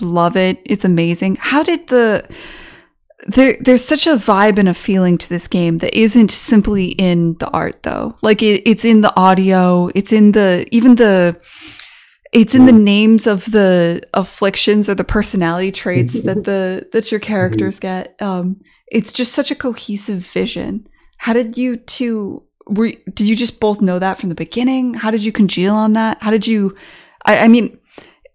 [0.00, 0.60] love it.
[0.64, 1.36] It's amazing.
[1.38, 2.26] How did the
[3.26, 7.34] there there's such a vibe and a feeling to this game that isn't simply in
[7.34, 8.14] the art though.
[8.22, 9.90] Like it, it's in the audio.
[9.94, 11.40] It's in the even the
[12.32, 17.20] it's in the names of the afflictions or the personality traits that the that your
[17.20, 18.14] characters get.
[18.20, 20.86] Um, it's just such a cohesive vision.
[21.18, 22.42] How did you two?
[22.68, 24.94] Were did you just both know that from the beginning?
[24.94, 26.22] How did you congeal on that?
[26.22, 26.74] How did you?
[27.24, 27.78] I, I mean,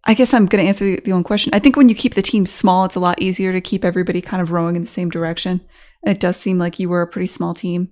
[0.05, 1.53] I guess I'm going to answer the, the own question.
[1.53, 4.21] I think when you keep the team small, it's a lot easier to keep everybody
[4.21, 5.61] kind of rowing in the same direction.
[6.03, 7.89] And it does seem like you were a pretty small team.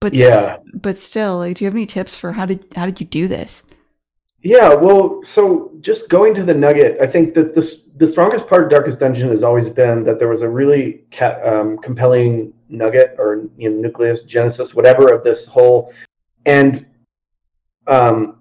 [0.00, 3.00] But yeah, but still, like, do you have any tips for how did how did
[3.00, 3.64] you do this?
[4.42, 7.62] Yeah, well, so just going to the nugget, I think that the
[8.02, 11.38] the strongest part of Darkest Dungeon has always been that there was a really ca-
[11.44, 15.94] um, compelling nugget or you know, nucleus, genesis, whatever of this whole,
[16.44, 16.84] and
[17.86, 18.40] um,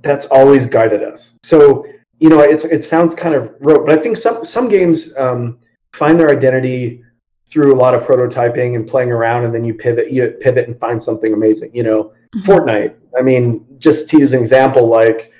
[0.00, 1.38] that's always guided us.
[1.42, 1.84] So
[2.20, 5.58] you know, it's it sounds kind of rote, but I think some some games um,
[5.92, 7.04] find their identity
[7.50, 10.80] through a lot of prototyping and playing around, and then you pivot, you pivot and
[10.80, 11.70] find something amazing.
[11.74, 12.50] You know, mm-hmm.
[12.50, 12.94] Fortnite.
[13.18, 15.32] I mean, just to use an example, like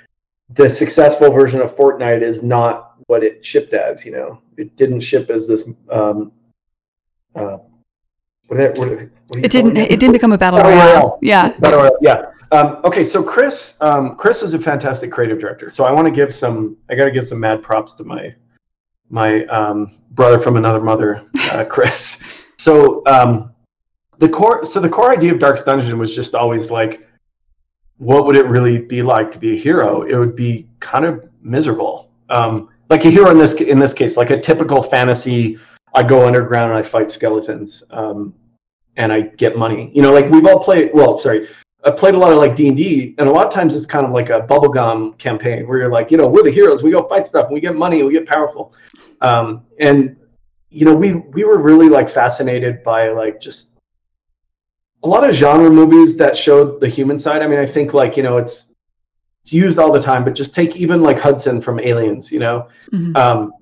[0.50, 4.04] the successful version of Fortnite is not what it shipped as.
[4.04, 5.68] You know, it didn't ship as this.
[5.90, 6.32] Um,
[7.34, 7.58] uh,
[8.48, 8.98] what, what, what
[9.44, 9.76] it didn't.
[9.76, 9.90] It?
[9.90, 10.00] it?
[10.00, 10.94] didn't become a battle, battle royale.
[10.94, 11.18] royale.
[11.22, 11.58] Yeah.
[11.58, 11.98] Battle royale.
[12.00, 12.30] Yeah.
[12.52, 15.68] Um, okay, so Chris, um, Chris is a fantastic creative director.
[15.68, 16.76] So I want to give some.
[16.88, 18.34] I got to give some mad props to my
[19.08, 22.20] my um, brother from another mother, uh, Chris.
[22.58, 23.52] so um,
[24.18, 24.64] the core.
[24.64, 27.06] So the core idea of Dark's Dungeon was just always like,
[27.98, 30.02] what would it really be like to be a hero?
[30.02, 32.12] It would be kind of miserable.
[32.30, 35.58] Um, like a hero in this in this case, like a typical fantasy.
[35.94, 38.34] I go underground and I fight skeletons, um,
[38.96, 39.90] and I get money.
[39.94, 40.90] You know, like we've all played.
[40.92, 41.48] Well, sorry,
[41.84, 43.86] I played a lot of like D and D, and a lot of times it's
[43.86, 46.90] kind of like a bubblegum campaign where you're like, you know, we're the heroes, we
[46.90, 48.74] go fight stuff, we get money, we get powerful,
[49.20, 50.16] um, and
[50.70, 53.78] you know, we we were really like fascinated by like just
[55.02, 57.42] a lot of genre movies that showed the human side.
[57.42, 58.74] I mean, I think like you know, it's
[59.46, 62.66] it's used all the time, but just take even like Hudson from Aliens, you know,
[62.92, 63.14] mm-hmm.
[63.16, 63.52] um,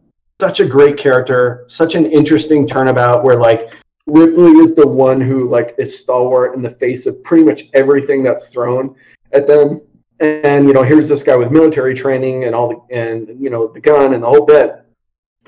[0.40, 3.70] such a great character, such an interesting turnabout where like
[4.06, 8.22] Ripley is the one who like is stalwart in the face of pretty much everything
[8.22, 8.96] that's thrown
[9.32, 9.82] at them.
[10.20, 13.66] And you know, here's this guy with military training and all the and you know
[13.68, 14.82] the gun and the whole bit,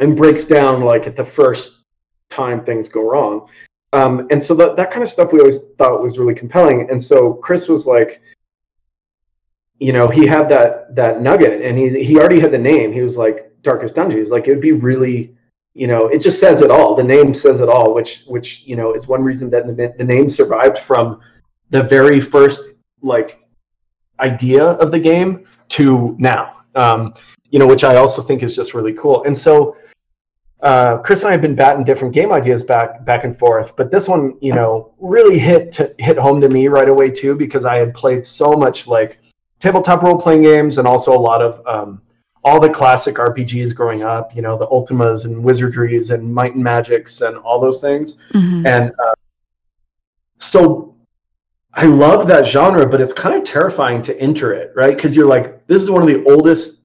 [0.01, 1.85] and breaks down like at the first
[2.29, 3.49] time things go wrong.
[3.95, 6.91] Um, and so that that kind of stuff we always thought was really compelling.
[6.91, 8.21] And so Chris was like,
[9.79, 12.93] you know, he had that that nugget, and he he already had the name.
[12.93, 14.19] He was like Darkest Dungeon.
[14.19, 15.37] He's like, it'd be really
[15.77, 18.75] you know it just says it all the name says it all which which you
[18.75, 21.21] know is one reason that the, the name survived from
[21.69, 22.65] the very first
[23.03, 23.47] like
[24.21, 27.13] idea of the game to now um,
[27.51, 29.77] you know which i also think is just really cool and so
[30.63, 33.91] uh, chris and i have been batting different game ideas back back and forth but
[33.91, 37.67] this one you know really hit to, hit home to me right away too because
[37.67, 39.19] i had played so much like
[39.61, 42.01] tabletop role playing games and also a lot of um,
[42.45, 46.63] all the classic RPGs growing up, you know, the Ultimas and Wizardries and Might and
[46.63, 48.19] Magics and all those things.
[48.33, 48.67] Mm-hmm.
[48.67, 49.15] And uh,
[50.39, 50.95] so
[51.75, 54.97] I love that genre, but it's kind of terrifying to enter it, right?
[54.97, 56.83] Because you're like, this is one of the oldest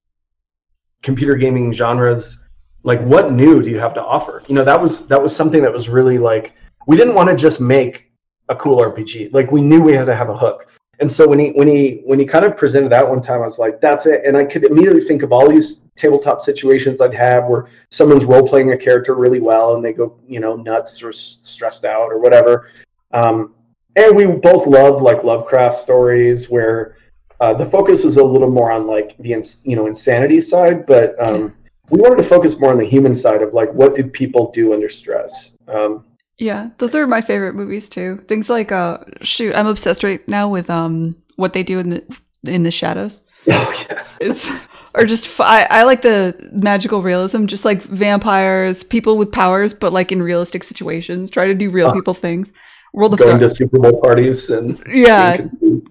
[1.02, 2.40] computer gaming genres.
[2.84, 4.44] Like, what new do you have to offer?
[4.48, 6.54] You know, that was that was something that was really like
[6.88, 8.12] we didn't want to just make
[8.50, 9.32] a cool RPG.
[9.32, 10.68] Like, we knew we had to have a hook.
[11.02, 13.46] And so when he when he when he kind of presented that one time, I
[13.46, 17.14] was like, "That's it." And I could immediately think of all these tabletop situations I'd
[17.16, 21.02] have where someone's role playing a character really well and they go, you know, nuts
[21.02, 22.68] or stressed out or whatever.
[23.14, 23.56] Um,
[23.96, 26.96] and we both love like Lovecraft stories where
[27.40, 30.86] uh, the focus is a little more on like the ins- you know insanity side,
[30.86, 31.52] but um,
[31.90, 34.72] we wanted to focus more on the human side of like what do people do
[34.72, 35.58] under stress.
[35.68, 36.06] Um,
[36.42, 38.18] yeah, those are my favorite movies too.
[38.28, 42.20] Things like uh shoot, I'm obsessed right now with um what they do in the
[42.46, 43.22] in the shadows.
[43.48, 44.18] Oh yes.
[44.22, 49.74] It's or just I, I like the magical realism, just like vampires, people with powers,
[49.74, 51.32] but like in realistic situations.
[51.32, 52.54] Try to do real uh, people things.
[52.94, 55.38] World of going Dar- to Super Bowl parties and yeah,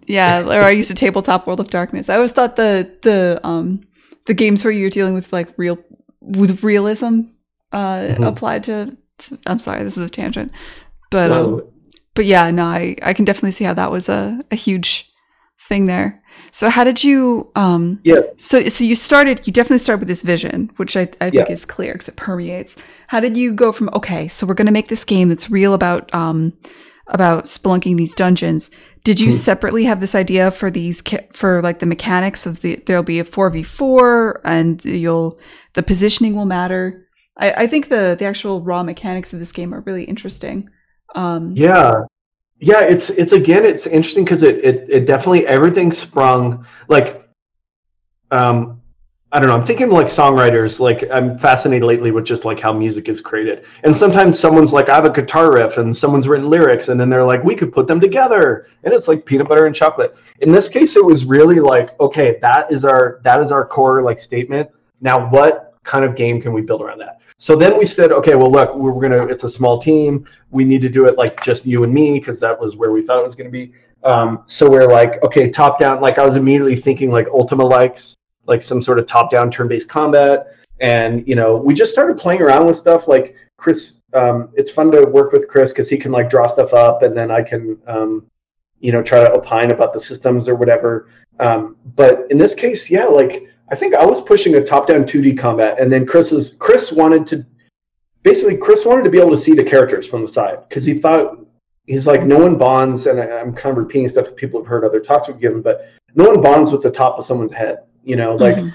[0.07, 0.42] yeah.
[0.42, 2.09] Or I used to tabletop World of Darkness.
[2.09, 3.80] I always thought the the um
[4.26, 5.78] the games where you're dealing with like real
[6.20, 7.22] with realism
[7.72, 8.22] uh mm-hmm.
[8.24, 8.96] applied to
[9.46, 10.52] I'm sorry, this is a tangent,
[11.10, 11.62] but um,
[12.14, 15.10] but yeah, no, I I can definitely see how that was a a huge
[15.60, 16.22] thing there.
[16.52, 20.22] So how did you um yeah so so you started you definitely started with this
[20.22, 21.52] vision which I, I think yeah.
[21.52, 22.82] is clear because it permeates.
[23.08, 26.12] How did you go from okay so we're gonna make this game that's real about
[26.14, 26.52] um
[27.10, 28.70] about spelunking these dungeons.
[29.04, 29.32] Did you hmm.
[29.32, 31.02] separately have this idea for these
[31.32, 35.38] for like the mechanics of the there'll be a 4v4 and you'll
[35.74, 37.06] the positioning will matter?
[37.41, 40.70] I, I think the the actual raw mechanics of this game are really interesting.
[41.14, 41.93] Um, yeah,
[42.61, 42.82] yeah.
[42.82, 47.28] It's it's again, it's interesting because it, it it definitely everything sprung like,
[48.30, 48.80] um,
[49.32, 49.55] I don't know.
[49.55, 50.80] I'm thinking like songwriters.
[50.80, 53.64] Like I'm fascinated lately with just like how music is created.
[53.84, 57.09] And sometimes someone's like, I have a guitar riff, and someone's written lyrics, and then
[57.09, 60.14] they're like, we could put them together, and it's like peanut butter and chocolate.
[60.41, 64.03] In this case, it was really like, okay, that is our that is our core
[64.03, 64.68] like statement.
[65.01, 67.19] Now, what kind of game can we build around that?
[67.41, 69.24] So then we said, okay, well, look, we're gonna.
[69.24, 70.26] It's a small team.
[70.51, 73.01] We need to do it like just you and me because that was where we
[73.01, 73.72] thought it was gonna be.
[74.05, 76.03] Um, so we're like, okay, top down.
[76.03, 78.14] Like I was immediately thinking like Ultima likes,
[78.45, 80.55] like some sort of top down turn based combat.
[80.80, 83.09] And you know, we just started playing around with stuff.
[83.09, 86.74] Like Chris, um, it's fun to work with Chris because he can like draw stuff
[86.74, 88.26] up, and then I can, um,
[88.80, 91.09] you know, try to opine about the systems or whatever.
[91.38, 95.04] Um, but in this case, yeah, like I think I was pushing a top down
[95.04, 97.46] 2D combat, and then Chris's Chris wanted to
[98.22, 100.94] basically Chris wanted to be able to see the characters from the side because he
[100.94, 101.38] thought
[101.86, 104.84] he's like no one bonds, and I, am kind of repeating stuff people have heard
[104.84, 108.16] other talks we've given, but no one bonds with the top of someone's head, you
[108.16, 108.68] know, like mm-hmm.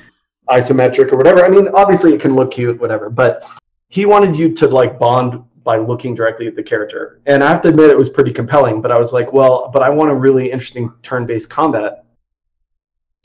[0.50, 1.44] isometric or whatever.
[1.44, 3.46] I mean, obviously it can look cute, whatever, but
[3.90, 7.22] he wanted you to like bond by looking directly at the character.
[7.26, 9.82] And I have to admit it was pretty compelling, but I was like, well, but
[9.82, 12.05] I want a really interesting turn-based combat.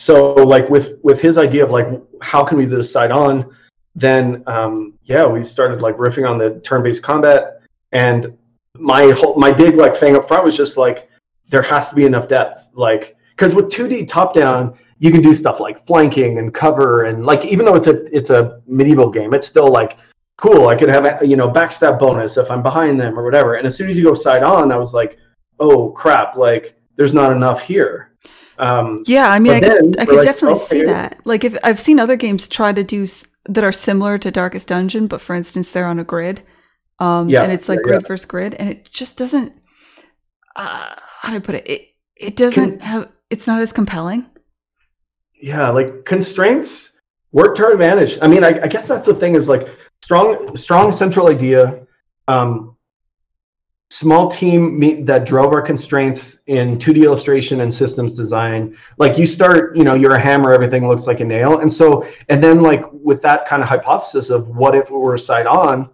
[0.01, 1.87] So like with with his idea of like
[2.23, 3.55] how can we decide on,
[3.95, 7.61] then um, yeah, we started like riffing on the turn-based combat.
[7.93, 8.35] And
[8.79, 11.11] my whole my big like thing up front was just like
[11.49, 12.71] there has to be enough depth.
[12.73, 17.27] Like because with 2d top down you can do stuff like flanking and cover and
[17.27, 19.99] like even though it's a it's a medieval game it's still like
[20.39, 20.69] cool.
[20.69, 23.57] I could have a you know backstab bonus if i'm behind them or whatever.
[23.57, 25.19] And as soon as you go side on i was like
[25.59, 26.37] oh crap.
[26.37, 28.10] Like there's not enough here
[28.61, 30.65] um, yeah i mean i could, I could like, definitely okay.
[30.65, 33.07] see that like if i've seen other games try to do
[33.47, 36.43] that are similar to darkest dungeon but for instance they're on a grid
[37.01, 38.09] um, yeah, and it's like yeah, grid yeah.
[38.09, 39.53] versus grid, and it just doesn't.
[40.55, 41.69] Uh, how do I put it?
[41.69, 41.81] It
[42.15, 43.13] it doesn't Con- have.
[43.31, 44.27] It's not as compelling.
[45.41, 46.93] Yeah, like constraints
[47.33, 48.19] work to our advantage.
[48.21, 49.67] I mean, I, I guess that's the thing is like
[50.03, 51.87] strong strong central idea.
[52.29, 52.77] Um,
[53.91, 58.77] small team that drove our constraints in 2D illustration and systems design.
[58.99, 61.59] Like you start, you know, you're a hammer, everything looks like a nail.
[61.59, 65.19] And so, and then like with that kind of hypothesis of what if we were
[65.19, 65.91] side on,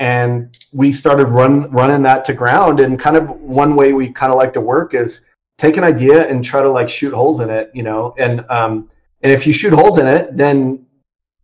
[0.00, 4.32] and we started run running that to ground and kind of one way we kind
[4.32, 5.20] of like to work is
[5.58, 8.90] take an idea and try to like shoot holes in it you know and um
[9.22, 10.84] and if you shoot holes in it then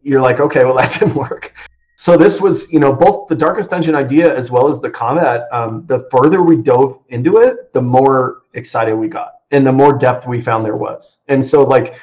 [0.02, 1.52] you're like okay well that didn't work
[1.96, 5.48] so this was you know both the darkest dungeon idea as well as the combat
[5.52, 9.96] um, the further we dove into it the more excited we got and the more
[9.96, 11.18] depth we found there was.
[11.28, 11.94] And so like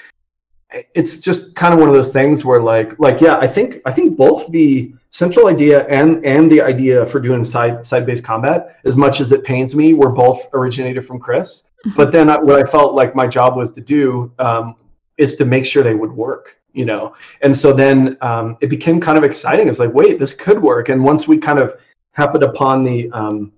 [0.96, 3.92] it's just kind of one of those things where like like yeah i think i
[3.92, 8.80] think both the central idea and and the idea for doing side side based combat
[8.84, 11.68] as much as it pains me were both originated from chris.
[11.86, 11.96] Mm-hmm.
[11.96, 14.76] but then what i felt like my job was to do um,
[15.20, 17.16] is to make sure they would work you know?
[17.42, 19.68] And so then um, it became kind of exciting.
[19.68, 20.90] It's like wait this could work.
[20.90, 21.78] And once we kind of
[22.12, 23.52] happened upon the um,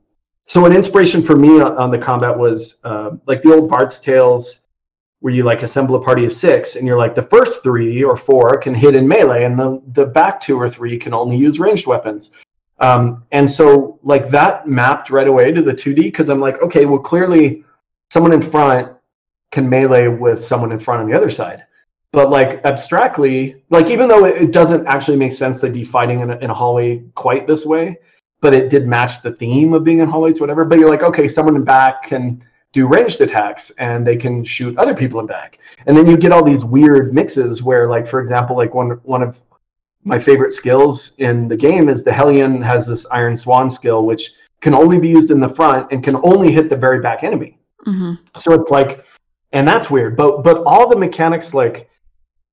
[0.45, 3.99] so an inspiration for me on, on the combat was uh, like the old Bard's
[3.99, 4.65] Tales
[5.21, 8.15] where you like assemble a party of six and you're like the first three or
[8.15, 11.57] four can hit in melee and the, the back two or three can only use
[11.57, 12.29] ranged weapons.
[12.79, 16.85] Um, and so like that mapped right away to the 2d because i'm like okay
[16.85, 17.63] well clearly
[18.11, 18.91] someone in front
[19.51, 21.65] can melee with someone in front on the other side
[22.11, 26.31] but like abstractly like even though it, doesn't actually make sense they'd be fighting in
[26.31, 27.97] a, in a hallway quite this way
[28.41, 31.27] but it did match the theme of being in hallways whatever but you're like okay
[31.27, 32.41] someone in back can
[32.75, 35.59] do ranged attacks and they can shoot other people in back.
[35.87, 39.23] And then you get all these weird mixes where, like, for example, like one one
[39.23, 39.39] of
[40.03, 44.33] my favorite skills in the game is the Hellion has this Iron Swan skill, which
[44.59, 47.57] can only be used in the front and can only hit the very back enemy.
[47.87, 48.15] Mm-hmm.
[48.37, 49.05] So it's like,
[49.53, 50.17] and that's weird.
[50.17, 51.89] But but all the mechanics, like,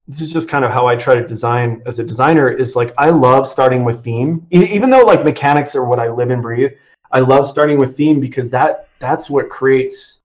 [0.09, 2.49] this is just kind of how I try to design as a designer.
[2.49, 6.09] Is like I love starting with theme, e- even though like mechanics are what I
[6.09, 6.73] live and breathe.
[7.13, 10.21] I love starting with theme because that that's what creates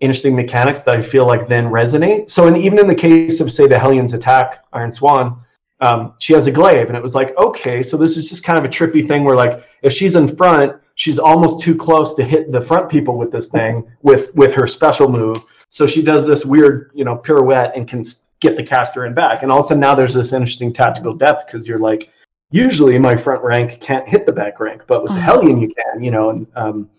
[0.00, 2.28] interesting mechanics that I feel like then resonate.
[2.28, 5.40] So in, even in the case of say the Hellion's attack, Iron Swan,
[5.80, 8.58] um, she has a glaive, and it was like okay, so this is just kind
[8.58, 12.24] of a trippy thing where like if she's in front, she's almost too close to
[12.24, 15.42] hit the front people with this thing with with her special move.
[15.68, 18.04] So she does this weird you know pirouette and can
[18.42, 21.14] get the caster in back, and all of a sudden now there's this interesting tactical
[21.14, 22.10] depth because you're like
[22.50, 25.40] usually my front rank can't hit the back rank, but with the uh-huh.
[25.40, 26.90] Hellion you can, you know, and um,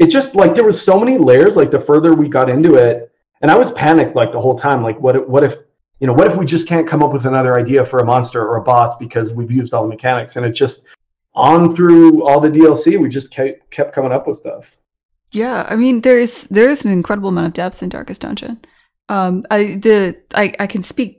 [0.00, 1.56] it just like there was so many layers.
[1.56, 3.12] Like the further we got into it,
[3.42, 4.82] and I was panicked like the whole time.
[4.82, 5.16] Like what?
[5.16, 5.58] If, what if
[6.00, 6.14] you know?
[6.14, 8.62] What if we just can't come up with another idea for a monster or a
[8.62, 10.36] boss because we've used all the mechanics?
[10.36, 10.86] And it just
[11.34, 14.64] on through all the DLC, we just kept kept coming up with stuff.
[15.32, 18.60] Yeah, I mean there is there is an incredible amount of depth in Darkest Dungeon.
[19.10, 21.18] Um, I the I I can speak.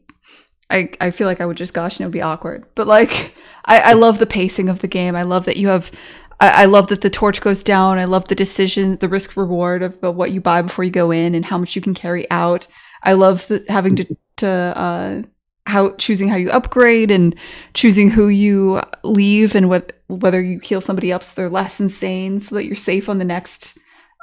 [0.69, 2.65] I, I feel like I would just gosh and it would be awkward.
[2.75, 3.35] But like
[3.65, 5.17] I, I love the pacing of the game.
[5.17, 5.91] I love that you have
[6.39, 7.99] I, love that the torch goes down.
[7.99, 11.11] I love the decision, the risk reward of, of, what you buy before you go
[11.11, 12.65] in and how much you can carry out.
[13.03, 15.21] I love the, having to, to uh,
[15.67, 17.35] how choosing how you upgrade and
[17.75, 22.39] choosing who you leave and what whether you heal somebody up so they're less insane
[22.39, 23.77] so that you're safe on the next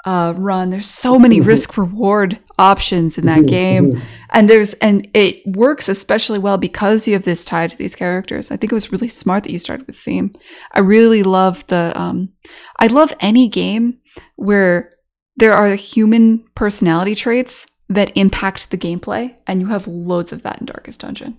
[0.08, 0.70] uh, run.
[0.70, 1.48] There's so many mm-hmm.
[1.48, 3.92] risk reward options in that game,
[4.30, 8.50] and there's and it works especially well because you have this tie to these characters.
[8.50, 10.32] I think it was really smart that you started with theme.
[10.72, 12.30] I really love the um,
[12.78, 13.98] I love any game
[14.36, 14.88] where
[15.36, 20.58] there are human personality traits that impact the gameplay, and you have loads of that
[20.58, 21.36] in Darkest Dungeon.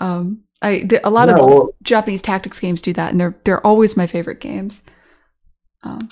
[0.00, 3.94] Um, I a lot no, of Japanese tactics games do that, and they're they're always
[3.94, 4.80] my favorite games.
[5.82, 6.08] Um,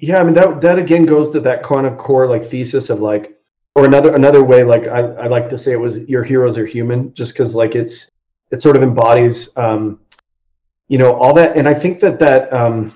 [0.00, 3.00] yeah, I mean that that again goes to that kind of core like thesis of
[3.00, 3.38] like,
[3.74, 6.66] or another another way like I, I like to say it was your heroes are
[6.66, 8.10] human, just because like it's
[8.50, 10.00] it sort of embodies um,
[10.88, 12.92] you know all that, and I think that that um,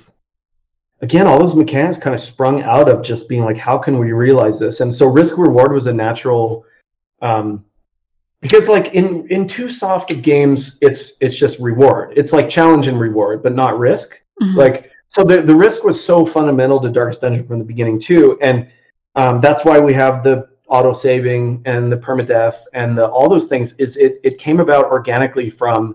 [1.01, 4.13] again all those mechanics kind of sprung out of just being like how can we
[4.13, 6.65] realize this, and so risk reward was a natural.
[7.23, 7.65] Um,
[8.41, 12.89] because like in in too soft of games it's it's just reward it's like challenge
[12.89, 14.59] and reward but not risk mm-hmm.
[14.59, 18.37] like so the, the risk was so fundamental to darkest dungeon from the beginning too.
[18.43, 18.69] And
[19.15, 23.47] um, that's why we have the auto saving and the permadeath and the, all those
[23.47, 25.95] things is it, it came about organically from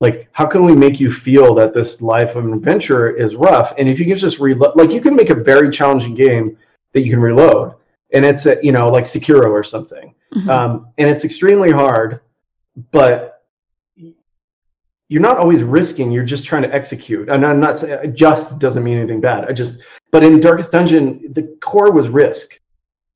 [0.00, 3.74] like how can we make you feel that this life of an adventure is rough?
[3.76, 6.56] And if you can just reload like you can make a very challenging game
[6.92, 7.74] that you can reload.
[8.12, 10.14] And it's a, you know like sekiro or something.
[10.32, 10.48] Mm-hmm.
[10.48, 12.20] um, and it's extremely hard
[12.92, 13.29] but
[15.10, 18.82] you're not always risking you're just trying to execute and i'm not saying just doesn't
[18.82, 19.80] mean anything bad i just
[20.12, 22.58] but in darkest dungeon the core was risk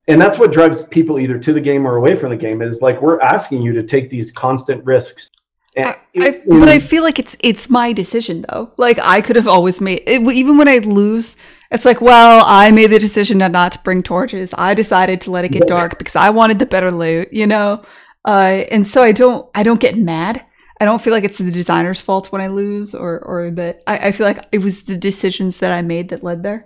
[0.07, 2.81] and that's what drives people either to the game or away from the game is
[2.81, 5.31] like we're asking you to take these constant risks
[5.77, 8.71] I, I, but I feel like it's it's my decision though.
[8.77, 11.35] Like I could have always made it, even when I lose.
[11.69, 14.53] It's like, well, I made the decision to not to bring torches.
[14.57, 17.81] I decided to let it get dark because I wanted the better loot, you know.
[18.23, 20.45] Uh, and so I don't I don't get mad.
[20.79, 24.07] I don't feel like it's the designer's fault when I lose, or or that I,
[24.07, 26.61] I feel like it was the decisions that I made that led there.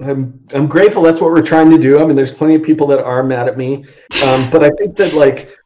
[0.00, 1.02] I'm I'm grateful.
[1.02, 2.00] That's what we're trying to do.
[2.00, 3.84] I mean, there's plenty of people that are mad at me,
[4.24, 5.56] um, but I think that like,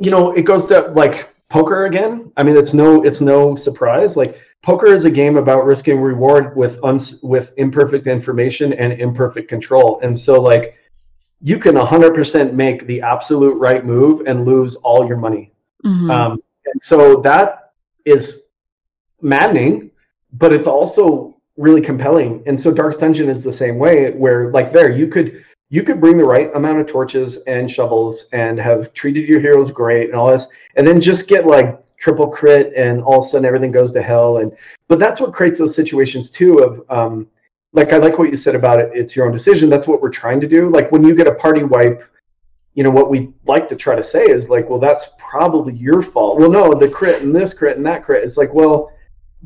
[0.00, 2.32] you know, it goes to like poker again.
[2.36, 4.16] I mean, it's no it's no surprise.
[4.16, 9.48] Like poker is a game about risking reward with uns with imperfect information and imperfect
[9.48, 10.00] control.
[10.02, 10.76] And so like
[11.40, 15.52] you can 100% make the absolute right move and lose all your money.
[15.84, 16.10] Mm-hmm.
[16.10, 16.42] Um,
[16.72, 17.72] and so that
[18.04, 18.44] is
[19.20, 19.90] maddening,
[20.32, 22.42] but it's also really compelling.
[22.46, 26.00] And so Darkest Dungeon is the same way, where like there you could you could
[26.00, 30.14] bring the right amount of torches and shovels and have treated your heroes great and
[30.16, 30.46] all this,
[30.76, 34.02] and then just get like triple crit and all of a sudden everything goes to
[34.02, 34.38] hell.
[34.38, 34.52] And
[34.88, 37.28] but that's what creates those situations too of um,
[37.72, 38.90] like I like what you said about it.
[38.94, 39.70] It's your own decision.
[39.70, 40.68] That's what we're trying to do.
[40.68, 42.04] Like when you get a party wipe,
[42.74, 46.02] you know what we like to try to say is like, well, that's probably your
[46.02, 46.38] fault.
[46.38, 48.22] Well, no, the crit and this crit and that crit.
[48.22, 48.92] It's like, well,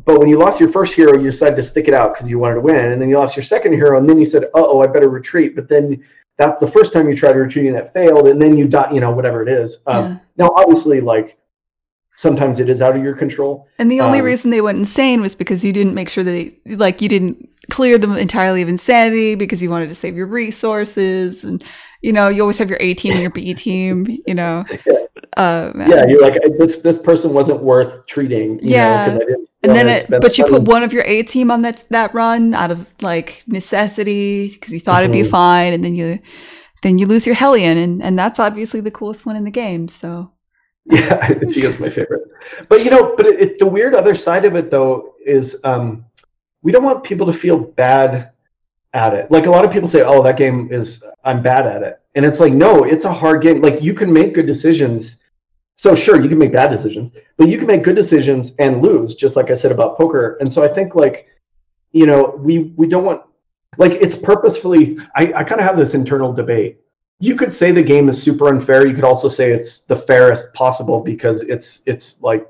[0.05, 2.41] but when you lost your first hero, you decided to stick it out because you
[2.41, 4.49] wanted to win, and then you lost your second hero, and then you said, "Uh
[4.55, 6.05] oh, I better retreat." But then
[6.37, 8.91] that's the first time you tried retreating that failed, and then you die.
[8.93, 9.78] You know, whatever it is.
[9.87, 10.18] Um, yeah.
[10.37, 11.39] Now, obviously, like
[12.16, 13.68] sometimes it is out of your control.
[13.78, 16.30] And the only um, reason they went insane was because you didn't make sure that
[16.30, 20.26] they, like you didn't clear them entirely of insanity because you wanted to save your
[20.26, 21.62] resources and
[22.07, 24.07] you know you always have your A team and your B team.
[24.27, 24.65] You know.
[24.87, 24.93] yeah.
[25.37, 26.79] Uh, yeah, you're like this.
[26.79, 28.59] This person wasn't worth treating.
[28.63, 29.19] yeah.
[29.19, 32.15] Know, and then it, but you put one of your A team on that that
[32.15, 35.11] run out of like necessity because you thought mm-hmm.
[35.11, 35.31] it'd be mm-hmm.
[35.31, 36.21] fine, and then you
[36.83, 39.89] then you lose your Hellion, and and that's obviously the coolest one in the game.
[39.89, 40.31] So
[40.85, 42.23] yeah, she is my favorite.
[42.69, 46.05] But you know, but it, it, the weird other side of it though is um,
[46.63, 48.31] we don't want people to feel bad
[48.97, 49.31] at it.
[49.31, 52.25] Like a lot of people say, "Oh, that game is I'm bad at it," and
[52.25, 53.61] it's like, no, it's a hard game.
[53.61, 55.19] Like you can make good decisions
[55.77, 59.15] so sure, you can make bad decisions, but you can make good decisions and lose,
[59.15, 60.39] just like I said about poker.
[60.41, 61.29] And so I think like,
[61.93, 63.23] you know, we we don't want
[63.77, 64.99] like it's purposefully.
[65.14, 66.81] I I kind of have this internal debate.
[67.21, 68.87] You could say the game is super unfair.
[68.87, 72.49] You could also say it's the fairest possible because it's it's like,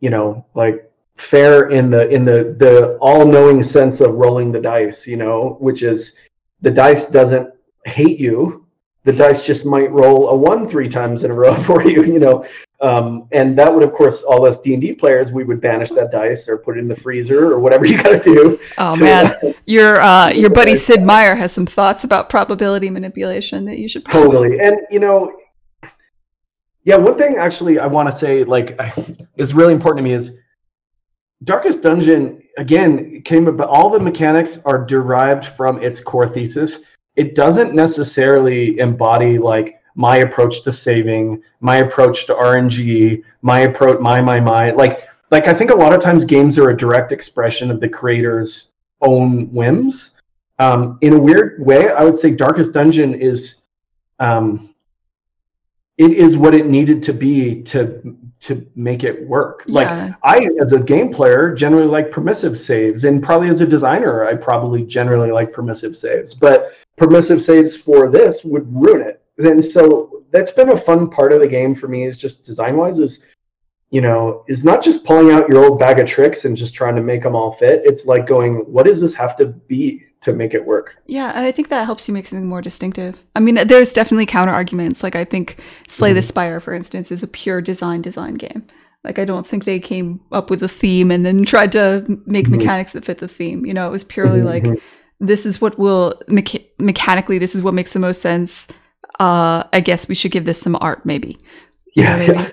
[0.00, 0.87] you know, like
[1.18, 5.06] fair in the in the the all-knowing sense of rolling the dice.
[5.06, 6.16] You know, which is
[6.60, 7.52] the dice doesn't
[7.84, 8.66] hate you
[9.08, 12.18] the dice just might roll a one three times in a row for you, you
[12.18, 12.44] know.
[12.80, 15.90] Um, and that would, of course, all us D and D players, we would banish
[15.90, 18.60] that dice or put it in the freezer or whatever you got to do.
[18.76, 23.64] Oh man, uh, your uh, your buddy Sid Meier has some thoughts about probability manipulation
[23.64, 24.30] that you should probably...
[24.30, 24.60] totally.
[24.60, 25.40] And you know,
[26.84, 28.78] yeah, one thing actually I want to say like
[29.36, 30.36] is really important to me is
[31.44, 33.68] Darkest Dungeon again came about.
[33.68, 36.80] All the mechanics are derived from its core thesis
[37.18, 43.98] it doesn't necessarily embody like my approach to saving, my approach to RNG, my approach,
[43.98, 44.70] my, my, my.
[44.70, 47.88] Like, like I think a lot of times games are a direct expression of the
[47.88, 50.12] creator's own whims.
[50.60, 53.62] um, in a weird way, I would say Darkest Dungeon is
[54.20, 54.72] um,
[55.98, 59.64] it is what it needed to be to to make it work.
[59.66, 59.74] Yeah.
[59.74, 64.24] Like I, as a game player, generally like permissive saves, and probably as a designer,
[64.24, 66.34] I probably generally like permissive saves.
[66.34, 69.22] But permissive saves for this would ruin it.
[69.38, 72.06] And so that's been a fun part of the game for me.
[72.06, 73.24] Is just design wise is
[73.90, 76.94] you know, is not just pulling out your old bag of tricks and just trying
[76.94, 77.80] to make them all fit.
[77.84, 80.96] It's like going, what does this have to be to make it work?
[81.06, 83.24] Yeah, and I think that helps you make something more distinctive.
[83.34, 85.02] I mean, there's definitely counter arguments.
[85.02, 86.16] Like I think Slay mm-hmm.
[86.16, 88.66] the Spire, for instance, is a pure design design game.
[89.04, 92.46] Like I don't think they came up with a theme and then tried to make
[92.46, 92.58] mm-hmm.
[92.58, 93.64] mechanics that fit the theme.
[93.64, 94.70] You know, it was purely mm-hmm.
[94.70, 94.82] like
[95.20, 98.68] this is what will mecha- mechanically this is what makes the most sense.
[99.20, 101.38] Uh, I guess we should give this some art, maybe.
[101.96, 102.50] You yeah, yeah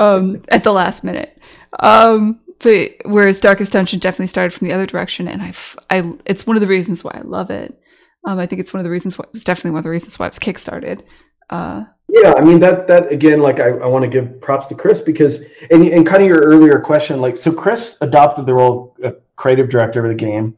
[0.00, 1.38] um, at the last minute.
[1.78, 5.52] Um, but whereas Darkest Dungeon definitely started from the other direction, and I,
[5.90, 7.78] I, it's one of the reasons why I love it.
[8.26, 9.90] Um, I think it's one of the reasons why it was definitely one of the
[9.90, 11.02] reasons why it was kickstarted.
[11.48, 14.74] Uh, yeah, I mean that that again, like I, I want to give props to
[14.74, 18.96] Chris because and and kind of your earlier question, like so Chris adopted the role
[19.02, 20.56] of creative director of the game.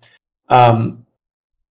[0.48, 1.06] Um,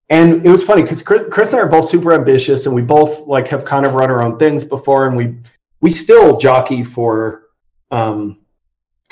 [0.08, 2.82] and it was funny because Chris, Chris and I are both super ambitious, and we
[2.82, 5.36] both like have kind of run our own things before, and we
[5.80, 7.44] we still jockey for
[7.90, 8.41] um,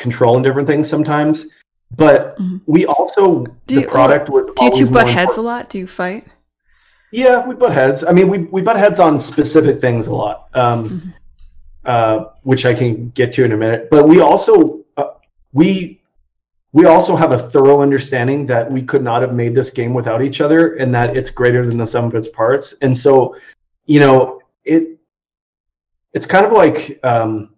[0.01, 1.47] control and different things sometimes.
[1.97, 2.59] But mm-hmm.
[2.67, 4.47] we also do the you, product was.
[4.57, 5.69] Do you two butt heads a lot?
[5.69, 6.27] Do you fight?
[7.13, 8.05] Yeah, we butt heads.
[8.05, 11.09] I mean, we we butt heads on specific things a lot, um, mm-hmm.
[11.85, 13.89] uh, which I can get to in a minute.
[13.91, 15.15] But we also uh,
[15.53, 16.01] we
[16.73, 20.23] we also have a thorough understanding that we could not have made this game without
[20.23, 22.75] each other, and that it's greater than the sum of its parts.
[22.83, 23.35] And so,
[23.87, 24.97] you know, it
[26.13, 27.51] it's kind of like um,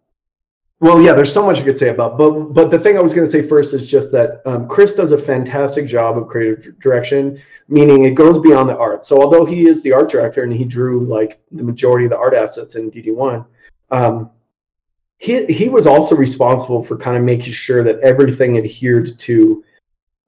[0.83, 3.15] well, yeah, there's so much I could say about, but but the thing I was
[3.15, 6.77] going to say first is just that um, Chris does a fantastic job of creative
[6.81, 9.05] direction, meaning it goes beyond the art.
[9.05, 12.19] So although he is the art director and he drew like the majority of the
[12.19, 13.47] art assets in DD1,
[13.93, 14.31] um,
[15.19, 19.63] he he was also responsible for kind of making sure that everything adhered to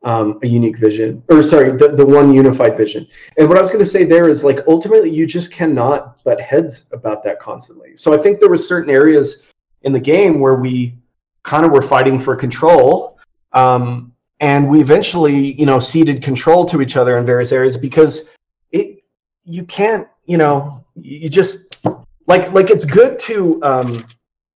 [0.05, 3.09] um, a unique vision, or sorry, the, the one unified vision.
[3.39, 6.41] And what I was going to say there is like ultimately you just cannot butt
[6.41, 7.97] heads about that constantly.
[7.97, 9.43] So I think there were certain areas
[9.85, 10.95] in the game where we
[11.43, 13.19] kind of were fighting for control.
[13.53, 18.31] Um, and we eventually, you know, ceded control to each other in various areas because
[18.73, 19.05] it
[19.45, 21.87] you can't, you know, you just
[22.27, 24.07] like like it's good to um,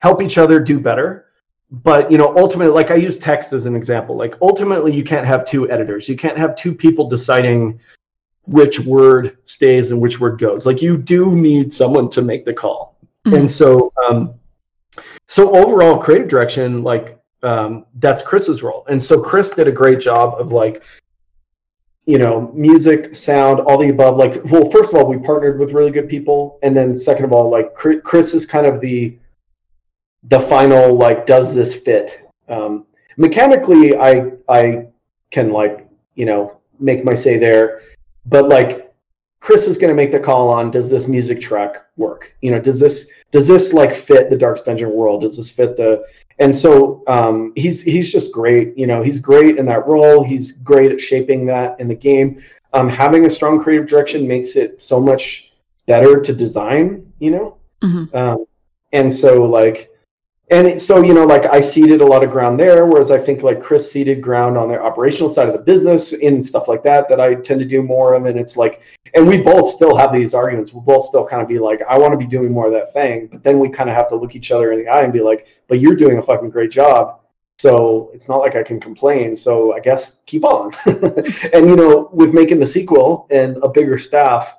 [0.00, 1.26] help each other do better
[1.70, 5.26] but you know ultimately like i use text as an example like ultimately you can't
[5.26, 7.78] have two editors you can't have two people deciding
[8.46, 12.52] which word stays and which word goes like you do need someone to make the
[12.52, 12.96] call
[13.26, 13.36] mm-hmm.
[13.36, 14.32] and so um,
[15.28, 18.84] so overall creative direction like um, that's chris's role.
[18.88, 20.82] And so chris did a great job of like
[22.06, 24.16] you know music sound all the above.
[24.16, 26.59] Like well first of all we partnered with really good people.
[26.62, 29.16] And then second of all like chris is kind of the
[30.24, 32.22] the final like does this fit?
[32.48, 32.86] Um,
[33.18, 34.86] mechanically i i
[35.30, 37.82] can like you know make my say there.
[38.26, 38.88] But like
[39.48, 42.36] Chris is going to make the call on does this music track work?
[42.42, 45.22] You know, does this does this like fit the Dark Dungeon world?
[45.22, 46.04] Does this fit the
[46.38, 48.76] and so um, he's he's just great.
[48.76, 50.22] You know, he's great in that role.
[50.22, 52.44] He's great at shaping that in the game.
[52.74, 55.50] Um, having a strong creative direction makes it so much
[55.86, 57.10] better to design.
[57.18, 58.14] You know, mm-hmm.
[58.14, 58.44] um,
[58.92, 59.90] and so like
[60.50, 63.18] and it, so you know like i ceded a lot of ground there whereas i
[63.18, 66.82] think like chris ceded ground on the operational side of the business in stuff like
[66.82, 68.80] that that i tend to do more of and it's like
[69.14, 71.98] and we both still have these arguments we'll both still kind of be like i
[71.98, 74.16] want to be doing more of that thing but then we kind of have to
[74.16, 76.70] look each other in the eye and be like but you're doing a fucking great
[76.70, 77.20] job
[77.59, 82.09] so it's not like i can complain so i guess keep on and you know
[82.12, 84.59] with making the sequel and a bigger staff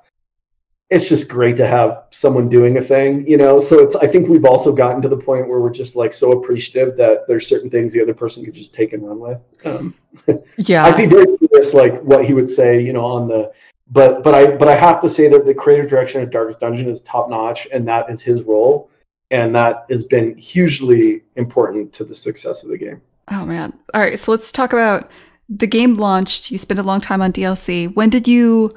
[0.90, 3.60] it's just great to have someone doing a thing, you know.
[3.60, 6.32] So it's I think we've also gotten to the point where we're just like so
[6.32, 9.40] appreciative that there's certain things the other person could just take and run with.
[9.64, 9.94] Um,
[10.56, 13.52] yeah, I'd be very curious, like what he would say, you know, on the.
[13.90, 16.88] But but I but I have to say that the creative direction of Darkest Dungeon
[16.88, 18.90] is top notch, and that is his role,
[19.30, 23.00] and that has been hugely important to the success of the game.
[23.30, 23.72] Oh man!
[23.92, 25.10] All right, so let's talk about
[25.48, 26.50] the game launched.
[26.50, 27.92] You spent a long time on DLC.
[27.94, 28.70] When did you?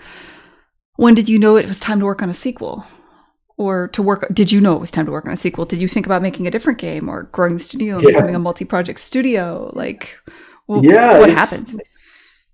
[0.95, 2.85] when did you know it was time to work on a sequel?
[3.56, 5.65] Or to work, did you know it was time to work on a sequel?
[5.65, 8.11] Did you think about making a different game or growing the studio and yeah.
[8.11, 9.72] becoming a multi project studio?
[9.73, 10.18] Like,
[10.68, 11.81] well, yeah, what happened?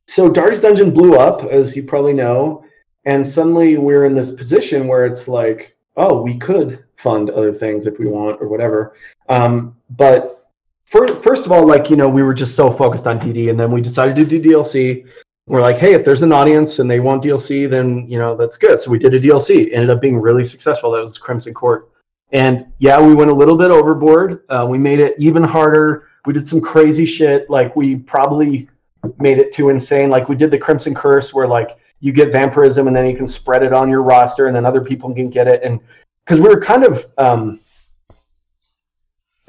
[0.09, 2.65] So, Darkest Dungeon blew up, as you probably know.
[3.05, 7.87] And suddenly we're in this position where it's like, oh, we could fund other things
[7.87, 8.93] if we want or whatever.
[9.29, 10.51] Um, but
[10.83, 13.59] for, first of all, like, you know, we were just so focused on DD and
[13.59, 15.05] then we decided to do DLC
[15.49, 18.55] we're like, hey, if there's an audience and they want DLC, then you know that's
[18.55, 18.79] good.
[18.79, 19.73] So we did a DLC.
[19.73, 20.91] Ended up being really successful.
[20.91, 21.89] That was Crimson Court.
[22.31, 24.43] And yeah, we went a little bit overboard.
[24.49, 26.07] Uh, we made it even harder.
[26.27, 27.49] We did some crazy shit.
[27.49, 28.69] Like we probably
[29.17, 30.09] made it too insane.
[30.09, 33.27] Like we did the Crimson Curse, where like you get vampirism and then you can
[33.27, 35.61] spread it on your roster, and then other people can get it.
[35.63, 35.79] And
[36.25, 37.59] because we were kind of um,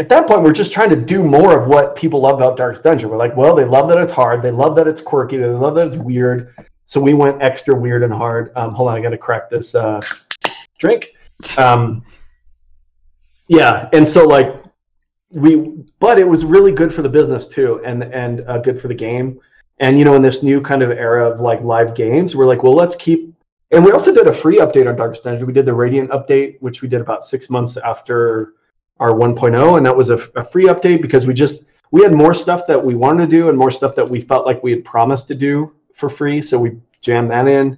[0.01, 2.83] at that point, we're just trying to do more of what people love about Darkest
[2.83, 3.11] Dungeon.
[3.11, 4.41] We're like, well, they love that it's hard.
[4.41, 5.37] They love that it's quirky.
[5.37, 6.55] They love that it's weird.
[6.85, 8.51] So we went extra weird and hard.
[8.57, 10.01] Um, hold on, I got to crack this uh,
[10.79, 11.13] drink.
[11.57, 12.05] Um,
[13.49, 14.63] yeah, and so like
[15.31, 18.89] we, but it was really good for the business too, and and uh, good for
[18.89, 19.41] the game.
[19.79, 22.63] And you know, in this new kind of era of like live games, we're like,
[22.63, 23.35] well, let's keep.
[23.73, 25.47] And we also did a free update on Darkest Dungeon.
[25.47, 28.55] We did the Radiant update, which we did about six months after
[29.01, 32.35] our 1.0 and that was a, a, free update because we just we had more
[32.35, 34.85] stuff that we wanted to do and more stuff that we felt like we had
[34.85, 37.77] promised to do for free so we jammed that in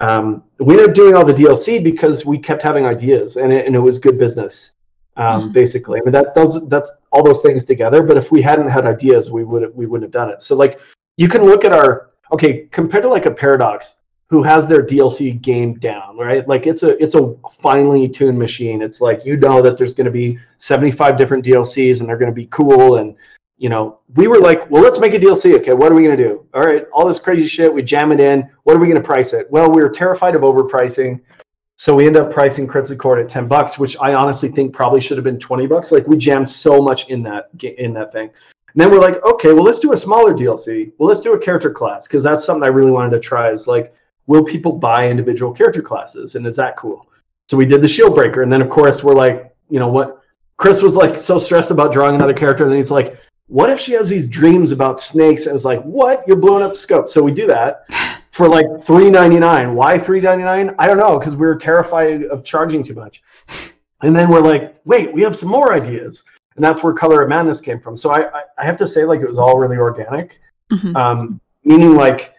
[0.00, 3.66] um, we ended up doing all the dlc because we kept having ideas and it,
[3.66, 4.72] and it was good business
[5.16, 5.52] um, mm-hmm.
[5.52, 8.86] basically i mean that those that's all those things together but if we hadn't had
[8.86, 10.80] ideas we would we wouldn't have done it so like
[11.16, 13.96] you can look at our okay compared to like a paradox
[14.30, 16.48] who has their DLC game down, right?
[16.48, 18.82] Like it's a it's a finely tuned machine.
[18.82, 22.30] It's like you know that there's going to be 75 different DLCs and they're going
[22.30, 23.14] to be cool and
[23.56, 25.56] you know, we were like, well, let's make a DLC.
[25.58, 26.44] Okay, what are we going to do?
[26.54, 28.50] All right, all this crazy shit, we jam it in.
[28.64, 29.48] What are we going to price it?
[29.50, 31.20] Well, we were terrified of overpricing.
[31.76, 35.00] So we end up pricing Crimson Court at 10 bucks, which I honestly think probably
[35.00, 35.90] should have been 20 bucks.
[35.90, 38.30] Like we jammed so much in that in that thing.
[38.74, 40.92] And then we're like, okay, well, let's do a smaller DLC.
[40.98, 43.50] Well, let's do a character class because that's something I really wanted to try.
[43.50, 43.94] Is like,
[44.26, 46.34] will people buy individual character classes?
[46.34, 47.08] And is that cool?
[47.48, 48.42] So we did the Shieldbreaker.
[48.42, 50.22] And then, of course, we're like, you know what?
[50.56, 52.64] Chris was like so stressed about drawing another character.
[52.64, 55.46] And then he's like, what if she has these dreams about snakes?
[55.46, 56.26] And it's like, what?
[56.26, 57.08] You're blowing up scope.
[57.08, 57.84] So we do that
[58.34, 59.74] for like three ninety nine.
[59.74, 60.74] Why three ninety nine?
[60.78, 63.22] I don't know, because we were terrified of charging too much.
[64.02, 66.24] And then we're like, wait, we have some more ideas.
[66.56, 67.96] And that's where Color of Madness came from.
[67.96, 70.38] So I, I, I have to say, like, it was all really organic.
[70.70, 70.96] Mm-hmm.
[70.96, 72.34] Um, meaning, like,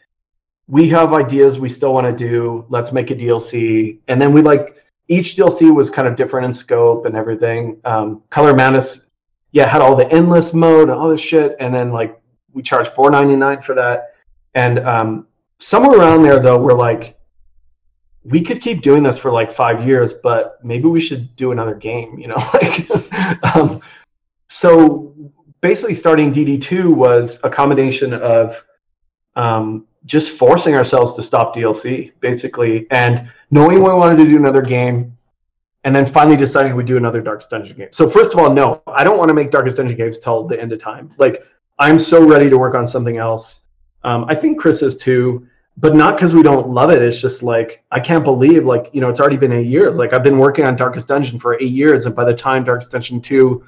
[0.67, 2.65] we have ideas we still want to do.
[2.69, 3.99] Let's make a DLC.
[4.07, 4.75] And then we like
[5.07, 7.79] each DLC was kind of different in scope and everything.
[7.85, 9.05] Um, Color Madness,
[9.51, 11.55] yeah, had all the endless mode and all this shit.
[11.59, 12.19] And then like
[12.51, 14.15] we charged four ninety nine for that.
[14.55, 15.27] And um,
[15.59, 17.17] somewhere around there though, we're like,
[18.23, 21.75] we could keep doing this for like five years, but maybe we should do another
[21.75, 22.35] game, you know?
[22.53, 22.89] like,
[23.55, 23.81] um,
[24.49, 25.13] so
[25.61, 28.63] basically, starting DD two was a combination of
[29.35, 34.61] um, just forcing ourselves to stop DLC basically, and knowing we wanted to do another
[34.61, 35.15] game,
[35.83, 37.89] and then finally deciding we'd do another Darkest Dungeon game.
[37.91, 40.59] So first of all, no, I don't want to make Darkest Dungeon games till the
[40.59, 41.13] end of time.
[41.17, 41.43] Like
[41.77, 43.61] I'm so ready to work on something else.
[44.05, 47.01] Um, I think Chris is too, but not because we don't love it.
[47.01, 49.97] It's just like I can't believe like you know it's already been eight years.
[49.97, 52.91] Like I've been working on Darkest Dungeon for eight years, and by the time Darkest
[52.91, 53.65] Dungeon two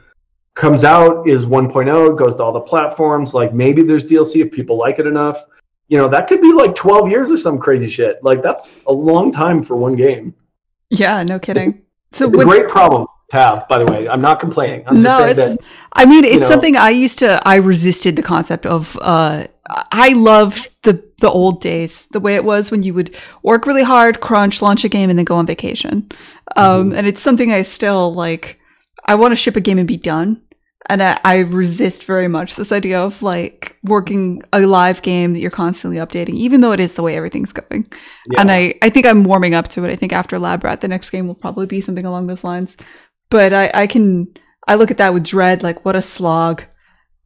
[0.53, 3.33] comes out is 1.0 goes to all the platforms.
[3.33, 5.45] Like maybe there's dlc if people like it enough.
[5.87, 8.23] You know that could be like 12 years or some crazy shit.
[8.23, 10.33] Like that's a long time for one game.
[10.89, 11.81] Yeah no kidding.
[12.11, 14.07] So it's a great problem to have by the way.
[14.07, 14.83] I'm not complaining.
[14.87, 15.59] I'm no it's that,
[15.93, 19.45] i mean it's you know, something i used to i resisted the concept of uh
[19.91, 23.83] i loved the the old days the way it was when you would work really
[23.83, 26.07] hard crunch launch a game and then go on vacation
[26.55, 26.97] um mm-hmm.
[26.97, 28.59] and it's something i still like
[29.05, 30.41] i want to ship a game and be done
[30.89, 35.39] and I, I, resist very much this idea of like working a live game that
[35.39, 37.85] you're constantly updating, even though it is the way everything's going.
[38.31, 38.41] Yeah.
[38.41, 39.91] And I, I think I'm warming up to it.
[39.91, 42.77] I think after Lab Rat, the next game will probably be something along those lines.
[43.29, 44.33] But I, I can,
[44.67, 46.63] I look at that with dread, like what a slog.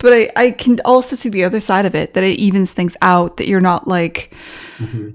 [0.02, 2.98] But I, I can also see the other side of it, that it evens things
[3.02, 4.36] out, that you're not like,
[4.78, 5.12] mm-hmm.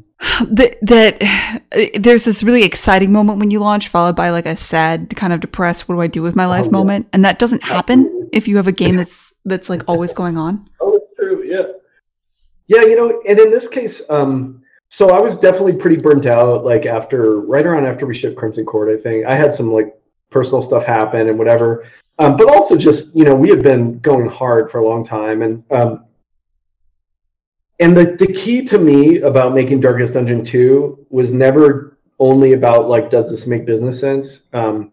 [0.55, 5.15] that that there's this really exciting moment when you launch followed by like a sad
[5.15, 6.71] kind of depressed what do i do with my life oh, yeah.
[6.71, 10.39] moment and that doesn't happen if you have a game that's that's like always going
[10.39, 10.69] on.
[10.81, 11.73] Oh it's true yeah.
[12.67, 16.65] Yeah you know and in this case um so i was definitely pretty burnt out
[16.65, 19.27] like after right around after we shipped crimson court i think.
[19.27, 19.95] I had some like
[20.31, 21.85] personal stuff happen and whatever
[22.19, 25.43] um, but also just you know we had been going hard for a long time
[25.43, 26.05] and um,
[27.79, 32.89] and the, the key to me about making Darkest Dungeon 2 was never only about
[32.89, 34.93] like does this make business sense um,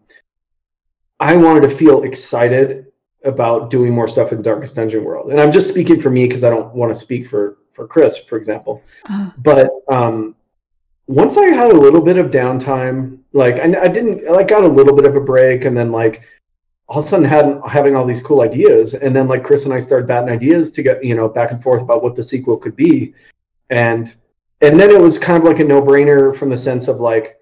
[1.20, 2.86] i wanted to feel excited
[3.24, 6.44] about doing more stuff in darkest dungeon world and i'm just speaking for me because
[6.44, 9.30] i don't want to speak for for chris for example uh.
[9.38, 10.34] but um,
[11.06, 14.68] once i had a little bit of downtime like I, I didn't like got a
[14.68, 16.22] little bit of a break and then like
[16.88, 19.72] all of a sudden had having all these cool ideas and then like chris and
[19.72, 22.56] i started batting ideas to get you know back and forth about what the sequel
[22.56, 23.14] could be
[23.70, 24.14] and
[24.64, 27.38] and then it was kind of like a no-brainer from the sense of like,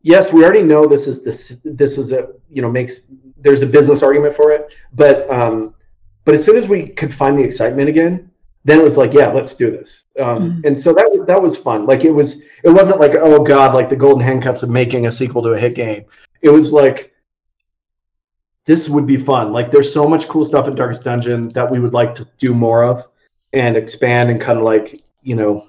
[0.00, 3.66] yes, we already know this is this this is a you know makes there's a
[3.66, 5.74] business argument for it, but um,
[6.24, 8.30] but as soon as we could find the excitement again,
[8.64, 10.06] then it was like, yeah, let's do this.
[10.18, 10.66] Um, mm-hmm.
[10.66, 11.84] And so that that was fun.
[11.84, 15.12] Like it was it wasn't like oh god, like the golden handcuffs of making a
[15.12, 16.04] sequel to a hit game.
[16.40, 17.11] It was like
[18.64, 19.52] this would be fun.
[19.52, 22.54] Like there's so much cool stuff in Darkest Dungeon that we would like to do
[22.54, 23.06] more of
[23.52, 25.68] and expand and kind of like you know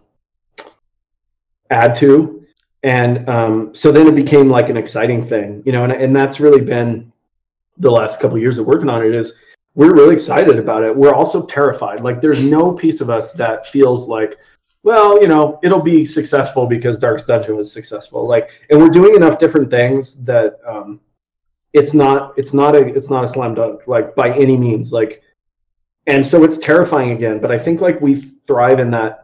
[1.70, 2.45] add to.
[2.84, 6.40] And um, so then it became like an exciting thing, you know, and, and that's
[6.40, 7.11] really been
[7.78, 9.34] the last couple of years of working on it is
[9.76, 10.95] we're really excited about it.
[10.95, 12.02] We're also terrified.
[12.02, 14.38] Like there's no piece of us that feels like,
[14.84, 18.28] well, you know, it'll be successful because Darkest Dungeon was successful.
[18.28, 20.99] Like, and we're doing enough different things that um,
[21.74, 24.91] it's not it's not a it's not a slam dunk like by any means.
[24.91, 25.22] Like,
[26.08, 27.40] and so it's terrifying again.
[27.40, 28.16] But I think like we
[28.48, 29.20] thrive in that.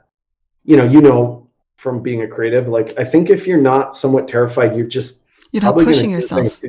[0.65, 1.47] You know, you know
[1.77, 2.67] from being a creative.
[2.67, 5.21] Like, I think if you're not somewhat terrified, you're just
[5.51, 6.61] you're not pushing yourself.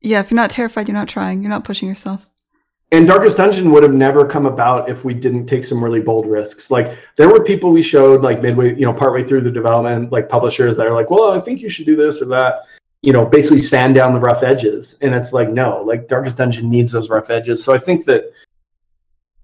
[0.00, 1.42] Yeah, if you're not terrified, you're not trying.
[1.42, 2.30] You're not pushing yourself
[2.92, 6.26] and Darkest Dungeon would have never come about if we didn't take some really bold
[6.26, 6.70] risks.
[6.70, 10.28] Like there were people we showed like midway, you know, partway through the development, like
[10.28, 12.64] publishers that are like, well, I think you should do this or that,
[13.02, 14.96] you know, basically sand down the rough edges.
[15.00, 17.62] And it's like, no, like Darkest Dungeon needs those rough edges.
[17.62, 18.32] So I think that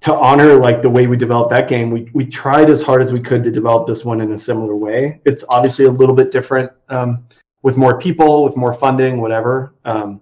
[0.01, 3.13] to honor like the way we developed that game, we we tried as hard as
[3.13, 5.21] we could to develop this one in a similar way.
[5.25, 7.25] It's obviously a little bit different um,
[7.63, 9.75] with more people, with more funding, whatever.
[9.85, 10.21] Um,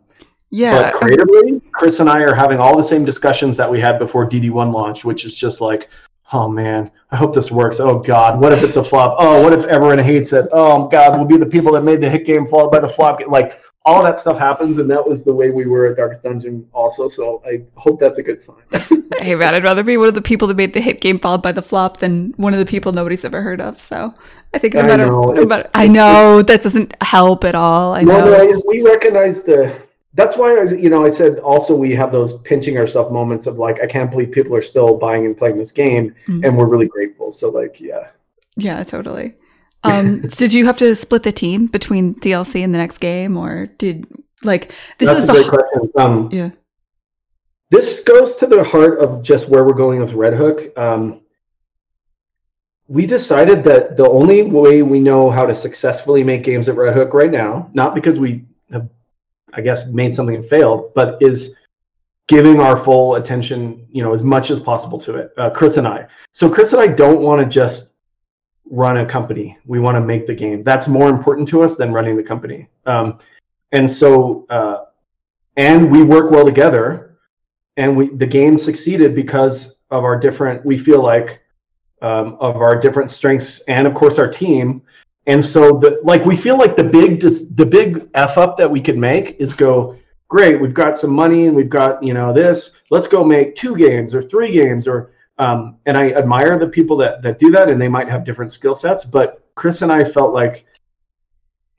[0.50, 0.78] yeah.
[0.78, 4.28] But creatively, Chris and I are having all the same discussions that we had before
[4.28, 5.90] DD1 launched, which is just like,
[6.32, 7.80] oh man, I hope this works.
[7.80, 9.16] Oh God, what if it's a flop?
[9.18, 10.48] Oh, what if everyone hates it?
[10.52, 13.20] Oh God, we'll be the people that made the hit game followed by the flop.
[13.26, 16.66] Like all that stuff happens, and that was the way we were at Darkest Dungeon
[16.72, 17.08] also.
[17.08, 18.56] So I hope that's a good sign.
[19.18, 21.42] hey man, I'd rather be one of the people that made the hit game followed
[21.42, 23.80] by the flop than one of the people nobody's ever heard of.
[23.80, 24.14] So
[24.54, 27.94] I think no matter, I know, no matter, I know that doesn't help at all.
[27.94, 28.24] I know.
[28.24, 29.83] No, no, we recognize the
[30.14, 33.58] that's why I, you know, I said also we have those pinching ourselves moments of
[33.58, 36.44] like, I can't believe people are still buying and playing this game, mm-hmm.
[36.44, 37.32] and we're really grateful.
[37.32, 38.08] So like, yeah,
[38.56, 39.34] yeah, totally.
[39.86, 43.66] Um, did you have to split the team between DLC and the next game, or
[43.66, 44.06] did
[44.42, 45.92] like this That's is the question.
[45.98, 46.52] Um, yeah.
[47.70, 50.72] This goes to the heart of just where we're going with Red Hook.
[50.78, 51.20] Um,
[52.88, 56.94] we decided that the only way we know how to successfully make games at Red
[56.94, 58.88] Hook right now, not because we have
[59.56, 61.54] I guess, made something and failed, but is
[62.26, 65.32] giving our full attention, you know, as much as possible to it.
[65.36, 66.06] Uh, Chris and I.
[66.32, 67.88] So Chris and I don't want to just
[68.70, 69.58] run a company.
[69.66, 70.62] We want to make the game.
[70.62, 72.68] That's more important to us than running the company.
[72.86, 73.18] Um,
[73.72, 74.86] and so, uh,
[75.56, 77.18] and we work well together.
[77.76, 80.64] And we the game succeeded because of our different.
[80.64, 81.40] We feel like
[82.02, 84.82] um, of our different strengths, and of course our team
[85.26, 88.70] and so the like we feel like the big just the big f up that
[88.70, 89.96] we could make is go
[90.28, 92.72] great we've got some money and we've got you know this.
[92.90, 96.96] Let's go make two games or three games or um, and I admire the people
[96.98, 100.04] that that do that and they might have different skill sets but Chris and I
[100.04, 100.64] felt like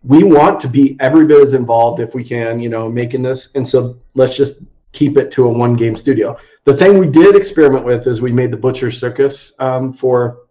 [0.04, 3.50] we want to be every bit as involved if we can you know making this.
[3.56, 4.58] And so let's just
[4.92, 6.38] keep it to a one game studio.
[6.64, 10.46] The thing we did experiment with is we made the butcher circus um, for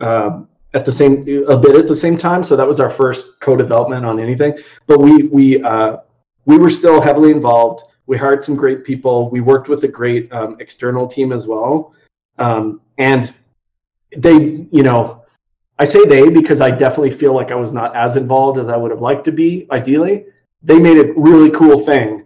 [0.00, 2.42] um, at the same a bit at the same time.
[2.42, 4.56] So that was our first co-development on anything.
[4.86, 5.98] But we we uh,
[6.46, 7.84] we were still heavily involved.
[8.06, 9.30] We hired some great people.
[9.30, 11.94] We worked with a great um, external team as well.
[12.38, 13.38] Um, and
[14.16, 15.24] they, you know,
[15.78, 18.76] I say they because I definitely feel like I was not as involved as I
[18.76, 19.66] would have liked to be.
[19.70, 20.26] Ideally,
[20.62, 22.24] they made a really cool thing.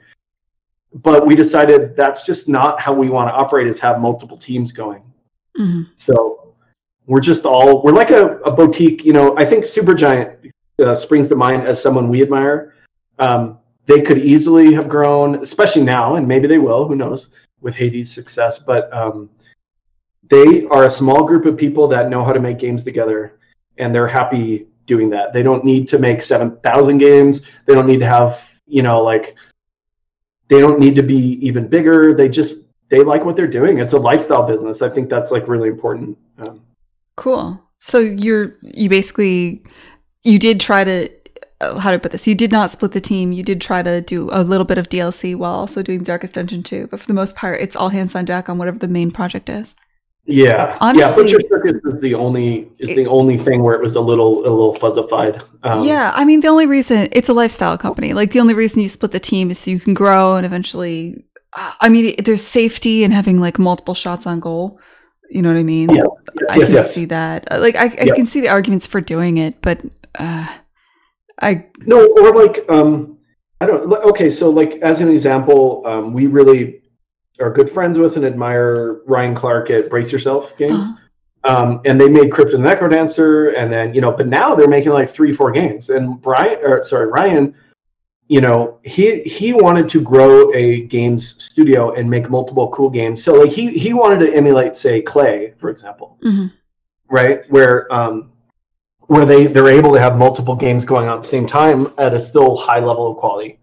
[0.94, 3.66] But we decided that's just not how we want to operate.
[3.66, 5.02] Is have multiple teams going.
[5.58, 5.82] Mm-hmm.
[5.96, 6.43] So
[7.06, 10.50] we're just all we're like a, a boutique you know i think supergiant
[10.82, 12.74] uh, springs to mind as someone we admire.
[13.20, 17.74] Um, they could easily have grown especially now and maybe they will who knows with
[17.74, 19.30] hades success but um,
[20.28, 23.38] they are a small group of people that know how to make games together
[23.78, 25.32] and they're happy doing that.
[25.32, 27.42] They don't need to make 7000 games.
[27.66, 29.36] They don't need to have you know like
[30.48, 32.14] they don't need to be even bigger.
[32.14, 33.78] They just they like what they're doing.
[33.78, 34.82] It's a lifestyle business.
[34.82, 36.62] I think that's like really important um,
[37.16, 37.60] Cool.
[37.78, 39.64] So you're you basically
[40.24, 41.10] you did try to
[41.60, 42.26] uh, how to put this?
[42.26, 43.32] You did not split the team.
[43.32, 46.62] You did try to do a little bit of DLC while also doing Darkest Dungeon
[46.62, 49.10] 2, but for the most part, it's all hands on deck on whatever the main
[49.10, 49.74] project is.
[50.26, 51.32] Yeah, Honestly, yeah.
[51.36, 54.38] Butcher Circus is the only is it, the only thing where it was a little
[54.38, 55.42] a little fuzzified.
[55.62, 58.14] Um, yeah, I mean the only reason it's a lifestyle company.
[58.14, 61.24] Like the only reason you split the team is so you can grow and eventually.
[61.52, 64.80] Uh, I mean, there's safety in having like multiple shots on goal
[65.34, 65.90] You know what I mean?
[65.90, 66.06] Yes,
[66.50, 66.94] I yes, can yes.
[66.94, 67.50] see that.
[67.50, 68.14] Uh, Like I, I Yeah.
[68.14, 69.80] can see the arguments for doing it, but
[70.18, 70.46] uh,
[71.42, 73.18] I No, or like um,
[73.60, 73.92] I don't.
[73.92, 76.82] Okay, so like as an example, um, we really
[77.40, 80.86] are good friends with and admire Ryan Clark at Brace Yourself Games.
[80.86, 80.94] uh,
[81.46, 84.68] um, and they made Crypt of the NecroDancer, and then you know, but now they're
[84.68, 85.90] making like three, four games.
[85.90, 87.54] And Brian, or sorry, Ryan,
[88.28, 93.22] you know, he he wanted to grow a games studio and make multiple cool games.
[93.22, 96.52] So like he he wanted to emulate, say, Klei, for example, mhm.
[97.08, 98.32] right, where um,
[99.08, 102.14] where they they're able to have multiple games going on at the same time at
[102.14, 103.58] a still high level of quality.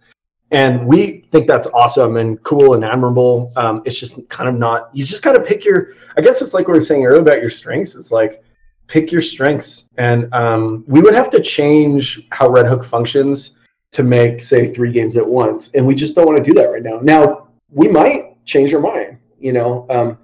[0.52, 3.54] And we think that's awesome and cool and admirable.
[3.56, 4.90] Um, it's just kind of not.
[4.94, 5.94] You just got to pick your.
[6.18, 7.96] I guess it's like what we were saying earlier about your strengths.
[7.96, 8.44] It's like
[8.88, 13.56] pick your strengths, and um, we would have to change how Red Hook functions
[13.92, 16.72] to make, say, three games at once, and we just don't want to do that
[16.72, 17.00] right now.
[17.02, 20.18] Now we might change our mind, you know, um,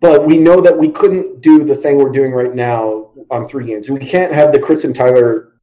[0.00, 3.66] but we know that we couldn't do the thing we're doing right now on three
[3.66, 3.88] games.
[3.88, 5.54] We can't have the Chris and Tyler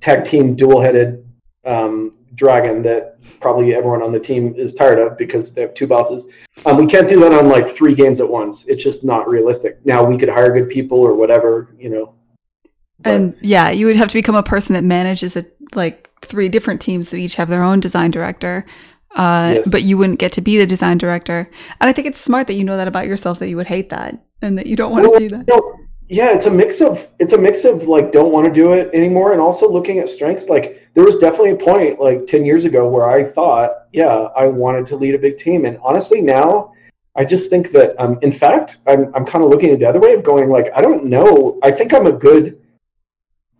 [0.00, 1.26] tag team dual-headed
[1.66, 5.86] um, dragon that probably everyone on the team is tired of because they have two
[5.86, 6.28] bosses.
[6.64, 8.64] Um, we can't do that on like three games at once.
[8.66, 9.84] It's just not realistic.
[9.84, 12.14] Now we could hire good people or whatever, you know.
[13.00, 15.44] But- and yeah, you would have to become a person that manages a,
[15.74, 18.64] like three different teams that each have their own design director.
[19.16, 19.68] Uh, Yes.
[19.68, 21.50] But you wouldn't get to be the design director.
[21.80, 23.88] And I think it's smart that you know that about yourself that you would hate
[23.90, 25.48] that and that you don't want to do that.
[25.48, 25.74] No,
[26.08, 28.90] yeah, it's a mix of it's a mix of like don't want to do it
[28.94, 30.48] anymore, and also looking at strengths.
[30.48, 34.46] Like there was definitely a point like ten years ago where I thought, yeah, I
[34.46, 36.72] wanted to lead a big team, and honestly now.
[37.16, 39.98] I just think that, um, in fact, I'm, I'm kind of looking at the other
[39.98, 41.58] way of going like, I don't know.
[41.60, 42.62] I think I'm a good,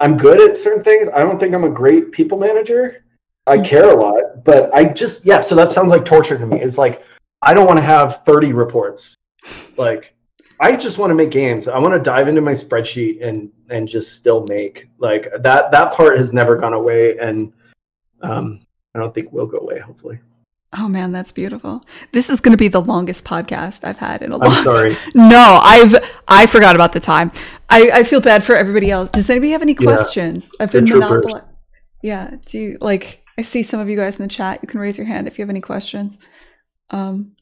[0.00, 1.08] I'm good at certain things.
[1.14, 3.04] I don't think I'm a great people manager.
[3.46, 3.64] I Mhm.
[3.64, 5.40] care a lot, but I just, yeah.
[5.40, 6.60] So that sounds like torture to me.
[6.60, 7.02] It's like,
[7.42, 9.14] I don't want to have 30 reports.
[9.76, 10.14] Like,
[10.60, 11.68] I just want to make games.
[11.68, 15.70] I want to dive into my spreadsheet and and just still make like that.
[15.72, 17.50] That part has never gone away, and
[18.20, 18.60] um,
[18.94, 19.78] I don't think will go away.
[19.78, 20.18] Hopefully,
[20.78, 21.82] Oh man, that's beautiful.
[22.12, 24.94] This is going to be the longest podcast I've had in a I'm long sorry.
[25.14, 25.94] No, I've
[26.28, 27.32] I forgot about the time.
[27.70, 29.10] I, I feel bad for everybody else.
[29.10, 29.94] Does anybody have any Yeah.
[29.94, 30.50] questions?
[30.60, 31.42] I've You're been.
[32.02, 32.36] Yeah.
[32.46, 33.22] Do you like?
[33.38, 34.60] I see some of you guys in the chat.
[34.62, 36.18] You can raise your hand if you have any questions.
[36.90, 37.32] Um,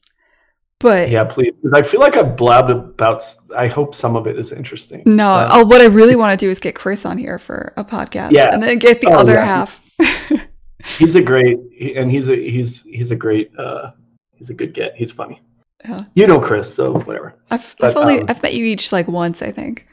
[0.79, 1.53] but Yeah, please.
[1.73, 3.23] I feel like I've blabbed about.
[3.57, 5.03] I hope some of it is interesting.
[5.05, 5.31] no.
[5.31, 7.83] Uh, oh, what I really want to do is get Chris on here for a
[7.83, 8.31] podcast.
[8.31, 8.53] Yeah.
[8.53, 9.45] and then get the Oh, other yeah.
[9.45, 9.83] half.
[10.97, 11.57] he's a great,
[11.95, 13.51] and he's a he's he's a great.
[13.57, 13.91] uh
[14.35, 14.93] He's a good get.
[14.95, 15.41] He's funny.
[15.83, 16.05] Yeah.
[16.13, 17.35] You know Chris, so whatever.
[17.51, 19.85] I've But, I've only um, I've met you each like once, I think.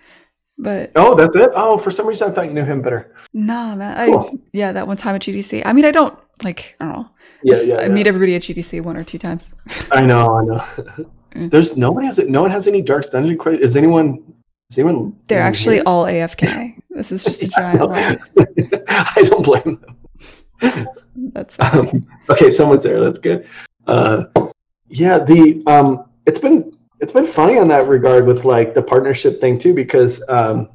[0.58, 1.50] But Oh, that's it.
[1.54, 3.12] Oh, for some reason I thought you knew him better.
[3.34, 3.96] nah, man.
[3.98, 5.62] I, yeah, that one time at GDC.
[5.66, 6.76] I mean, I don't like.
[6.80, 7.10] I don't know.
[7.42, 7.74] Yeah, yeah.
[7.76, 7.88] I yeah.
[7.88, 9.50] meet everybody at GDC one or two times.
[9.92, 10.64] I know, I know.
[11.34, 11.50] Mm.
[11.50, 12.30] There's nobody has it.
[12.30, 13.60] No one has any Dark Dungeon credit.
[13.60, 14.22] Is anyone?
[14.70, 15.14] Is anyone?
[15.26, 15.84] They're actually here?
[15.86, 16.80] all AFK.
[16.90, 18.18] This is just a I giant lie.
[18.88, 19.78] I don't blame
[20.60, 20.88] them.
[21.34, 22.00] That's Um,
[22.30, 23.00] okay, someone's there.
[23.04, 23.46] That's good.
[23.86, 24.24] Uh,
[24.88, 29.40] yeah, the um, it's been it's been funny on that regard with like the partnership
[29.40, 30.70] thing too, because um,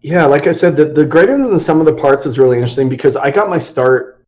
[0.00, 2.56] yeah, like I said, the the greater than the sum of the parts is really
[2.56, 4.24] interesting because I got my start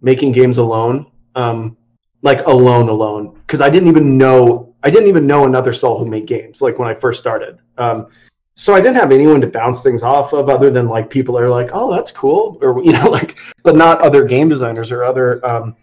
[0.00, 1.76] making games alone, um,
[2.22, 6.06] like alone, alone, because I didn't even know I didn't even know another soul who
[6.06, 7.58] made games like when I first started.
[7.78, 8.08] Um,
[8.54, 11.48] so I didn't have anyone to bounce things off of other than like people are
[11.48, 15.44] like, oh, that's cool, or you know, like, but not other game designers or other.
[15.44, 15.74] Um,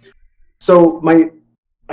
[0.59, 1.31] so my,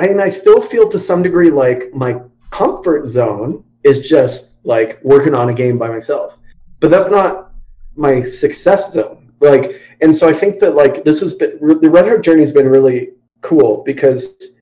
[0.06, 2.20] and I still feel to some degree like my
[2.50, 6.38] comfort zone is just like working on a game by myself,
[6.80, 7.52] but that's not
[7.96, 9.32] my success zone.
[9.40, 12.52] Like, and so I think that like this has been the Red Hook journey has
[12.52, 13.10] been really
[13.40, 14.52] cool because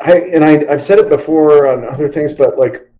[0.00, 2.90] I and I I've said it before on other things, but like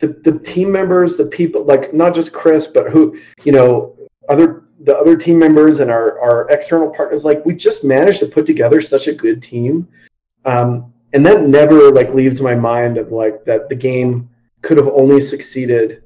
[0.00, 3.96] the, the team members, the people, like not just Chris, but who, you know,
[4.28, 8.26] other the other team members and our, our external partners, like we just managed to
[8.26, 9.86] put together such a good team.
[10.46, 14.28] Um, and that never like leaves my mind of like that the game
[14.62, 16.02] could have only succeeded,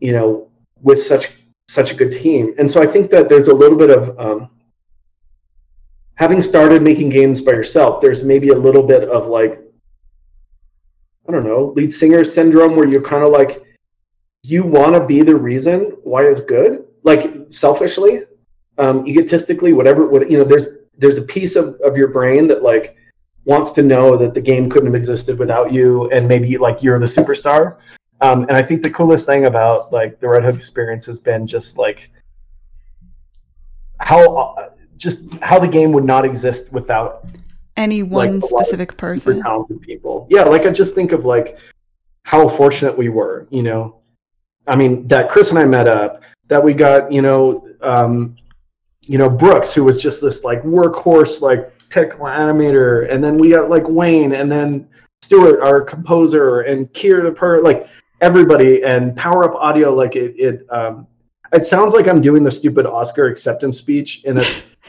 [0.00, 0.48] you know,
[0.82, 1.32] with such
[1.68, 2.54] such a good team.
[2.58, 4.50] And so I think that there's a little bit of um,
[6.14, 9.62] having started making games by yourself, there's maybe a little bit of like
[11.28, 13.62] I don't know, lead singer syndrome where you're kind of like,
[14.44, 18.22] you want to be the reason why it's good, like selfishly,
[18.78, 20.06] um, egotistically, whatever.
[20.06, 22.96] What you know, there's there's a piece of, of your brain that like
[23.48, 26.98] wants to know that the game couldn't have existed without you, and maybe like you're
[26.98, 27.78] the superstar.
[28.20, 31.46] Um, and I think the coolest thing about like the Red Hook experience has been
[31.46, 32.10] just like
[34.00, 37.24] how uh, just how the game would not exist without
[37.76, 39.42] any one of specific person.
[39.42, 40.26] talented people.
[40.30, 41.58] Yeah, like I just think of like
[42.24, 43.48] how fortunate we were.
[43.50, 44.00] You know,
[44.66, 48.36] I mean that Chris and I met up, that we got you know um,
[49.06, 53.50] you know Brooks who was just this like workhorse like technical animator, and then we
[53.50, 54.88] got like Wayne, and then
[55.22, 57.88] Stuart our composer, and Keir the per like
[58.20, 61.06] everybody, and Power Up Audio like it it um,
[61.52, 64.42] it sounds like I'm doing the stupid Oscar acceptance speech in a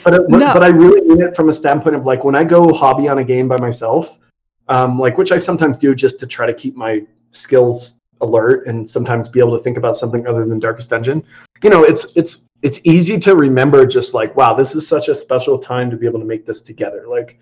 [0.03, 0.53] but it, no.
[0.53, 3.19] but I really mean it from a standpoint of like when I go hobby on
[3.19, 4.19] a game by myself,
[4.67, 8.89] um, like which I sometimes do just to try to keep my skills alert and
[8.89, 11.23] sometimes be able to think about something other than Darkest Dungeon.
[11.63, 15.15] You know, it's it's it's easy to remember just like wow, this is such a
[15.15, 17.05] special time to be able to make this together.
[17.07, 17.39] Like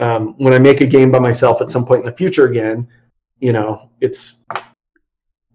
[0.00, 2.88] um, when I make a game by myself at some point in the future again,
[3.38, 4.44] you know, it's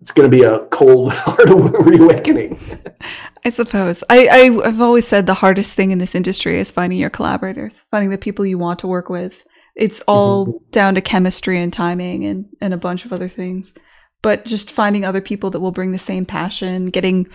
[0.02, 1.50] it's going to be a cold, hard
[1.86, 2.58] reawakening.
[3.46, 4.04] I suppose.
[4.10, 7.82] I, I, have always said the hardest thing in this industry is finding your collaborators,
[7.84, 9.46] finding the people you want to work with.
[9.76, 10.72] It's all mm-hmm.
[10.72, 13.74] down to chemistry and timing and, and a bunch of other things.
[14.22, 17.28] But just finding other people that will bring the same passion, getting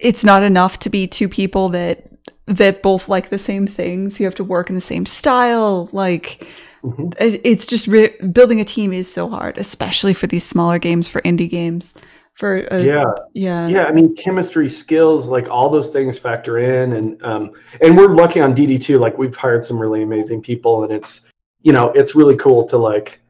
[0.00, 2.08] it's not enough to be two people that
[2.46, 4.20] that both like the same things.
[4.20, 5.88] You have to work in the same style.
[5.92, 6.46] Like
[6.86, 7.08] Mm-hmm.
[7.18, 11.20] It's just re- building a team is so hard, especially for these smaller games, for
[11.22, 11.94] indie games.
[12.34, 13.84] For uh, yeah, yeah, yeah.
[13.86, 18.40] I mean, chemistry skills, like all those things factor in, and um, and we're lucky
[18.40, 18.98] on DD too.
[18.98, 21.22] Like we've hired some really amazing people, and it's
[21.62, 23.20] you know it's really cool to like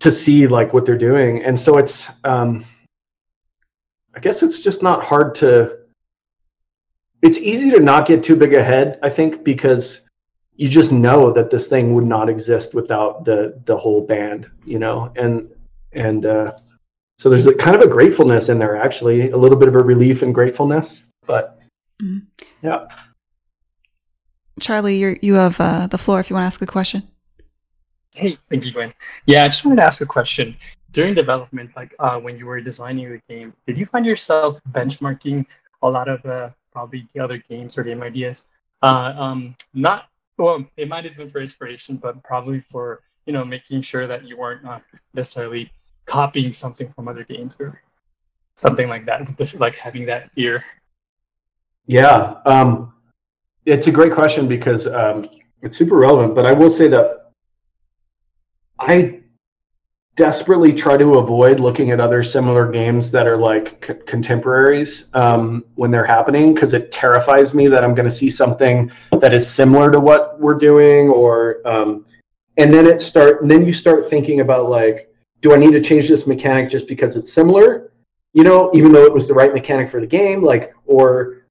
[0.00, 2.64] to see like what they're doing, and so it's um,
[4.16, 5.78] I guess it's just not hard to.
[7.22, 10.02] It's easy to not get too big ahead, I think, because
[10.56, 14.78] you just know that this thing would not exist without the the whole band, you
[14.78, 15.48] know, and
[15.92, 16.56] and uh,
[17.18, 19.82] so there's a kind of a gratefulness in there, actually, a little bit of a
[19.82, 21.60] relief and gratefulness, but
[22.02, 22.18] mm-hmm.
[22.62, 22.86] yeah.
[24.60, 27.08] Charlie, you you have uh, the floor if you want to ask a question.
[28.14, 28.94] Hey, thank you, Gwen.
[29.26, 30.56] Yeah, I just wanted to ask a question.
[30.94, 35.44] During development, like uh, when you were designing the game, did you find yourself benchmarking
[35.82, 38.46] a lot of uh, probably the other games or game ideas?
[38.80, 40.06] Uh, um, not
[40.38, 44.24] well, it might have been for inspiration, but probably for you know making sure that
[44.24, 44.78] you weren't uh,
[45.14, 45.68] necessarily
[46.06, 47.82] copying something from other games or
[48.54, 49.20] something like that.
[49.58, 50.64] Like having that ear.
[51.86, 52.94] Yeah, um,
[53.66, 55.28] it's a great question because um,
[55.60, 56.36] it's super relevant.
[56.36, 57.32] But I will say that
[58.78, 59.23] I
[60.16, 65.64] desperately try to avoid looking at other similar games that are like c- contemporaries um,
[65.74, 69.48] when they're happening because it terrifies me that I'm going to see something that is
[69.48, 72.06] similar to what we're doing or um,
[72.58, 75.12] and then it start and then you start thinking about like
[75.42, 77.92] do I need to change this mechanic just because it's similar?
[78.34, 81.44] You know even though it was the right mechanic for the game like or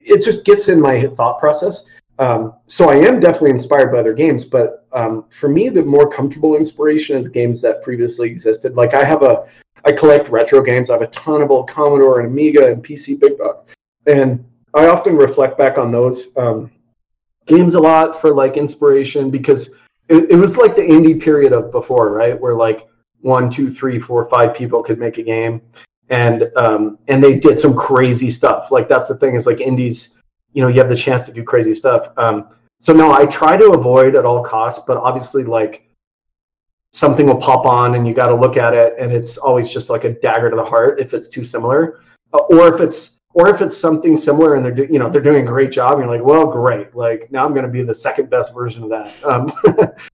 [0.00, 1.84] it just gets in my thought process
[2.18, 6.08] um, so I am definitely inspired by other games, but um, for me, the more
[6.08, 8.76] comfortable inspiration is games that previously existed.
[8.76, 9.46] Like I have a,
[9.84, 10.90] I collect retro games.
[10.90, 13.74] I have a ton of old Commodore and Amiga and PC big box,
[14.06, 16.70] and I often reflect back on those um,
[17.46, 19.70] games a lot for like inspiration because
[20.08, 22.40] it, it was like the indie period of before, right?
[22.40, 22.88] Where like
[23.22, 25.60] one, two, three, four, five people could make a game,
[26.10, 28.70] and um, and they did some crazy stuff.
[28.70, 30.10] Like that's the thing is like indies
[30.54, 32.08] you know you have the chance to do crazy stuff.
[32.16, 32.48] Um,
[32.78, 35.86] so no, I try to avoid at all costs, but obviously like
[36.92, 39.90] something will pop on and you got to look at it, and it's always just
[39.90, 42.00] like a dagger to the heart if it's too similar,
[42.32, 45.20] uh, or if it's or if it's something similar and they're do, you know they're
[45.20, 47.82] doing a great job, and you're like, well, great, like now I'm going to be
[47.82, 49.24] the second best version of that.
[49.24, 49.52] Um,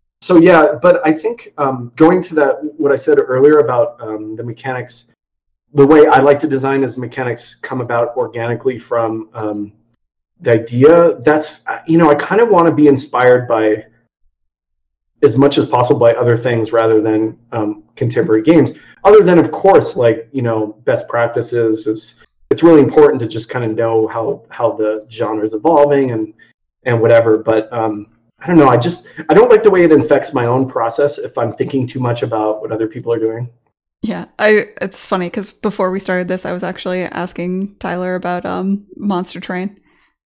[0.23, 4.37] so yeah, but I think um, going to that what I said earlier about um,
[4.37, 5.07] the mechanics,
[5.75, 9.73] the way I like to design is mechanics come about organically from um,
[10.43, 13.85] the idea that's you know i kind of want to be inspired by
[15.23, 18.73] as much as possible by other things rather than um, contemporary games.
[19.05, 23.49] Other than of course like you know best practices is it's really important to just
[23.49, 26.35] kind of know how how the genre is evolving and
[26.85, 28.09] and whatever but um,
[28.41, 31.17] i don't know i just i don't like the way it infects my own process
[31.19, 33.49] if i'm thinking too much about what other people are doing.
[34.03, 38.47] Yeah, I it's funny because before we started this, I was actually asking Tyler about
[38.47, 39.80] um Monster Train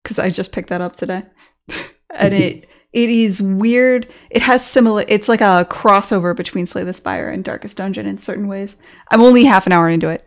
[0.04, 1.24] because I just picked that up today,
[2.14, 4.06] and it it is weird.
[4.30, 5.04] It has similar.
[5.08, 8.76] It's like a crossover between Slay the Spire and Darkest Dungeon in certain ways.
[9.10, 10.22] I'm only half an hour into it,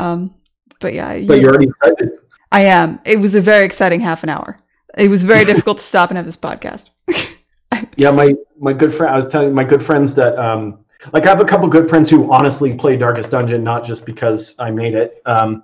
[0.00, 0.34] um,
[0.80, 1.20] but yeah.
[1.20, 2.10] But you're already excited.
[2.50, 2.98] I am.
[3.04, 4.56] It was a very exciting half an hour.
[4.96, 6.90] It was very difficult to stop and have this podcast.
[7.96, 9.14] yeah, my my good friend.
[9.14, 12.10] I was telling my good friends that um, like I have a couple good friends
[12.10, 15.22] who honestly play Darkest Dungeon, not just because I made it.
[15.26, 15.62] Um,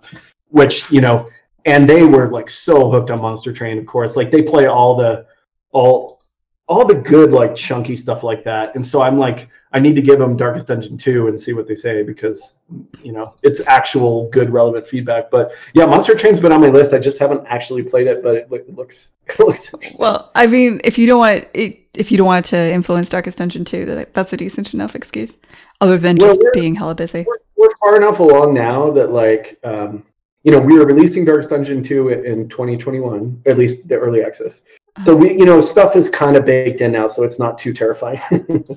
[0.50, 1.28] which you know
[1.64, 3.78] and they were like so hooked on Monster Train.
[3.78, 5.26] Of course, like they play all the
[5.72, 6.20] all
[6.66, 8.74] all the good like chunky stuff like that.
[8.74, 11.66] And so I'm like, I need to give them Darkest Dungeon 2 and see what
[11.66, 12.54] they say because
[13.02, 15.30] you know it's actual good relevant feedback.
[15.30, 16.94] But yeah, Monster Train's been on my list.
[16.94, 20.80] I just haven't actually played it, but it, it looks it looks Well, I mean,
[20.84, 23.84] if you don't want it, if you don't want it to influence Darkest Dungeon 2,
[23.86, 25.38] that, that's a decent enough excuse.
[25.80, 27.26] Other than just being hella busy.
[27.26, 30.04] We're, we're, far enough along now that like um,
[30.44, 34.60] you know, we were releasing Darkest Dungeon 2 in 2021, at least the early access.
[35.04, 37.72] So we, you know, stuff is kind of baked in now, so it's not too
[37.72, 38.20] terrifying.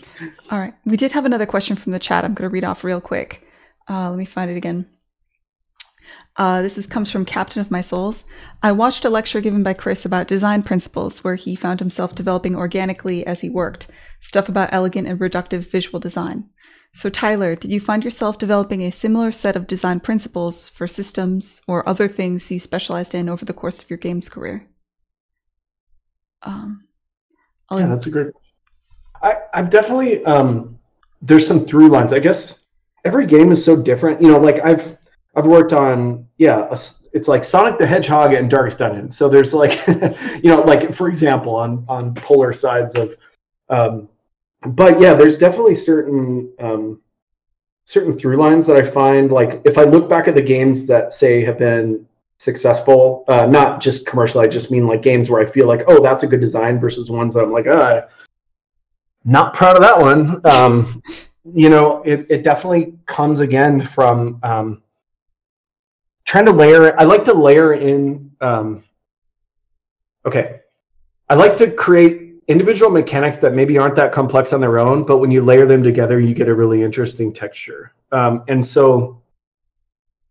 [0.50, 2.24] All right, we did have another question from the chat.
[2.24, 3.46] I'm going to read off real quick.
[3.88, 4.88] Uh, let me find it again.
[6.38, 8.26] Uh, this is, comes from Captain of My Souls.
[8.64, 12.56] I watched a lecture given by Chris about design principles, where he found himself developing
[12.56, 16.50] organically as he worked, stuff about elegant and reductive visual design.
[16.94, 21.62] So, Tyler, did you find yourself developing a similar set of design principles for systems
[21.68, 24.68] or other things you specialized in over the course of your games career?
[26.42, 26.88] Um,
[27.70, 28.34] I'll yeah, that's a great.
[29.22, 30.80] I, I've definitely um,
[31.22, 32.14] there's some through lines.
[32.14, 32.60] I guess
[33.06, 34.22] every game is so different.
[34.22, 34.98] You know, like I've
[35.36, 36.78] I've worked on yeah, a,
[37.14, 39.12] it's like Sonic the Hedgehog and Darkest Dungeon.
[39.12, 43.16] So there's like you know, like for example, on on polar sides of.
[43.70, 44.08] Um,
[44.66, 47.02] but yeah, there's definitely certain um,
[47.86, 51.14] certain through lines that I find like if I look back at the games that
[51.14, 52.08] say have been
[52.38, 53.24] successful.
[53.28, 54.42] Uh, not just commercial.
[54.42, 57.10] I just mean like games where I feel like, oh, that's a good design versus
[57.10, 58.04] ones that I'm like, ah,
[59.26, 60.42] not proud of that one.
[60.46, 61.02] Um,
[61.54, 64.84] you know, it, it definitely comes again from um,
[66.26, 67.00] trying to layer.
[67.00, 68.32] I like to layer in.
[68.42, 68.84] Um,
[70.26, 70.62] okay,
[71.30, 75.18] I like to create individual mechanics that maybe aren't that complex on their own, but
[75.18, 77.94] when you layer them together, you get a really interesting texture.
[78.12, 79.22] Um, and so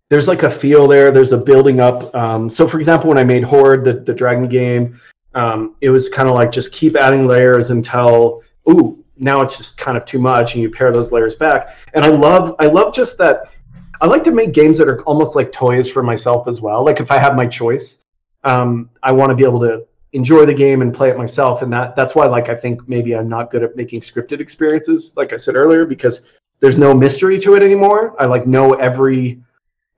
[0.08, 1.10] there's like a feel there.
[1.10, 2.14] There's a building up.
[2.14, 4.98] Um, so, for example, when I made Hoard, the, the dragon game,
[5.34, 9.76] um, it was kind of like just keep adding layers until ooh, now it's just
[9.76, 11.76] kind of too much, and you pare those layers back.
[11.94, 13.50] And I love, I love just that.
[14.00, 16.84] I like to make games that are almost like toys for myself as well.
[16.84, 17.98] Like if I have my choice,
[18.44, 19.86] um, I want to be able to
[20.16, 21.62] enjoy the game and play it myself.
[21.62, 25.14] And that that's why, like, I think maybe I'm not good at making scripted experiences,
[25.16, 26.30] like I said earlier, because
[26.60, 28.16] there's no mystery to it anymore.
[28.18, 29.40] I like know every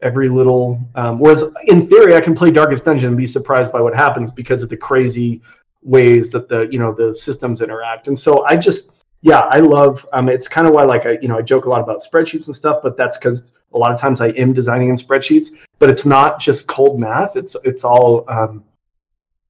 [0.03, 0.81] every little.
[0.97, 4.31] Um, whereas in theory, I can play Darkest Dungeon and be surprised by what happens
[4.31, 5.41] because of the crazy
[5.83, 8.09] ways that the you know the systems interact.
[8.09, 8.91] And so I just
[9.23, 10.05] yeah, I love.
[10.13, 12.49] Um, it's kind of why like I you know I joke a lot about spreadsheets
[12.49, 15.51] and stuff, but that's because a lot of times I am designing in spreadsheets.
[15.79, 17.37] But it's not just cold math.
[17.37, 18.25] It's it's all.
[18.29, 18.65] Um,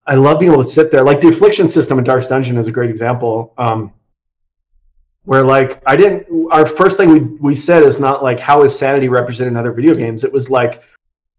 [0.09, 1.05] I love being able to sit there.
[1.05, 3.52] Like the affliction system in Darkest Dungeon is a great example.
[3.59, 3.93] Um,
[5.24, 8.76] where like I didn't our first thing we we said is not like how is
[8.76, 10.24] sanity represented in other video games.
[10.24, 10.82] It was like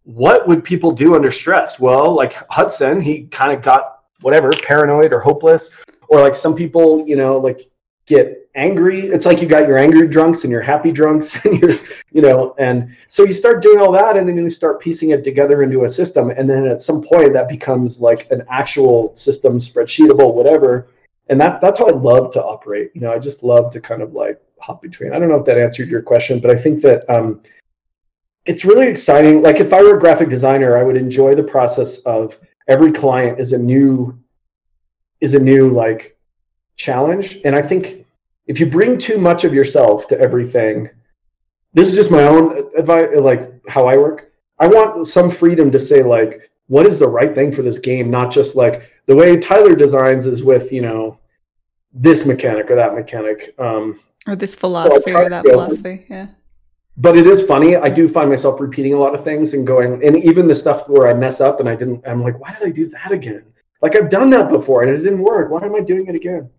[0.03, 1.79] what would people do under stress?
[1.79, 5.71] Well, like Hudson, he kind of got whatever paranoid or hopeless,
[6.07, 7.69] or like some people, you know, like
[8.09, 9.07] get angry.
[9.07, 11.77] It's like you got your angry drunks and your happy drunks, and you're,
[12.11, 15.23] you know, and so you start doing all that, and then you start piecing it
[15.23, 19.57] together into a system, and then at some point that becomes like an actual system,
[19.57, 20.89] spreadsheetable, whatever
[21.29, 22.91] and that that's how I love to operate.
[22.93, 25.13] You know, I just love to kind of like hop between.
[25.13, 27.41] I don't know if that answered your question, but I think that um,
[28.45, 29.41] it's really exciting.
[29.41, 33.39] Like if I were a graphic designer, I would enjoy the process of every client
[33.39, 34.19] is a new
[35.21, 36.17] is a new like
[36.79, 37.39] challenge.
[37.45, 38.05] And I think
[38.47, 40.89] if you bring too much of yourself to everything,
[41.73, 44.31] this is just my own advice, like how I work.
[44.57, 48.09] I want some freedom to say like, what is the right thing for this game,
[48.09, 51.19] not just like the way Tyler designs is with you know
[51.93, 53.53] this mechanic or that mechanic.
[53.59, 56.05] Um, or this philosophy or that philosophy.
[56.09, 56.27] Yeah.
[56.97, 57.77] But it is funny.
[57.77, 60.89] I do find myself repeating a lot of things and going, and even the stuff
[60.89, 63.45] where I mess up and I didn't, I'm like, why did I do that again?
[63.81, 65.49] Like I've done that before and it didn't work.
[65.49, 66.49] Why am I doing it again?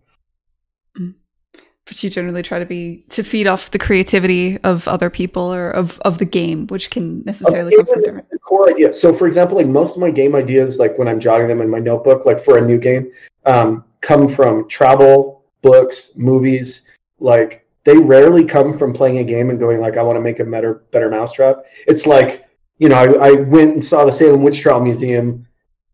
[1.91, 5.69] But you generally try to be to feed off the creativity of other people or
[5.71, 8.93] of, of the game, which can necessarily come from different the core idea.
[8.93, 11.69] So, for example, like most of my game ideas, like when I'm jotting them in
[11.69, 13.11] my notebook, like for a new game,
[13.45, 16.83] um, come from travel, books, movies.
[17.19, 20.39] Like they rarely come from playing a game and going like, I want to make
[20.39, 21.57] a better better mousetrap.
[21.87, 22.45] It's like,
[22.77, 25.45] you know, I, I went and saw the Salem Witch Trial Museum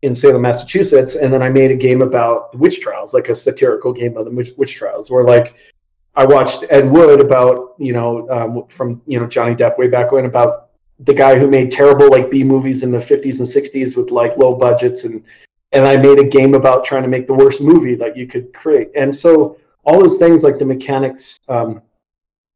[0.02, 3.34] in Salem, Massachusetts, and then I made a game about the witch trials, like a
[3.34, 5.56] satirical game of the witch, witch trials, or like
[6.14, 10.12] I watched Ed Wood about, you know, um, from you know Johnny Depp way back
[10.12, 10.70] when about
[11.00, 14.36] the guy who made terrible like B movies in the 50s and 60s with like
[14.36, 15.24] low budgets and
[15.72, 18.54] and I made a game about trying to make the worst movie that you could
[18.54, 18.90] create.
[18.96, 21.82] And so all those things like the mechanics um,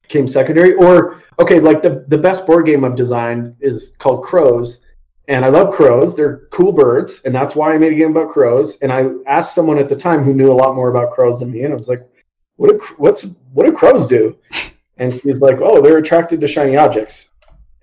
[0.08, 0.74] came secondary.
[0.74, 4.80] Or okay, like the the best board game I've designed is called Crows,
[5.28, 6.16] and I love crows.
[6.16, 8.76] They're cool birds, and that's why I made a game about crows.
[8.82, 11.50] And I asked someone at the time who knew a lot more about crows than
[11.50, 12.00] me, and I was like,
[12.56, 14.36] "What do what's what do crows do?"
[14.98, 17.30] And he's like, "Oh, they're attracted to shiny objects."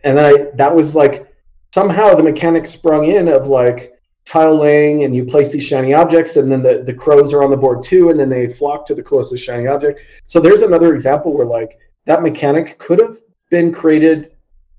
[0.03, 1.27] And then I that was like
[1.73, 3.93] somehow the mechanic sprung in of like
[4.25, 7.49] tile laying, and you place these shiny objects, and then the the crows are on
[7.49, 10.01] the board too, and then they flock to the closest shiny object.
[10.27, 13.17] So there's another example where like that mechanic could have
[13.49, 14.33] been created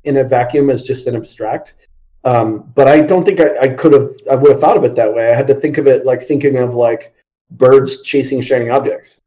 [0.05, 1.75] in a vacuum as just an abstract
[2.25, 4.95] um, but I don't think I, I could have, I would have thought of it
[4.97, 5.31] that way.
[5.31, 7.15] I had to think of it like thinking of like
[7.53, 9.21] birds chasing shiny objects.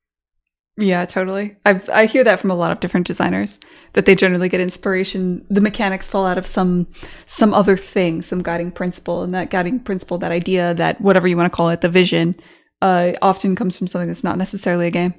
[0.75, 1.55] Yeah, totally.
[1.65, 3.59] I I hear that from a lot of different designers
[3.93, 5.45] that they generally get inspiration.
[5.49, 6.87] The mechanics fall out of some
[7.25, 11.37] some other thing, some guiding principle, and that guiding principle, that idea, that whatever you
[11.37, 12.33] want to call it, the vision,
[12.81, 15.13] uh, often comes from something that's not necessarily a game.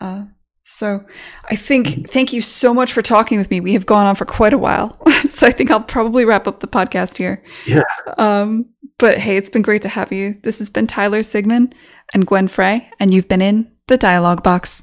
[0.00, 0.24] Uh,
[0.62, 1.04] so
[1.50, 3.60] I think thank you so much for talking with me.
[3.60, 5.04] We have gone on for quite a while.
[5.26, 7.42] so I think I'll probably wrap up the podcast here.
[7.66, 7.82] Yeah.
[8.18, 8.66] Um,
[8.98, 10.34] but hey, it's been great to have you.
[10.42, 11.72] This has been Tyler Sigman
[12.14, 14.82] and Gwen Frey, and you've been in the Dialogue Box.